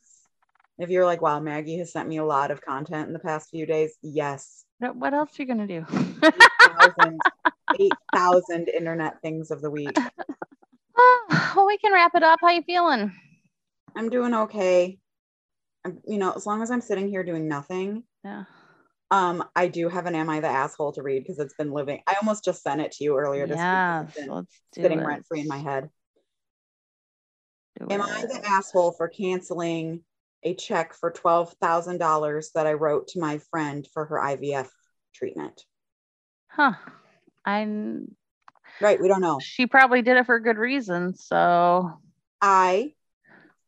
If 0.79 0.91
you're 0.91 1.05
like, 1.05 1.23
wow, 1.23 1.41
Maggie 1.41 1.79
has 1.79 1.93
sent 1.93 2.09
me 2.09 2.19
a 2.19 2.25
lot 2.25 2.51
of 2.51 2.61
content 2.61 3.07
in 3.07 3.13
the 3.13 3.19
past 3.19 3.51
few 3.51 3.67
days, 3.67 3.97
yes. 4.03 4.65
What 4.79 4.97
what 4.97 5.15
else 5.15 5.39
are 5.39 5.43
you 5.43 5.49
gonna 5.49 5.67
do? 5.67 5.85
8,000 6.23 7.21
8,000 8.15 8.69
internet 8.69 9.21
things 9.23 9.51
of 9.51 9.61
the 9.61 9.71
week. 9.71 9.97
well, 11.57 11.67
we 11.67 11.79
can 11.79 11.93
wrap 11.93 12.15
it 12.15 12.23
up. 12.23 12.39
How 12.41 12.51
you 12.51 12.63
feeling? 12.63 13.13
I'm 13.97 14.09
doing 14.09 14.35
okay. 14.35 14.99
I'm, 15.85 15.99
you 16.07 16.19
know, 16.19 16.33
as 16.33 16.47
long 16.47 16.63
as 16.63 16.71
I'm 16.71 16.81
sitting 16.81 17.09
here 17.09 17.25
doing 17.25 17.49
nothing, 17.49 18.05
Yeah. 18.25 18.45
um, 19.11 19.45
I 19.55 19.69
do 19.69 19.89
have 19.89 20.07
an 20.07 20.15
Am 20.15 20.31
I 20.31 20.41
the 20.41 20.49
Asshole 20.49 20.93
to 20.93 21.03
read 21.03 21.23
because 21.23 21.39
it's 21.39 21.55
been 21.55 21.73
living. 21.73 22.03
I 22.07 22.15
almost 22.21 22.45
just 22.45 22.63
sent 22.63 22.81
it 22.81 22.93
to 22.93 23.05
you 23.05 23.17
earlier 23.19 23.47
this 23.47 23.59
week. 23.59 23.67
'cause 23.67 24.07
Yes, 24.07 24.09
It's 24.09 24.21
been 24.21 24.31
let's 24.31 24.61
do 24.73 24.83
sitting 24.83 24.99
it. 24.99 25.05
rent 25.05 25.27
free 25.27 25.41
in 25.41 25.49
my 25.49 25.59
head. 25.59 25.91
Do 27.79 27.87
Am 27.91 28.01
I 28.01 28.23
the 28.27 28.43
asshole 28.47 28.93
for 28.93 29.09
canceling 29.09 30.05
a 30.43 30.55
check 30.55 30.95
for 30.95 31.11
$12,000 31.11 32.51
that 32.53 32.67
I 32.67 32.73
wrote 32.73 33.09
to 33.09 33.21
my 33.21 33.39
friend 33.39 33.87
for 33.93 34.05
her 34.07 34.17
IVF 34.19 34.71
treatment? 35.15 35.65
Huh. 36.49 36.75
I'm 37.45 38.17
Right, 38.81 39.01
we 39.01 39.09
don't 39.09 39.21
know. 39.21 39.39
she 39.41 39.67
probably 39.67 40.03
did 40.03 40.17
it 40.17 40.27
for 40.27 40.41
good 40.41 40.57
reason. 40.59 41.15
So 41.15 42.01
I, 42.41 42.95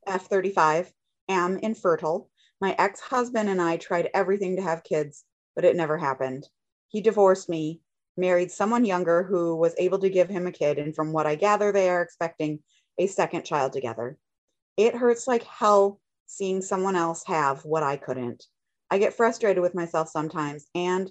F35, 0.07 0.93
am 1.29 1.59
infertile. 1.59 2.31
My 2.61 2.75
ex 2.79 3.01
husband 3.01 3.49
and 3.49 3.61
I 3.61 3.77
tried 3.77 4.11
everything 4.15 4.57
to 4.57 4.63
have 4.63 4.85
kids, 4.85 5.25
but 5.55 5.65
it 5.65 5.77
never 5.77 5.99
happened. 5.99 6.49
He 6.89 7.01
divorced 7.01 7.49
me 7.49 7.81
married 8.17 8.51
someone 8.51 8.85
younger 8.85 9.23
who 9.23 9.55
was 9.57 9.75
able 9.79 9.99
to 9.99 10.09
give 10.09 10.29
him 10.29 10.47
a 10.47 10.53
kid. 10.53 10.79
And 10.79 10.95
from 10.95 11.13
what 11.13 11.27
I 11.27 11.35
gather, 11.35 11.71
they 11.73 11.89
are 11.91 12.03
expecting 12.03 12.61
a 12.99 13.07
second 13.07 13.45
child 13.45 13.73
together. 13.73 14.19
It 14.77 14.95
hurts 14.95 15.27
like 15.27 15.43
hell 15.43 16.01
seeing 16.27 16.63
someone 16.63 16.97
else 16.97 17.25
have 17.27 17.65
what 17.65 17.83
I 17.83 17.97
couldn't. 17.97 18.47
I 18.91 18.99
get 18.99 19.15
frustrated 19.15 19.63
with 19.63 19.75
myself 19.75 20.09
sometimes 20.09 20.67
and 20.75 21.11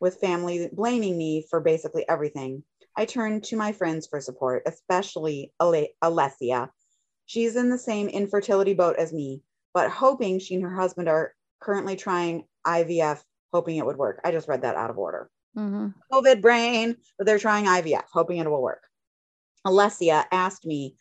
with 0.00 0.20
family 0.20 0.68
blaming 0.72 1.16
me 1.16 1.46
for 1.48 1.60
basically 1.60 2.08
everything. 2.08 2.64
I 2.96 3.06
turn 3.06 3.40
to 3.42 3.56
my 3.56 3.72
friends 3.72 4.06
for 4.06 4.20
support, 4.20 4.64
especially 4.66 5.52
Ale- 5.60 5.88
Alessia. 6.02 6.70
She's 7.26 7.56
in 7.56 7.70
the 7.70 7.78
same 7.78 8.08
infertility 8.08 8.74
boat 8.74 8.96
as 8.96 9.12
me, 9.12 9.42
but 9.74 9.90
hoping 9.90 10.38
she 10.38 10.54
and 10.54 10.62
her 10.64 10.74
husband 10.74 11.08
are 11.08 11.34
currently 11.60 11.96
trying 11.96 12.44
IVF, 12.66 13.22
hoping 13.52 13.76
it 13.76 13.86
would 13.86 13.96
work. 13.96 14.20
I 14.24 14.30
just 14.32 14.48
read 14.48 14.62
that 14.62 14.76
out 14.76 14.90
of 14.90 14.98
order. 14.98 15.30
hmm 15.54 15.88
COVID 16.12 16.40
brain, 16.42 16.96
but 17.18 17.26
they're 17.26 17.38
trying 17.38 17.66
IVF, 17.66 18.04
hoping 18.12 18.38
it 18.38 18.50
will 18.50 18.62
work. 18.62 18.82
Alessia 19.66 20.24
asked 20.32 20.66
me 20.66 20.96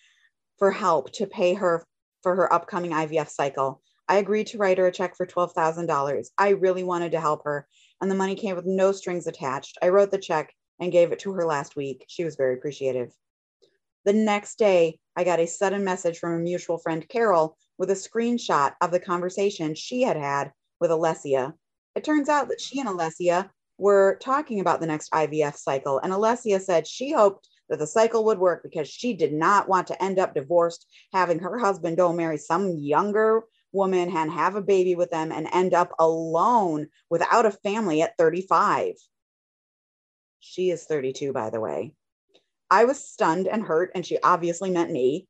for 0.57 0.72
help 0.72 1.11
to 1.13 1.26
pay 1.26 1.53
her 1.53 1.84
for 2.22 2.36
her 2.36 2.53
upcoming 2.53 2.91
IVF 2.91 3.30
cycle. 3.30 3.82
I 4.07 4.17
agreed 4.17 4.47
to 4.47 4.57
write 4.57 4.78
her 4.78 4.88
a 4.88 4.91
check 4.91 5.15
for 5.15 5.26
$12,000. 5.26 6.28
I 6.38 6.49
really 6.49 6.84
wanted 6.84 7.13
to 7.13 7.19
help 7.19 7.43
her, 7.45 7.67
and 8.01 8.11
the 8.11 8.15
money 8.15 8.36
came 8.36 8.55
with 8.55 8.65
no 8.65 8.91
strings 8.91 9.26
attached. 9.26 9.78
I 9.82 9.89
wrote 9.89 10.11
the 10.11 10.17
check 10.17 10.53
and 10.80 10.91
gave 10.91 11.11
it 11.11 11.19
to 11.19 11.32
her 11.34 11.45
last 11.45 11.76
week. 11.76 12.05
She 12.07 12.24
was 12.24 12.36
very 12.36 12.55
appreciative. 12.55 13.11
The 14.05 14.13
next 14.13 14.57
day, 14.57 14.99
I 15.15 15.24
got 15.24 15.39
a 15.39 15.47
sudden 15.47 15.84
message 15.84 16.17
from 16.19 16.34
a 16.34 16.39
mutual 16.39 16.78
friend, 16.78 17.07
Carol, 17.07 17.57
with 17.82 17.89
a 17.89 17.93
screenshot 17.93 18.73
of 18.79 18.91
the 18.91 18.99
conversation 18.99 19.73
she 19.73 20.03
had 20.03 20.15
had 20.15 20.51
with 20.79 20.91
Alessia. 20.91 21.51
It 21.95 22.03
turns 22.03 22.29
out 22.29 22.47
that 22.49 22.61
she 22.61 22.79
and 22.79 22.88
Alessia 22.88 23.49
were 23.79 24.19
talking 24.21 24.59
about 24.59 24.79
the 24.79 24.86
next 24.86 25.11
IVF 25.11 25.55
cycle, 25.55 25.97
and 25.97 26.13
Alessia 26.13 26.61
said 26.61 26.86
she 26.86 27.11
hoped 27.11 27.49
that 27.69 27.79
the 27.79 27.88
cycle 27.88 28.23
would 28.25 28.38
work 28.38 28.61
because 28.61 28.88
she 28.88 29.15
did 29.15 29.34
not 29.34 29.67
want 29.67 29.88
to 29.88 29.99
end 30.01 30.19
up 30.19 30.36
divorced, 30.36 30.86
having 31.11 31.39
her 31.39 31.57
husband 31.57 31.97
go 31.97 32.13
marry 32.13 32.38
some 32.38 32.69
younger 32.77 33.45
woman 33.71 34.15
and 34.15 34.32
have 34.32 34.55
a 34.55 34.61
baby 34.61 34.93
with 34.93 35.09
them 35.09 35.32
and 35.32 35.47
end 35.51 35.73
up 35.73 35.91
alone 35.97 36.88
without 37.09 37.47
a 37.47 37.51
family 37.51 38.03
at 38.03 38.15
35. 38.15 38.93
She 40.39 40.69
is 40.69 40.84
32, 40.84 41.34
by 41.34 41.49
the 41.49 41.59
way. 41.59 41.95
I 42.69 42.86
was 42.86 43.03
stunned 43.03 43.47
and 43.47 43.63
hurt, 43.63 43.89
and 43.95 44.05
she 44.05 44.19
obviously 44.21 44.69
meant 44.69 44.91
me, 44.91 45.27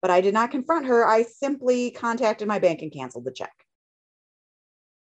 but 0.00 0.10
I 0.10 0.20
did 0.20 0.34
not 0.34 0.50
confront 0.50 0.86
her. 0.86 1.06
I 1.06 1.22
simply 1.22 1.90
contacted 1.90 2.48
my 2.48 2.58
bank 2.58 2.82
and 2.82 2.92
canceled 2.92 3.24
the 3.24 3.32
check. 3.32 3.52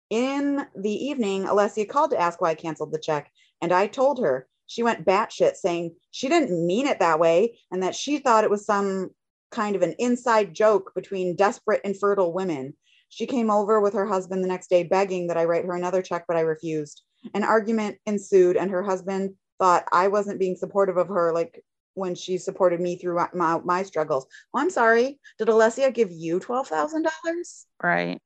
In 0.10 0.66
the 0.76 0.92
evening, 0.92 1.46
Alessia 1.46 1.90
called 1.90 2.12
to 2.12 2.20
ask 2.20 2.40
why 2.40 2.52
I 2.52 2.56
canceled 2.56 2.92
the 2.92 3.00
check, 3.00 3.32
and 3.62 3.72
I 3.72 3.88
told 3.88 4.20
her. 4.20 4.48
She 4.68 4.84
went 4.84 5.06
batshit, 5.06 5.56
saying 5.56 5.96
she 6.12 6.28
didn't 6.28 6.66
mean 6.66 6.88
it 6.88 7.00
that 7.00 7.20
way 7.20 7.60
and 7.72 7.84
that 7.84 7.96
she 7.96 8.18
thought 8.18 8.44
it 8.44 8.50
was 8.50 8.66
some 8.66 9.12
kind 9.52 9.76
of 9.76 9.84
an 9.84 9.94
inside 10.00 10.54
joke 10.54 10.92
between 10.96 11.36
desperate, 11.36 11.82
infertile 11.84 12.34
women. 12.34 12.74
She 13.10 13.28
came 13.28 13.52
over 13.52 13.80
with 13.80 13.94
her 13.94 14.08
husband 14.08 14.44
the 14.44 14.48
next 14.48 14.70
day, 14.70 14.84
begging 14.84 15.28
that 15.28 15.38
I 15.38 15.46
write 15.46 15.66
her 15.66 15.76
another 15.76 16.02
check, 16.02 16.26
but 16.28 16.36
I 16.36 16.42
refused. 16.42 17.04
An 17.34 17.44
argument 17.44 17.98
ensued, 18.06 18.58
and 18.58 18.72
her 18.72 18.84
husband 18.84 19.36
thought 19.60 19.86
I 19.92 20.08
wasn't 20.08 20.40
being 20.40 20.56
supportive 20.56 20.98
of 20.98 21.08
her, 21.08 21.32
like 21.32 21.64
when 21.96 22.14
she 22.14 22.38
supported 22.38 22.80
me 22.80 22.98
through 22.98 23.20
my, 23.34 23.60
my, 23.64 23.84
struggles. 23.84 24.28
Well, 24.54 24.64
I'm 24.64 24.70
sorry. 24.70 25.20
Did 25.40 25.48
Alessia 25.48 25.94
give 25.94 26.12
you 26.12 26.40
$12,000? 26.40 27.66
Right. 27.82 28.22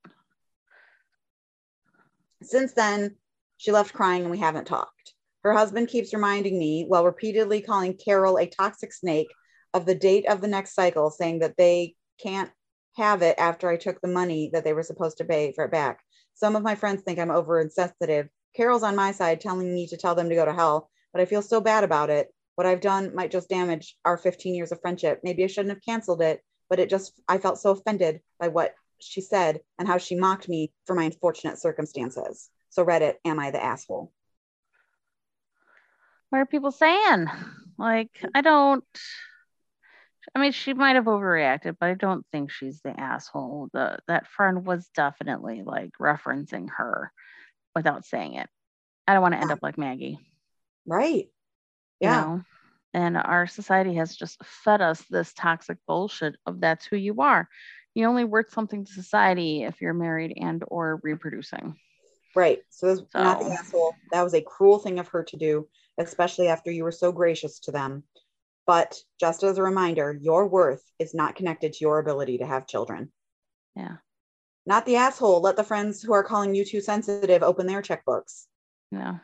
Since 2.43 2.73
then, 2.73 3.15
she 3.57 3.71
left 3.71 3.93
crying 3.93 4.23
and 4.23 4.31
we 4.31 4.37
haven't 4.37 4.65
talked. 4.65 5.13
Her 5.43 5.53
husband 5.53 5.87
keeps 5.87 6.13
reminding 6.13 6.59
me, 6.59 6.85
while 6.87 7.05
repeatedly 7.05 7.61
calling 7.61 7.93
Carol 7.93 8.37
a 8.37 8.47
toxic 8.47 8.91
snake, 8.91 9.29
of 9.73 9.85
the 9.85 9.95
date 9.95 10.27
of 10.27 10.41
the 10.41 10.47
next 10.47 10.73
cycle, 10.73 11.11
saying 11.11 11.39
that 11.39 11.55
they 11.57 11.95
can't 12.21 12.49
have 12.97 13.21
it 13.21 13.35
after 13.37 13.69
I 13.69 13.77
took 13.77 14.01
the 14.01 14.07
money 14.07 14.49
that 14.51 14.63
they 14.63 14.73
were 14.73 14.83
supposed 14.83 15.17
to 15.19 15.25
pay 15.25 15.53
for 15.53 15.65
it 15.65 15.71
back. 15.71 16.01
Some 16.33 16.55
of 16.55 16.63
my 16.63 16.75
friends 16.75 17.03
think 17.03 17.19
I'm 17.19 17.31
over 17.31 17.61
insensitive. 17.61 18.29
Carol's 18.55 18.83
on 18.83 18.95
my 18.95 19.11
side 19.11 19.39
telling 19.39 19.73
me 19.73 19.87
to 19.87 19.97
tell 19.97 20.15
them 20.15 20.29
to 20.29 20.35
go 20.35 20.45
to 20.45 20.53
hell, 20.53 20.89
but 21.13 21.21
I 21.21 21.25
feel 21.25 21.41
so 21.41 21.61
bad 21.61 21.83
about 21.83 22.09
it. 22.09 22.33
What 22.59 22.65
I've 22.65 22.81
done 22.81 23.15
might 23.15 23.31
just 23.31 23.47
damage 23.47 23.95
our 24.03 24.17
15 24.17 24.53
years 24.53 24.73
of 24.73 24.81
friendship. 24.81 25.21
Maybe 25.23 25.45
I 25.45 25.47
shouldn't 25.47 25.73
have 25.73 25.81
canceled 25.81 26.21
it, 26.21 26.43
but 26.69 26.77
it 26.77 26.89
just, 26.89 27.13
I 27.25 27.37
felt 27.37 27.57
so 27.57 27.71
offended 27.71 28.19
by 28.37 28.49
what 28.49 28.73
she 28.99 29.21
said 29.21 29.61
and 29.77 29.87
how 29.87 29.97
she 29.97 30.15
mocked 30.15 30.49
me 30.49 30.73
for 30.85 30.93
my 30.93 31.05
unfortunate 31.05 31.57
circumstances. 31.57 32.49
So, 32.69 32.83
Reddit, 32.83 33.13
am 33.23 33.39
I 33.39 33.51
the 33.51 33.63
asshole? 33.63 34.11
What 36.31 36.39
are 36.39 36.45
people 36.45 36.71
saying? 36.73 37.27
Like, 37.77 38.25
I 38.35 38.41
don't. 38.41 38.83
I 40.35 40.39
mean, 40.39 40.51
she 40.51 40.73
might 40.73 40.97
have 40.97 41.05
overreacted, 41.05 41.77
but 41.79 41.87
I 41.87 41.93
don't 41.93 42.25
think 42.33 42.51
she's 42.51 42.81
the 42.81 42.91
asshole. 42.99 43.69
The 43.71 43.99
that 44.09 44.27
friend 44.27 44.65
was 44.65 44.89
definitely 44.93 45.63
like 45.63 45.91
referencing 45.97 46.67
her 46.75 47.13
without 47.73 48.03
saying 48.03 48.33
it. 48.33 48.49
I 49.07 49.13
don't 49.13 49.21
want 49.21 49.35
to 49.35 49.39
end 49.39 49.49
Yeah. 49.49 49.53
up 49.53 49.63
like 49.63 49.77
Maggie. 49.77 50.19
Right. 50.85 51.29
You 51.99 52.07
Yeah. 52.07 52.21
know? 52.21 52.43
And 52.93 53.17
our 53.17 53.45
society 53.45 53.95
has 53.95 54.15
just 54.15 54.43
fed 54.43 54.81
us 54.81 55.03
this 55.09 55.33
toxic 55.33 55.77
bullshit 55.87 56.35
of 56.45 56.59
that's 56.59 56.85
who 56.85 56.95
you 56.95 57.21
are. 57.21 57.47
You 57.93 58.07
only 58.07 58.23
worth 58.23 58.51
something 58.51 58.85
to 58.85 58.91
society 58.91 59.63
if 59.63 59.81
you're 59.81 59.93
married 59.93 60.33
and 60.37 60.63
or 60.67 60.99
reproducing. 61.03 61.75
Right. 62.35 62.59
So, 62.69 62.87
this 62.95 63.05
not 63.13 63.39
the 63.39 63.51
asshole. 63.51 63.95
That 64.11 64.23
was 64.23 64.33
a 64.33 64.41
cruel 64.41 64.79
thing 64.79 64.99
of 64.99 65.07
her 65.09 65.23
to 65.23 65.37
do, 65.37 65.67
especially 65.97 66.47
after 66.47 66.71
you 66.71 66.83
were 66.83 66.91
so 66.91 67.11
gracious 67.11 67.59
to 67.61 67.71
them. 67.71 68.03
But 68.65 68.99
just 69.19 69.43
as 69.43 69.57
a 69.57 69.63
reminder, 69.63 70.17
your 70.21 70.47
worth 70.47 70.83
is 70.99 71.13
not 71.13 71.35
connected 71.35 71.73
to 71.73 71.79
your 71.81 71.99
ability 71.99 72.37
to 72.39 72.45
have 72.45 72.67
children. 72.67 73.11
Yeah. 73.75 73.97
Not 74.65 74.85
the 74.85 74.97
asshole. 74.97 75.41
Let 75.41 75.55
the 75.55 75.63
friends 75.63 76.03
who 76.03 76.13
are 76.13 76.23
calling 76.23 76.53
you 76.53 76.63
too 76.63 76.81
sensitive 76.81 77.41
open 77.41 77.65
their 77.65 77.81
checkbooks. 77.81 78.45
Yeah. 78.91 79.17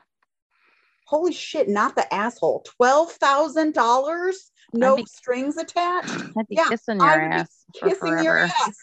Holy 1.05 1.33
shit, 1.33 1.69
not 1.69 1.95
the 1.95 2.11
asshole. 2.13 2.65
$12,000? 2.81 4.33
No 4.73 4.97
be- 4.97 5.05
strings 5.05 5.57
attached? 5.57 6.09
I'd 6.37 6.47
be 6.47 6.55
Yeah, 6.55 6.69
kissing 6.69 6.97
your 6.99 7.21
ass 7.21 7.65
Kissing 7.73 7.97
forever. 7.99 8.23
your 8.23 8.37
ass. 8.39 8.77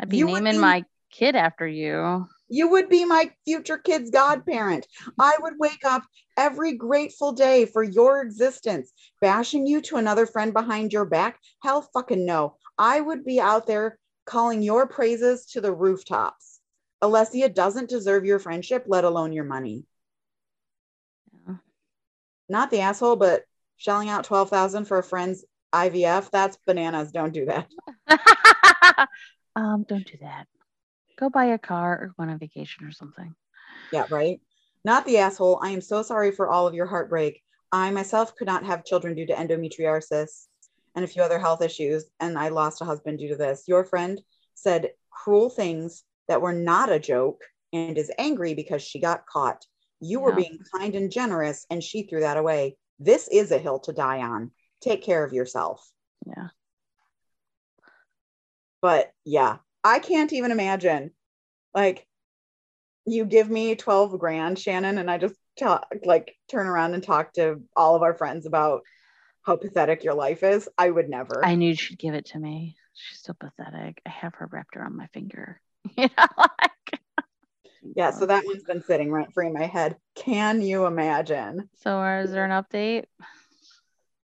I'd 0.00 0.08
be 0.08 0.18
You 0.18 0.26
naming 0.26 0.54
be- 0.54 0.58
my 0.58 0.84
kid 1.10 1.36
after 1.36 1.66
you. 1.66 2.26
You 2.48 2.68
would 2.70 2.88
be 2.88 3.04
my 3.04 3.30
future 3.44 3.78
kid's 3.78 4.10
godparent. 4.10 4.86
I 5.20 5.36
would 5.40 5.54
wake 5.60 5.84
up 5.84 6.02
every 6.36 6.72
grateful 6.72 7.30
day 7.32 7.64
for 7.64 7.84
your 7.84 8.22
existence. 8.22 8.92
Bashing 9.20 9.66
you 9.68 9.80
to 9.82 9.96
another 9.98 10.26
friend 10.26 10.52
behind 10.52 10.92
your 10.92 11.04
back? 11.04 11.38
Hell 11.62 11.88
fucking 11.94 12.26
no. 12.26 12.56
I 12.76 13.00
would 13.00 13.24
be 13.24 13.40
out 13.40 13.68
there 13.68 13.98
calling 14.26 14.62
your 14.62 14.88
praises 14.88 15.46
to 15.46 15.60
the 15.60 15.72
rooftops. 15.72 16.58
Alessia 17.02 17.54
doesn't 17.54 17.88
deserve 17.88 18.24
your 18.24 18.40
friendship, 18.40 18.84
let 18.88 19.04
alone 19.04 19.32
your 19.32 19.44
money. 19.44 19.84
Not 22.50 22.70
the 22.70 22.80
asshole, 22.80 23.16
but 23.16 23.44
shelling 23.76 24.08
out 24.08 24.24
12,000 24.24 24.84
for 24.84 24.98
a 24.98 25.02
friend's 25.02 25.44
IVF, 25.72 26.30
that's 26.30 26.58
bananas. 26.66 27.12
Don't 27.12 27.32
do 27.32 27.46
that. 27.46 27.68
um, 29.56 29.84
don't 29.88 30.04
do 30.04 30.18
that. 30.20 30.46
Go 31.18 31.30
buy 31.30 31.46
a 31.46 31.58
car 31.58 31.92
or 31.92 32.06
go 32.08 32.24
on 32.24 32.30
a 32.30 32.38
vacation 32.38 32.84
or 32.84 32.90
something. 32.90 33.34
Yeah, 33.92 34.04
right. 34.10 34.40
Not 34.84 35.06
the 35.06 35.18
asshole. 35.18 35.60
I 35.62 35.70
am 35.70 35.80
so 35.80 36.02
sorry 36.02 36.32
for 36.32 36.48
all 36.48 36.66
of 36.66 36.74
your 36.74 36.86
heartbreak. 36.86 37.40
I 37.70 37.90
myself 37.90 38.34
could 38.34 38.48
not 38.48 38.64
have 38.64 38.84
children 38.84 39.14
due 39.14 39.26
to 39.26 39.34
endometriosis 39.34 40.46
and 40.96 41.04
a 41.04 41.08
few 41.08 41.22
other 41.22 41.38
health 41.38 41.62
issues, 41.62 42.06
and 42.18 42.36
I 42.36 42.48
lost 42.48 42.82
a 42.82 42.84
husband 42.84 43.20
due 43.20 43.28
to 43.28 43.36
this. 43.36 43.64
Your 43.68 43.84
friend 43.84 44.20
said 44.54 44.90
cruel 45.10 45.50
things 45.50 46.02
that 46.26 46.42
were 46.42 46.52
not 46.52 46.90
a 46.90 46.98
joke 46.98 47.42
and 47.72 47.96
is 47.96 48.10
angry 48.18 48.54
because 48.54 48.82
she 48.82 49.00
got 49.00 49.26
caught. 49.26 49.64
You 50.00 50.20
were 50.20 50.30
Yeah. 50.30 50.36
being 50.36 50.58
kind 50.74 50.94
and 50.94 51.10
generous, 51.10 51.66
and 51.70 51.82
she 51.82 52.02
threw 52.04 52.20
that 52.20 52.36
away. 52.36 52.76
This 52.98 53.28
is 53.28 53.50
a 53.50 53.58
hill 53.58 53.78
to 53.80 53.92
die 53.92 54.20
on. 54.20 54.50
Take 54.80 55.02
care 55.02 55.24
of 55.24 55.32
yourself. 55.32 55.86
Yeah. 56.26 56.48
But 58.80 59.12
yeah, 59.24 59.58
I 59.84 59.98
can't 59.98 60.32
even 60.32 60.50
imagine. 60.50 61.12
Like, 61.74 62.06
you 63.06 63.24
give 63.24 63.48
me 63.50 63.74
12 63.74 64.18
grand, 64.18 64.58
Shannon, 64.58 64.98
and 64.98 65.10
I 65.10 65.18
just 65.18 65.34
talk, 65.58 65.86
like 66.04 66.36
turn 66.50 66.66
around 66.66 66.94
and 66.94 67.02
talk 67.02 67.32
to 67.34 67.62
all 67.76 67.94
of 67.94 68.02
our 68.02 68.14
friends 68.14 68.46
about 68.46 68.82
how 69.42 69.56
pathetic 69.56 70.04
your 70.04 70.14
life 70.14 70.42
is. 70.42 70.68
I 70.78 70.90
would 70.90 71.08
never. 71.08 71.44
I 71.44 71.54
knew 71.54 71.74
she'd 71.74 71.98
give 71.98 72.14
it 72.14 72.26
to 72.26 72.38
me. 72.38 72.76
She's 72.94 73.22
so 73.22 73.32
pathetic. 73.32 74.00
I 74.06 74.10
have 74.10 74.34
her 74.34 74.48
wrapped 74.50 74.76
around 74.76 74.96
my 74.96 75.06
finger. 75.08 75.60
You 75.96 76.08
know, 76.16 76.26
like 76.38 77.00
yeah, 77.82 78.10
so 78.10 78.26
that 78.26 78.44
one's 78.46 78.64
been 78.64 78.82
sitting 78.82 79.10
rent 79.10 79.32
free 79.32 79.46
in 79.46 79.52
my 79.52 79.66
head. 79.66 79.96
Can 80.14 80.60
you 80.60 80.86
imagine? 80.86 81.68
so 81.82 82.02
is 82.04 82.30
there 82.30 82.44
an 82.44 82.50
update? 82.50 83.04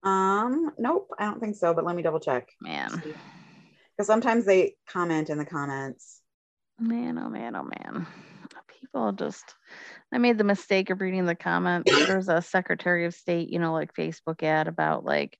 Um, 0.04 0.72
nope, 0.78 1.10
I 1.18 1.26
don't 1.26 1.40
think 1.40 1.56
so, 1.56 1.74
but 1.74 1.86
let 1.86 1.96
me 1.96 2.04
double 2.04 2.20
check. 2.20 2.50
Man. 2.62 3.02
Because 3.96 4.08
sometimes 4.08 4.46
they 4.46 4.76
comment 4.88 5.30
in 5.30 5.38
the 5.38 5.46
comments. 5.46 6.22
Man, 6.80 7.18
oh 7.18 7.30
man, 7.30 7.56
oh 7.56 7.64
man. 7.64 8.08
people 8.80 9.12
just 9.14 9.56
I 10.12 10.18
made 10.18 10.38
the 10.38 10.44
mistake 10.44 10.90
of 10.90 11.02
reading 11.02 11.26
the 11.26 11.36
comments. 11.36 11.92
There's 11.92 12.28
a 12.28 12.42
Secretary 12.42 13.06
of 13.06 13.14
State, 13.14 13.50
you 13.50 13.60
know, 13.60 13.74
like 13.74 13.94
Facebook 13.94 14.44
ad 14.44 14.68
about 14.68 15.06
like 15.06 15.38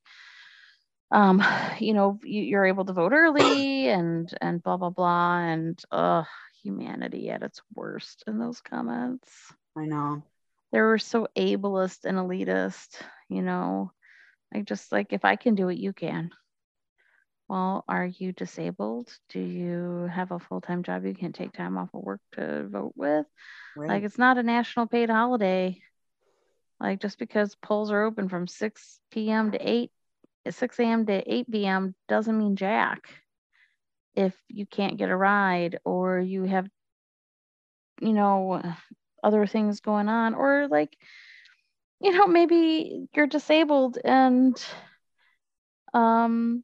um, 1.12 1.44
you 1.80 1.94
know, 1.94 2.20
you, 2.24 2.42
you're 2.42 2.66
able 2.66 2.86
to 2.86 2.94
vote 2.94 3.14
early 3.14 3.90
and 3.90 4.32
and 4.42 4.64
blah 4.64 4.78
blah 4.78 4.90
blah 4.90 5.40
and 5.40 5.80
uh 5.92 6.24
humanity 6.64 7.30
at 7.30 7.44
its 7.44 7.62
worst 7.76 8.24
in 8.28 8.40
those 8.40 8.62
comments. 8.62 9.30
I 9.78 9.86
know. 9.86 10.24
They 10.72 10.82
were 10.82 10.98
so 10.98 11.28
ableist 11.38 12.06
and 12.06 12.18
elitist, 12.18 13.02
you 13.30 13.42
know. 13.42 13.92
Like 14.54 14.66
just 14.66 14.92
like 14.92 15.14
if 15.14 15.26
I 15.26 15.36
can 15.36 15.56
do 15.56 15.70
it, 15.70 15.78
you 15.78 15.94
can. 15.94 16.32
Well, 17.48 17.84
are 17.88 18.06
you 18.06 18.32
disabled? 18.32 19.16
Do 19.30 19.40
you 19.40 20.10
have 20.12 20.32
a 20.32 20.40
full-time 20.40 20.84
job 20.84 21.06
you 21.06 21.14
can't 21.14 21.36
take 21.36 21.54
time 21.54 21.78
off 21.78 21.90
of 21.94 22.02
work 22.02 22.22
to 22.34 22.68
vote 22.68 22.94
with? 22.96 23.26
Right. 23.76 23.90
Like 23.90 24.04
it's 24.04 24.18
not 24.18 24.38
a 24.38 24.44
national 24.44 24.88
paid 24.88 25.10
holiday. 25.10 25.82
Like 26.80 27.02
just 27.02 27.20
because 27.20 27.56
polls 27.62 27.92
are 27.92 28.04
open 28.04 28.30
from 28.30 28.48
6 28.48 29.00
p.m. 29.12 29.52
to 29.52 29.58
8, 29.60 29.92
6 30.50 30.80
a.m. 30.80 31.06
to 31.06 31.34
8 31.34 31.52
p.m. 31.52 31.96
doesn't 32.08 32.38
mean 32.38 32.56
jack. 32.56 33.10
If 34.16 34.36
you 34.48 34.66
can't 34.66 34.98
get 34.98 35.10
a 35.10 35.16
ride 35.16 35.80
or 35.84 36.20
you 36.20 36.44
have, 36.44 36.68
you 38.02 38.14
know, 38.14 38.62
other 39.24 39.48
things 39.48 39.80
going 39.80 40.10
on, 40.10 40.34
or 40.36 40.68
like, 40.70 40.96
you 42.00 42.12
know, 42.12 42.28
maybe 42.28 43.08
you're 43.16 43.28
disabled 43.28 43.98
and, 44.04 44.62
um, 45.94 46.64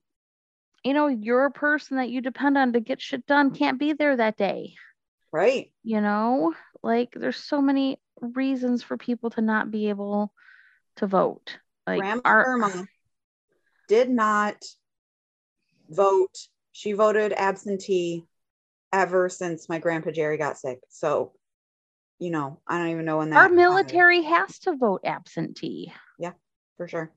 you 0.84 0.94
know, 0.94 1.08
your 1.08 1.50
person 1.50 1.98
that 1.98 2.10
you 2.10 2.22
depend 2.22 2.58
on 2.58 2.74
to 2.74 2.80
get 2.80 3.02
shit 3.02 3.26
done 3.26 3.52
can't 3.52 3.80
be 3.80 3.94
there 3.94 4.16
that 4.16 4.38
day 4.38 4.76
right. 5.32 5.72
you 5.84 6.02
know 6.02 6.54
like 6.82 7.14
there's 7.16 7.38
so 7.38 7.62
many 7.62 8.00
reasons 8.22 8.84
for 8.84 8.98
people 8.98 9.30
to 9.30 9.42
not 9.42 9.72
be 9.72 9.90
able 9.90 10.32
to 10.96 11.08
vote 11.08 11.58
like 11.86 12.00
Grandma 12.00 12.22
our 12.26 12.46
Irma 12.46 12.88
did 13.90 14.10
not 14.10 14.64
vote. 15.90 16.38
She 16.80 16.94
voted 16.94 17.34
absentee 17.34 18.26
ever 18.94 19.28
since 19.28 19.68
my 19.68 19.80
grandpa 19.80 20.12
Jerry 20.12 20.38
got 20.38 20.58
sick. 20.58 20.80
So, 20.88 21.34
you 22.20 22.32
know, 22.32 22.62
I 22.66 22.78
don't 22.78 22.88
even 22.92 23.04
know 23.04 23.18
when 23.18 23.32
that 23.32 23.36
our 23.36 23.42
happened, 23.42 23.58
military 23.58 24.22
has 24.22 24.60
to 24.60 24.78
vote 24.78 25.02
absentee 25.04 25.92
Yeah, 26.18 26.32
for 26.78 26.88
sure. 26.88 27.12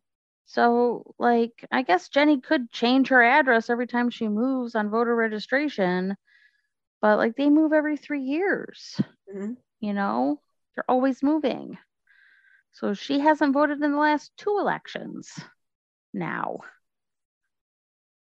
so 0.46 1.14
like 1.20 1.64
i 1.70 1.82
guess 1.82 2.08
jenny 2.08 2.40
could 2.40 2.72
change 2.72 3.06
her 3.08 3.22
address 3.22 3.70
every 3.70 3.86
time 3.86 4.10
she 4.10 4.26
moves 4.26 4.74
on 4.74 4.90
voter 4.90 5.14
registration 5.14 6.16
but 7.00 7.16
like 7.18 7.36
they 7.36 7.48
move 7.48 7.72
every 7.72 7.96
three 7.96 8.22
years 8.22 9.00
Mhm. 9.32 9.56
you 9.78 9.92
know 9.94 10.40
they're 10.74 10.90
always 10.90 11.22
moving 11.22 11.78
so 12.72 12.94
she 12.94 13.20
hasn't 13.20 13.54
voted 13.54 13.80
in 13.80 13.92
the 13.92 13.98
last 13.98 14.36
two 14.36 14.58
elections 14.58 15.38
now 16.12 16.58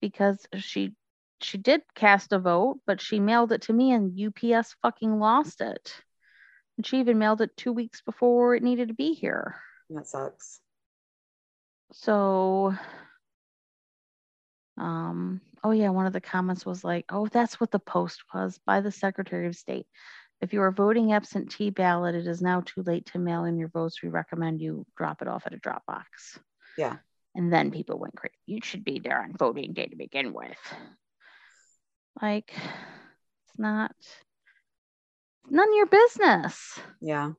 because 0.01 0.45
she 0.55 0.95
she 1.43 1.57
did 1.57 1.81
cast 1.95 2.31
a 2.33 2.39
vote 2.39 2.79
but 2.85 3.01
she 3.01 3.19
mailed 3.19 3.51
it 3.51 3.63
to 3.63 3.73
me 3.73 3.91
and 3.91 4.17
ups 4.19 4.75
fucking 4.81 5.19
lost 5.19 5.61
it. 5.61 5.93
And 6.77 6.85
she 6.85 6.99
even 6.99 7.19
mailed 7.19 7.41
it 7.41 7.55
two 7.57 7.73
weeks 7.73 8.01
before 8.01 8.55
it 8.55 8.63
needed 8.63 8.87
to 8.87 8.93
be 8.93 9.13
here. 9.13 9.55
That 9.89 10.07
sucks. 10.07 10.59
so 11.91 12.73
um 14.77 15.41
oh 15.63 15.71
yeah 15.71 15.89
one 15.89 16.05
of 16.05 16.13
the 16.13 16.21
comments 16.21 16.65
was 16.65 16.83
like 16.83 17.05
oh 17.09 17.27
that's 17.27 17.59
what 17.59 17.71
the 17.71 17.79
post 17.79 18.23
was 18.33 18.59
by 18.65 18.81
the 18.81 18.91
secretary 18.91 19.47
of 19.47 19.55
state. 19.55 19.85
If 20.39 20.53
you 20.53 20.61
are 20.61 20.71
voting 20.71 21.13
absentee 21.13 21.69
ballot 21.69 22.15
it 22.15 22.25
is 22.25 22.41
now 22.41 22.61
too 22.61 22.81
late 22.83 23.05
to 23.07 23.19
mail 23.19 23.45
in 23.45 23.57
your 23.57 23.67
votes. 23.67 24.01
We 24.01 24.09
recommend 24.09 24.61
you 24.61 24.85
drop 24.97 25.21
it 25.21 25.27
off 25.27 25.45
at 25.45 25.53
a 25.53 25.57
drop 25.57 25.85
box 25.85 26.39
Yeah. 26.77 26.97
and 27.35 27.51
then 27.53 27.69
people 27.71 27.99
went 27.99 28.15
crazy. 28.15 28.33
You 28.47 28.59
should 28.63 28.83
be 28.83 28.99
there 28.99 29.21
on 29.21 29.35
voting 29.37 29.73
day 29.73 29.87
to 29.87 29.95
begin 29.95 30.33
with 30.33 30.57
like 32.19 32.51
it's 32.53 33.59
not 33.59 33.93
none 35.49 35.67
of 35.67 35.75
your 35.75 35.85
business 35.87 36.79
Yeah. 37.01 37.31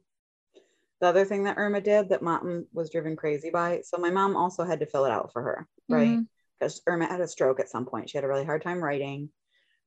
The 1.01 1.09
other 1.09 1.25
thing 1.25 1.45
that 1.45 1.59
Irma 1.59 1.81
did 1.81 2.11
that 2.11 2.23
mom 2.23 2.67
was 2.73 2.91
driven 2.91 3.17
crazy 3.17 3.51
by. 3.51 3.81
So 3.85 3.99
my 3.99 4.11
mom 4.11 4.37
also 4.37 4.63
had 4.63 4.79
to 4.81 4.87
fill 4.87 5.05
it 5.05 5.11
out 5.11 5.33
for 5.33 5.43
her, 5.43 5.69
right? 5.89 6.11
Mm-hmm. 6.11 6.23
Because 6.61 6.81
Irma 6.87 7.07
had 7.07 7.21
a 7.21 7.27
stroke 7.27 7.59
at 7.59 7.69
some 7.69 7.87
point. 7.87 8.09
She 8.09 8.17
had 8.17 8.25
a 8.25 8.29
really 8.29 8.45
hard 8.45 8.63
time 8.63 8.81
writing. 8.81 9.29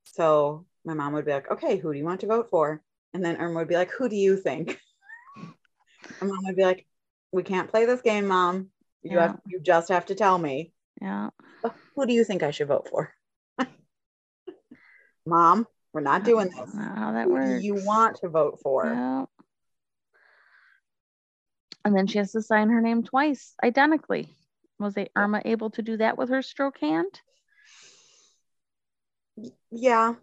So 0.03 0.65
my 0.83 0.93
mom 0.93 1.13
would 1.13 1.23
be 1.23 1.31
like, 1.31 1.49
okay, 1.49 1.77
who 1.77 1.93
do 1.93 1.97
you 1.97 2.03
want 2.03 2.19
to 2.19 2.27
vote 2.27 2.49
for? 2.49 2.81
And 3.13 3.23
then 3.23 3.37
Irma 3.37 3.59
would 3.59 3.69
be 3.69 3.75
like, 3.75 3.91
who 3.91 4.09
do 4.09 4.15
you 4.17 4.35
think? 4.37 4.77
And 6.19 6.29
mom 6.29 6.43
would 6.43 6.57
be 6.57 6.63
like, 6.63 6.85
we 7.31 7.43
can't 7.43 7.69
play 7.69 7.85
this 7.85 8.01
game, 8.01 8.27
mom. 8.27 8.69
You 9.01 9.17
have 9.17 9.39
you 9.47 9.59
just 9.59 9.89
have 9.89 10.05
to 10.07 10.15
tell 10.15 10.37
me. 10.37 10.73
yeah 11.01 11.29
Who 11.95 12.05
do 12.05 12.13
you 12.13 12.23
think 12.25 12.43
I 12.43 12.51
should 12.51 12.67
vote 12.67 12.89
for? 12.89 13.13
Mom, 15.25 15.67
we're 15.93 16.01
not 16.01 16.23
doing 16.23 16.49
this. 16.49 16.73
How 16.75 17.13
that 17.13 17.25
Who 17.25 17.33
works 17.33 17.63
you 17.63 17.75
want 17.75 18.17
to 18.17 18.29
vote 18.29 18.59
for? 18.61 18.85
Yeah. 18.85 19.25
And 21.83 21.95
then 21.95 22.07
she 22.07 22.17
has 22.17 22.31
to 22.31 22.41
sign 22.41 22.69
her 22.69 22.81
name 22.81 23.03
twice, 23.03 23.53
identically. 23.63 24.35
Was 24.79 24.97
a 24.97 25.07
Irma 25.15 25.41
able 25.45 25.69
to 25.71 25.81
do 25.81 25.97
that 25.97 26.17
with 26.17 26.29
her 26.29 26.41
stroke 26.41 26.79
hand? 26.79 27.21
Yeah. 29.71 30.15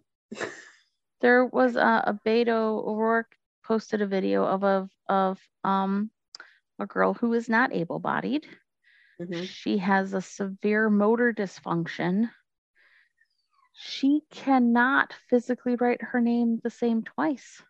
There 1.21 1.45
was 1.45 1.75
a, 1.75 2.03
a 2.07 2.19
Beto 2.25 2.85
O'Rourke 2.85 3.35
posted 3.63 4.01
a 4.01 4.07
video 4.07 4.43
of 4.43 4.63
of 4.63 4.89
of 5.07 5.39
um 5.63 6.11
a 6.79 6.85
girl 6.85 7.13
who 7.13 7.33
is 7.33 7.47
not 7.47 7.73
able-bodied. 7.73 8.45
Mhm. 9.21 9.45
She 9.45 9.77
has 9.77 10.13
a 10.13 10.21
severe 10.21 10.89
motor 10.89 11.33
dysfunction. 11.33 12.29
She 13.73 14.21
cannot 14.29 15.13
physically 15.29 15.75
write 15.75 16.01
her 16.01 16.21
name 16.21 16.59
the 16.63 16.69
same 16.69 17.03
twice. 17.03 17.61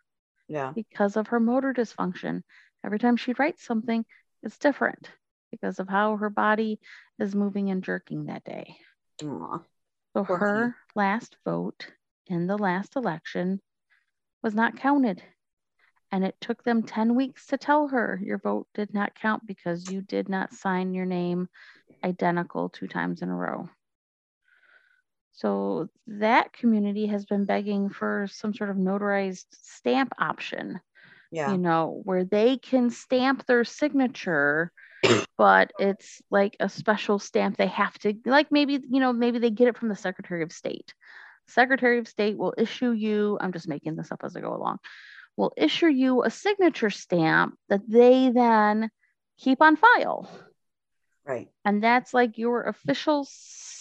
Yeah. 0.46 0.72
because 0.74 1.16
of 1.16 1.28
her 1.28 1.40
motor 1.40 1.72
dysfunction. 1.72 2.42
Every 2.84 2.98
time 2.98 3.16
she 3.16 3.32
writes 3.32 3.64
something, 3.64 4.04
it's 4.42 4.58
different 4.58 5.10
because 5.50 5.78
of 5.78 5.88
how 5.88 6.16
her 6.16 6.28
body 6.28 6.80
is 7.18 7.34
moving 7.34 7.70
and 7.70 7.82
jerking 7.82 8.26
that 8.26 8.44
day. 8.44 8.76
Aw. 9.24 9.58
So 10.12 10.24
Poor 10.24 10.36
her 10.36 10.76
last 10.94 11.36
vote 11.44 11.90
in 12.26 12.46
the 12.46 12.58
last 12.58 12.94
election 12.96 13.60
was 14.42 14.54
not 14.54 14.76
counted. 14.76 15.22
And 16.12 16.24
it 16.24 16.36
took 16.40 16.62
them 16.62 16.82
10 16.82 17.14
weeks 17.14 17.46
to 17.46 17.56
tell 17.56 17.88
her 17.88 18.20
your 18.22 18.38
vote 18.38 18.68
did 18.74 18.92
not 18.92 19.14
count 19.14 19.46
because 19.46 19.90
you 19.90 20.02
did 20.02 20.28
not 20.28 20.52
sign 20.52 20.92
your 20.92 21.06
name 21.06 21.48
identical 22.04 22.68
two 22.68 22.86
times 22.86 23.22
in 23.22 23.30
a 23.30 23.34
row. 23.34 23.68
So 25.34 25.88
that 26.06 26.52
community 26.52 27.06
has 27.06 27.26
been 27.26 27.44
begging 27.44 27.90
for 27.90 28.28
some 28.30 28.54
sort 28.54 28.70
of 28.70 28.76
notarized 28.76 29.46
stamp 29.50 30.12
option 30.18 30.80
Yeah. 31.30 31.52
you 31.52 31.58
know, 31.58 32.00
where 32.04 32.24
they 32.24 32.56
can 32.58 32.90
stamp 32.90 33.44
their 33.46 33.64
signature, 33.64 34.72
but 35.36 35.72
it's 35.78 36.22
like 36.30 36.56
a 36.60 36.68
special 36.68 37.18
stamp 37.18 37.56
they 37.56 37.66
have 37.66 37.98
to, 38.00 38.14
like 38.26 38.52
maybe, 38.52 38.80
you 38.88 39.00
know, 39.00 39.12
maybe 39.12 39.38
they 39.38 39.50
get 39.50 39.68
it 39.68 39.76
from 39.76 39.88
the 39.88 39.96
Secretary 39.96 40.42
of 40.42 40.52
State. 40.52 40.94
Secretary 41.48 41.98
of 41.98 42.08
State 42.08 42.38
will 42.38 42.54
issue 42.56 42.92
you, 42.92 43.36
I'm 43.40 43.52
just 43.52 43.68
making 43.68 43.96
this 43.96 44.12
up 44.12 44.20
as 44.24 44.36
I 44.36 44.40
go 44.40 44.54
along, 44.54 44.78
will 45.36 45.52
issue 45.56 45.88
you 45.88 46.22
a 46.22 46.30
signature 46.30 46.90
stamp 46.90 47.58
that 47.68 47.82
they 47.88 48.30
then 48.30 48.90
keep 49.38 49.60
on 49.60 49.76
file. 49.76 50.30
Right. 51.26 51.48
And 51.64 51.82
that's 51.82 52.14
like 52.14 52.38
your 52.38 52.62
official 52.62 53.26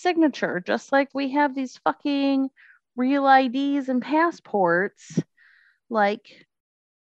signature, 0.03 0.61
just 0.65 0.91
like 0.91 1.09
we 1.15 1.31
have 1.31 1.55
these 1.55 1.77
fucking 1.79 2.49
real 2.97 3.25
IDs 3.27 3.89
and 3.89 4.03
passports. 4.03 5.19
Like 5.89 6.45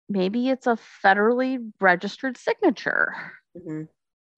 maybe 0.08 0.48
it's 0.48 0.66
a 0.66 0.78
federally 1.04 1.72
registered 1.80 2.36
signature, 2.38 3.14
hmm 3.54 3.84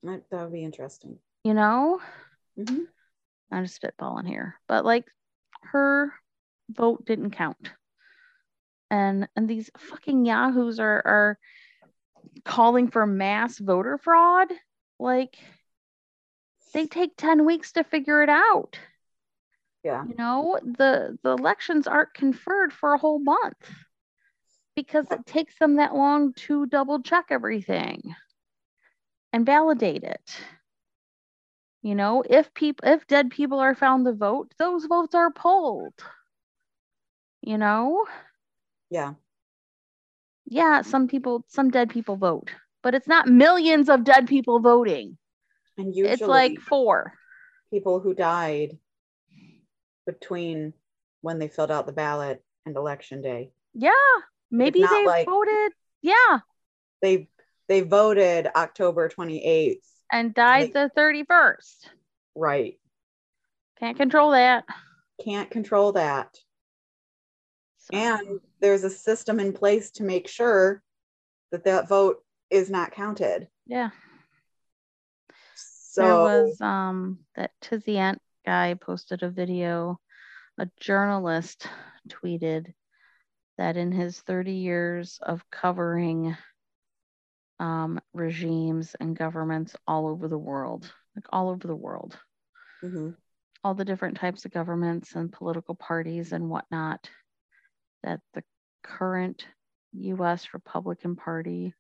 That, 0.02 0.22
that 0.30 0.42
would 0.44 0.52
be 0.52 0.64
interesting. 0.64 1.18
you 1.44 1.54
know? 1.54 2.00
hmm 2.56 2.84
I'm 3.52 3.64
just 3.64 3.82
spitballing 3.82 4.28
here, 4.28 4.56
but 4.68 4.84
like 4.84 5.06
her 5.72 6.12
vote 6.70 7.04
didn't 7.04 7.32
count. 7.32 7.70
And 8.90 9.28
and 9.36 9.48
these 9.48 9.70
fucking 9.78 10.26
yahoos 10.26 10.80
are 10.80 11.02
are 11.04 11.38
calling 12.44 12.88
for 12.88 13.06
mass 13.06 13.58
voter 13.58 13.98
fraud. 13.98 14.48
Like 14.98 15.38
they 16.72 16.86
take 16.86 17.16
10 17.16 17.44
weeks 17.44 17.72
to 17.72 17.84
figure 17.84 18.22
it 18.22 18.28
out. 18.28 18.78
Yeah. 19.84 20.04
You 20.04 20.14
know, 20.16 20.58
the 20.62 21.18
the 21.22 21.30
elections 21.30 21.86
aren't 21.86 22.14
conferred 22.14 22.72
for 22.72 22.92
a 22.94 22.98
whole 22.98 23.18
month 23.18 23.70
because 24.76 25.06
it 25.10 25.26
takes 25.26 25.58
them 25.58 25.76
that 25.76 25.94
long 25.94 26.32
to 26.34 26.66
double 26.66 27.02
check 27.02 27.26
everything 27.30 28.14
and 29.32 29.46
validate 29.46 30.04
it. 30.04 30.36
You 31.82 31.94
know, 31.94 32.22
if 32.28 32.52
people 32.52 32.86
if 32.88 33.06
dead 33.06 33.30
people 33.30 33.58
are 33.58 33.74
found 33.74 34.04
to 34.06 34.12
vote, 34.12 34.52
those 34.58 34.84
votes 34.84 35.14
are 35.14 35.30
pulled. 35.30 35.94
You 37.42 37.56
know, 37.58 38.06
Yeah. 38.90 39.14
yeah, 40.46 40.82
some 40.82 41.08
people, 41.08 41.44
some 41.48 41.70
dead 41.70 41.90
people 41.90 42.16
vote, 42.16 42.50
but 42.82 42.94
it's 42.94 43.08
not 43.08 43.28
millions 43.28 43.88
of 43.88 44.04
dead 44.04 44.26
people 44.28 44.60
voting. 44.60 45.16
And 45.80 45.94
usually 45.96 46.12
it's 46.12 46.22
like 46.22 46.58
four. 46.60 47.14
people 47.72 48.00
who 48.00 48.12
died 48.14 48.76
between 50.06 50.74
when 51.22 51.38
they 51.38 51.48
filled 51.48 51.70
out 51.70 51.86
the 51.86 51.92
ballot 51.92 52.42
and 52.66 52.76
election 52.76 53.22
day. 53.22 53.52
Yeah, 53.74 53.90
maybe 54.50 54.80
they 54.84 55.06
like- 55.06 55.26
voted. 55.26 55.72
Yeah, 56.02 56.40
They 57.02 57.28
they 57.68 57.80
voted 57.82 58.48
October 58.54 59.08
28th. 59.08 59.84
and 60.12 60.34
died 60.34 60.72
the 60.72 60.90
31st. 60.96 61.88
Right. 62.34 62.78
Can't 63.78 63.96
control 63.96 64.32
that. 64.32 64.64
Can't 65.24 65.50
control 65.50 65.92
that. 65.92 66.36
So, 67.78 67.96
And 67.96 68.40
there's 68.60 68.82
a 68.84 68.90
system 68.90 69.38
in 69.40 69.52
place 69.52 69.90
to 69.92 70.02
make 70.04 70.26
sure 70.28 70.82
that 71.52 71.64
that 71.64 71.88
vote 71.88 72.24
is 72.50 72.70
not 72.70 72.92
counted. 72.92 73.48
yeah, 73.66 73.90
So 75.90 76.02
there 76.02 76.16
was 76.16 76.60
um 76.60 77.18
that 77.34 77.50
Tizzy 77.60 77.98
Ent 77.98 78.20
guy 78.46 78.74
posted 78.74 79.24
a 79.24 79.30
video. 79.30 79.98
A 80.58 80.68
journalist 80.78 81.66
tweeted 82.08 82.72
that 83.58 83.76
in 83.76 83.90
his 83.90 84.20
30 84.20 84.52
years 84.52 85.18
of 85.22 85.42
covering 85.50 86.36
um, 87.58 88.00
regimes 88.12 88.94
and 89.00 89.16
governments 89.16 89.74
all 89.86 90.06
over 90.06 90.28
the 90.28 90.38
world, 90.38 90.92
like 91.16 91.26
all 91.30 91.48
over 91.50 91.66
the 91.66 91.74
world, 91.74 92.18
Mhm. 92.82 93.16
all 93.64 93.74
the 93.74 93.84
different 93.84 94.16
types 94.16 94.44
of 94.44 94.52
governments 94.52 95.14
and 95.14 95.32
political 95.32 95.74
parties 95.74 96.32
and 96.32 96.48
whatnot, 96.48 97.10
that 98.02 98.20
the 98.32 98.44
current 98.82 99.46
US 99.92 100.54
Republican 100.54 101.16
Party 101.16 101.74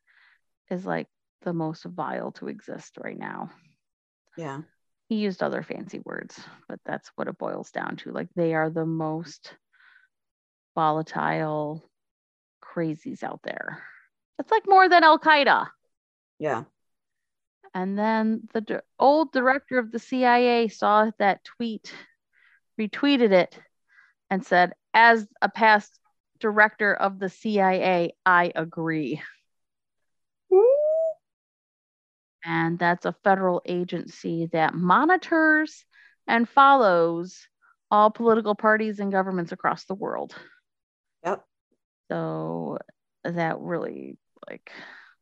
is 0.68 0.84
like 0.84 1.08
the 1.42 1.52
most 1.52 1.84
vile 1.84 2.32
to 2.32 2.48
exist 2.48 2.98
right 2.98 3.18
now. 3.18 3.50
Yeah. 4.36 4.62
He 5.08 5.16
used 5.16 5.42
other 5.42 5.62
fancy 5.62 6.00
words, 6.04 6.38
but 6.68 6.78
that's 6.86 7.10
what 7.16 7.26
it 7.26 7.36
boils 7.36 7.70
down 7.72 7.96
to. 7.96 8.12
Like 8.12 8.28
they 8.36 8.54
are 8.54 8.70
the 8.70 8.86
most 8.86 9.54
volatile 10.74 11.90
crazies 12.62 13.24
out 13.24 13.40
there. 13.42 13.82
It's 14.38 14.50
like 14.50 14.68
more 14.68 14.88
than 14.88 15.02
Al 15.02 15.18
Qaeda. 15.18 15.68
Yeah. 16.38 16.64
And 17.74 17.98
then 17.98 18.48
the 18.52 18.82
old 18.98 19.32
director 19.32 19.78
of 19.78 19.92
the 19.92 19.98
CIA 19.98 20.68
saw 20.68 21.10
that 21.18 21.44
tweet, 21.44 21.92
retweeted 22.80 23.32
it, 23.32 23.58
and 24.30 24.44
said, 24.44 24.72
As 24.94 25.26
a 25.42 25.48
past 25.48 25.98
director 26.40 26.94
of 26.94 27.18
the 27.18 27.28
CIA, 27.28 28.14
I 28.24 28.52
agree. 28.54 29.20
And 32.44 32.78
that's 32.78 33.04
a 33.04 33.14
federal 33.24 33.62
agency 33.66 34.48
that 34.52 34.74
monitors 34.74 35.84
and 36.26 36.48
follows 36.48 37.46
all 37.90 38.10
political 38.10 38.54
parties 38.54 38.98
and 39.00 39.12
governments 39.12 39.52
across 39.52 39.84
the 39.84 39.94
world. 39.94 40.34
Yep. 41.24 41.44
So 42.10 42.78
that 43.24 43.58
really 43.58 44.16
like 44.48 44.70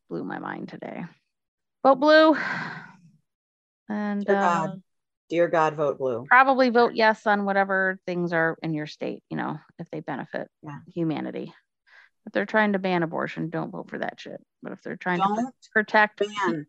blew 0.09 0.23
my 0.25 0.39
mind 0.39 0.69
today. 0.69 1.05
Vote 1.83 1.97
blue. 1.97 2.37
And 3.89 4.25
Dear 4.25 4.37
uh, 4.37 4.41
God. 4.41 4.83
Dear 5.31 5.49
God, 5.49 5.75
vote 5.75 5.99
blue. 5.99 6.25
probably 6.29 6.71
vote 6.71 6.93
yes 6.95 7.27
on 7.27 7.45
whatever 7.45 7.99
things 8.07 8.33
are 8.33 8.57
in 8.63 8.73
your 8.75 8.87
state, 8.87 9.23
you 9.31 9.37
know, 9.37 9.59
if 9.79 9.91
they 9.91 10.01
benefit 10.01 10.49
Yeah. 10.63 10.79
humanity. 10.95 11.53
If 12.27 12.33
they're 12.33 12.47
trying 12.47 12.75
to 12.75 12.79
ban 12.79 13.03
abortion, 13.03 13.49
don't 13.51 13.71
vote 13.71 13.89
for 13.89 13.99
that 13.99 14.21
shit. 14.21 14.41
But 14.63 14.73
if 14.73 14.83
they're 14.83 14.97
trying 14.97 15.21
to 15.21 15.27
Don't 15.27 15.55
protect 15.73 16.21
ban. 16.21 16.67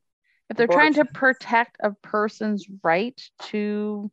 If 0.50 0.58
they're 0.58 0.68
trying 0.68 0.94
to 0.96 1.06
protect 1.06 1.78
a 1.82 1.92
person's 1.92 2.66
right 2.84 3.20
to 3.44 4.12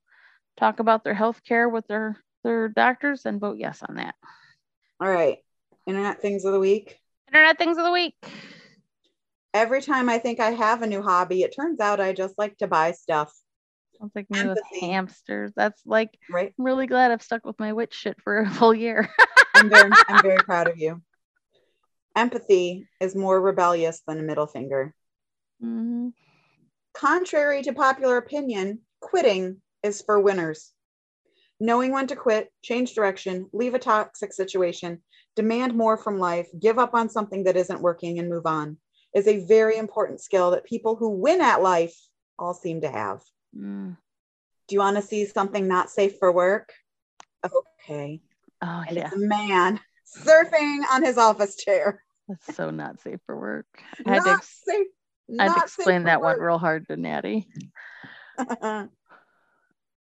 talk 0.56 0.80
about 0.80 1.04
their 1.04 1.14
health 1.14 1.42
care 1.44 1.68
with 1.68 1.86
their 1.86 2.16
their 2.44 2.68
doctors, 2.68 3.22
then 3.22 3.40
vote 3.40 3.56
yes 3.58 3.82
on 3.86 3.96
that. 3.96 4.14
All 5.00 5.08
right. 5.08 5.38
Internet 5.86 6.20
things 6.20 6.44
of 6.44 6.52
the 6.52 6.60
week. 6.60 6.98
Internet 7.28 7.58
things 7.58 7.78
of 7.78 7.84
the 7.84 7.92
week. 7.92 8.14
Every 9.52 9.80
time 9.82 10.08
I 10.08 10.18
think 10.18 10.38
I 10.38 10.50
have 10.50 10.82
a 10.82 10.86
new 10.86 11.02
hobby, 11.02 11.42
it 11.42 11.54
turns 11.56 11.80
out 11.80 12.00
I 12.00 12.12
just 12.12 12.36
like 12.38 12.56
to 12.58 12.66
buy 12.66 12.92
stuff. 12.92 13.32
Sounds 13.98 14.12
like 14.14 14.30
me 14.30 14.46
with 14.46 14.60
hamsters. 14.80 15.52
That's 15.56 15.80
like 15.86 16.10
Right. 16.30 16.52
I'm 16.58 16.64
really 16.64 16.86
glad 16.86 17.10
I've 17.10 17.22
stuck 17.22 17.46
with 17.46 17.58
my 17.58 17.72
witch 17.72 17.94
shit 17.94 18.20
for 18.22 18.40
a 18.40 18.50
full 18.50 18.74
year. 18.74 19.08
I'm 19.54 19.70
very, 19.70 19.90
I'm 20.08 20.22
very 20.22 20.42
proud 20.42 20.68
of 20.68 20.76
you. 20.76 21.02
Empathy 22.14 22.86
is 23.00 23.14
more 23.16 23.40
rebellious 23.40 24.02
than 24.06 24.18
a 24.18 24.22
middle 24.22 24.46
finger. 24.46 24.94
Mhm. 25.62 26.12
Contrary 26.96 27.62
to 27.62 27.74
popular 27.74 28.16
opinion, 28.16 28.80
quitting 29.00 29.60
is 29.82 30.00
for 30.00 30.18
winners. 30.18 30.72
Knowing 31.60 31.92
when 31.92 32.06
to 32.06 32.16
quit, 32.16 32.50
change 32.62 32.94
direction, 32.94 33.50
leave 33.52 33.74
a 33.74 33.78
toxic 33.78 34.32
situation, 34.32 35.02
demand 35.34 35.74
more 35.74 35.98
from 35.98 36.18
life, 36.18 36.48
give 36.58 36.78
up 36.78 36.94
on 36.94 37.10
something 37.10 37.44
that 37.44 37.56
isn't 37.56 37.82
working, 37.82 38.18
and 38.18 38.30
move 38.30 38.46
on 38.46 38.78
is 39.14 39.26
a 39.26 39.44
very 39.44 39.76
important 39.76 40.22
skill 40.22 40.50
that 40.52 40.64
people 40.64 40.96
who 40.96 41.10
win 41.10 41.42
at 41.42 41.62
life 41.62 41.94
all 42.38 42.54
seem 42.54 42.80
to 42.80 42.90
have. 42.90 43.20
Mm. 43.54 43.96
Do 44.68 44.74
you 44.74 44.78
want 44.78 44.96
to 44.96 45.02
see 45.02 45.26
something 45.26 45.68
not 45.68 45.90
safe 45.90 46.18
for 46.18 46.32
work? 46.32 46.72
Okay. 47.44 48.22
Oh 48.62 48.84
And 48.88 48.96
yeah, 48.96 49.06
it's 49.06 49.14
a 49.14 49.18
man 49.18 49.80
surfing 50.24 50.80
on 50.90 51.04
his 51.04 51.18
office 51.18 51.56
chair. 51.56 52.02
that's 52.26 52.54
so 52.54 52.70
not 52.70 53.00
safe 53.00 53.20
for 53.26 53.38
work. 53.38 53.66
I 54.06 54.16
Not 54.16 54.26
ex- 54.26 54.62
safe. 54.64 54.86
I 55.38 55.44
had 55.44 55.48
to 55.48 55.54
not 55.56 55.70
safe 55.70 55.78
explain 55.78 56.04
that 56.04 56.20
one 56.20 56.38
real 56.40 56.58
hard 56.58 56.86
to 56.88 56.96
Natty. 56.96 57.48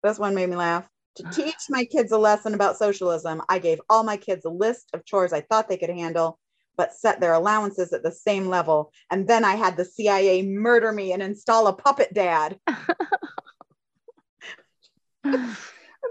this 0.02 0.18
one 0.18 0.34
made 0.34 0.48
me 0.48 0.56
laugh. 0.56 0.88
To 1.16 1.22
teach 1.32 1.56
my 1.68 1.84
kids 1.84 2.12
a 2.12 2.18
lesson 2.18 2.54
about 2.54 2.76
socialism, 2.76 3.42
I 3.48 3.58
gave 3.58 3.80
all 3.88 4.02
my 4.02 4.16
kids 4.16 4.44
a 4.44 4.50
list 4.50 4.90
of 4.94 5.04
chores 5.04 5.32
I 5.32 5.40
thought 5.42 5.68
they 5.68 5.78
could 5.78 5.90
handle, 5.90 6.38
but 6.76 6.92
set 6.92 7.20
their 7.20 7.34
allowances 7.34 7.92
at 7.92 8.02
the 8.02 8.12
same 8.12 8.48
level. 8.48 8.92
And 9.10 9.28
then 9.28 9.44
I 9.44 9.54
had 9.54 9.76
the 9.76 9.84
CIA 9.84 10.42
murder 10.42 10.92
me 10.92 11.12
and 11.12 11.22
install 11.22 11.66
a 11.66 11.72
puppet 11.72 12.12
dad. 12.12 12.58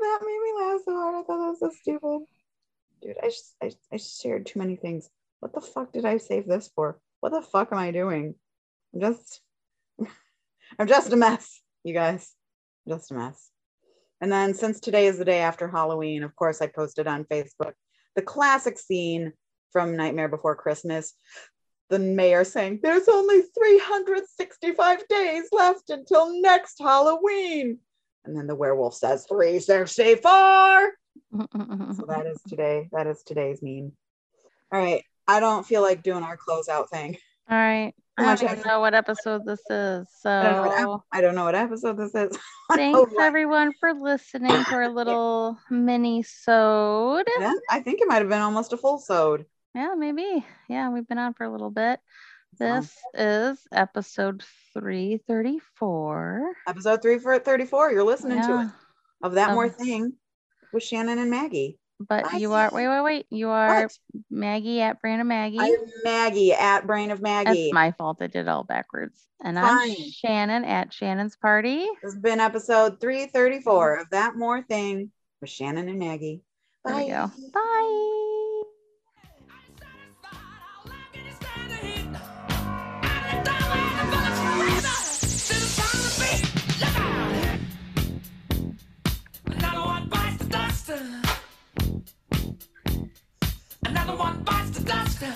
That 0.01 0.19
made 0.25 0.41
me 0.43 0.53
laugh 0.63 0.81
so 0.85 0.93
hard. 0.93 1.15
I 1.15 1.23
thought 1.23 1.39
that 1.39 1.49
was 1.49 1.59
so 1.59 1.71
stupid. 1.81 2.25
Dude, 3.01 3.17
I, 3.21 3.31
I, 3.61 3.71
I 3.93 3.97
shared 3.97 4.45
too 4.45 4.59
many 4.59 4.75
things. 4.75 5.09
What 5.39 5.53
the 5.53 5.61
fuck 5.61 5.91
did 5.91 6.05
I 6.05 6.17
save 6.17 6.47
this 6.47 6.69
for? 6.75 6.99
What 7.19 7.31
the 7.31 7.41
fuck 7.41 7.71
am 7.71 7.77
I 7.77 7.91
doing? 7.91 8.35
I'm 8.95 9.01
just, 9.01 9.41
I'm 10.79 10.87
just 10.87 11.11
a 11.11 11.17
mess, 11.17 11.61
you 11.83 11.93
guys. 11.93 12.31
Just 12.87 13.11
a 13.11 13.15
mess. 13.15 13.49
And 14.21 14.31
then 14.31 14.53
since 14.53 14.79
today 14.79 15.07
is 15.07 15.17
the 15.17 15.25
day 15.25 15.39
after 15.39 15.67
Halloween, 15.67 16.23
of 16.23 16.35
course, 16.35 16.61
I 16.61 16.67
posted 16.67 17.07
on 17.07 17.25
Facebook 17.25 17.73
the 18.15 18.21
classic 18.21 18.79
scene 18.79 19.33
from 19.71 19.97
Nightmare 19.97 20.29
Before 20.29 20.55
Christmas. 20.55 21.13
The 21.89 21.99
mayor 21.99 22.43
saying, 22.43 22.79
There's 22.81 23.07
only 23.07 23.41
365 23.41 25.07
days 25.07 25.43
left 25.51 25.89
until 25.89 26.41
next 26.41 26.79
Halloween. 26.79 27.79
And 28.23 28.35
then 28.35 28.47
the 28.47 28.55
werewolf 28.55 28.95
says, 28.95 29.25
364. 29.27 30.91
So 31.33 31.47
that 32.07 32.25
is 32.25 32.41
today. 32.47 32.89
That 32.91 33.07
is 33.07 33.21
today's 33.23 33.59
meme. 33.61 33.91
All 34.71 34.79
right. 34.79 35.03
I 35.27 35.39
don't 35.39 35.65
feel 35.65 35.81
like 35.81 36.01
doing 36.01 36.23
our 36.23 36.37
closeout 36.37 36.89
thing. 36.89 37.17
All 37.49 37.57
right. 37.57 37.93
I 38.17 38.35
don't 38.35 38.43
even 38.51 38.63
know 38.65 38.79
what 38.79 38.93
episode 38.93 39.45
this 39.45 39.59
is. 39.69 40.07
I 40.23 40.43
don't 40.43 40.53
know 40.53 40.61
what, 40.67 40.79
So 40.79 41.03
I 41.11 41.21
don't 41.21 41.35
know 41.35 41.43
what 41.43 41.55
episode 41.55 41.97
this 41.97 42.15
is. 42.15 42.37
thanks 42.73 43.11
everyone 43.19 43.73
for 43.79 43.93
listening 43.93 44.51
to 44.63 44.73
our 44.73 44.89
little 44.89 45.59
mini 45.69 46.23
sode. 46.23 47.27
Yeah, 47.39 47.53
I 47.69 47.81
think 47.81 47.99
it 48.01 48.07
might 48.07 48.19
have 48.19 48.29
been 48.29 48.41
almost 48.41 48.71
a 48.73 48.77
full 48.77 48.99
sode. 48.99 49.45
Yeah, 49.73 49.95
maybe. 49.97 50.45
Yeah, 50.69 50.89
we've 50.89 51.07
been 51.07 51.17
on 51.17 51.33
for 51.33 51.43
a 51.43 51.51
little 51.51 51.71
bit. 51.71 51.99
So, 52.57 52.79
This 52.79 52.95
is 53.13 53.59
episode 53.73 54.41
334. 54.73 56.53
episode 56.67 57.01
three 57.01 57.19
for 57.19 57.37
34. 57.37 57.91
You're 57.91 58.03
listening 58.05 58.41
to 58.41 58.61
it. 58.61 58.67
Of 59.21 59.33
that 59.33 59.53
more 59.53 59.65
Um, 59.65 59.71
thing 59.71 60.13
with 60.71 60.83
Shannon 60.83 61.19
and 61.19 61.29
Maggie. 61.29 61.77
But 61.99 62.33
I, 62.33 62.37
you 62.37 62.51
are 62.53 62.69
wait, 62.73 62.87
wait, 62.87 63.01
wait. 63.01 63.25
You 63.29 63.49
are 63.49 63.83
what? 63.83 63.99
Maggie 64.29 64.81
at 64.81 65.01
Brain 65.01 65.19
of 65.21 65.27
Maggie. 65.27 65.59
I'm 65.59 65.75
Maggie 66.03 66.53
at 66.53 66.85
Brain 66.85 67.11
of 67.11 67.21
Maggie. 67.21 67.63
That's 67.63 67.73
my 67.73 67.91
fault. 67.91 68.17
I 68.21 68.27
did 68.27 68.41
it 68.41 68.47
all 68.47 68.63
backwards. 68.63 69.27
And 69.43 69.57
Fine. 69.57 69.91
I'm 69.91 70.11
Shannon 70.11 70.65
at 70.65 70.93
Shannon's 70.93 71.37
Party. 71.37 71.79
This 72.01 72.13
has 72.13 72.17
been 72.17 72.39
episode 72.39 72.99
334 72.99 73.97
of 73.97 74.09
That 74.09 74.35
More 74.35 74.61
Thing 74.61 75.11
with 75.39 75.49
Shannon 75.49 75.87
and 75.87 75.99
Maggie. 75.99 76.41
Bye. 76.83 76.91
There 76.91 77.03
we 77.03 77.09
go. 77.09 77.31
Bye 77.53 78.15
one 94.17 94.43
bites 94.43 94.69
the 94.71 94.83
dust, 94.85 95.21
and 95.23 95.35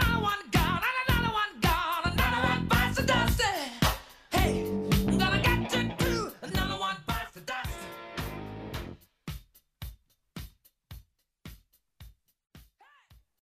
another 0.00 0.22
one 0.22 0.49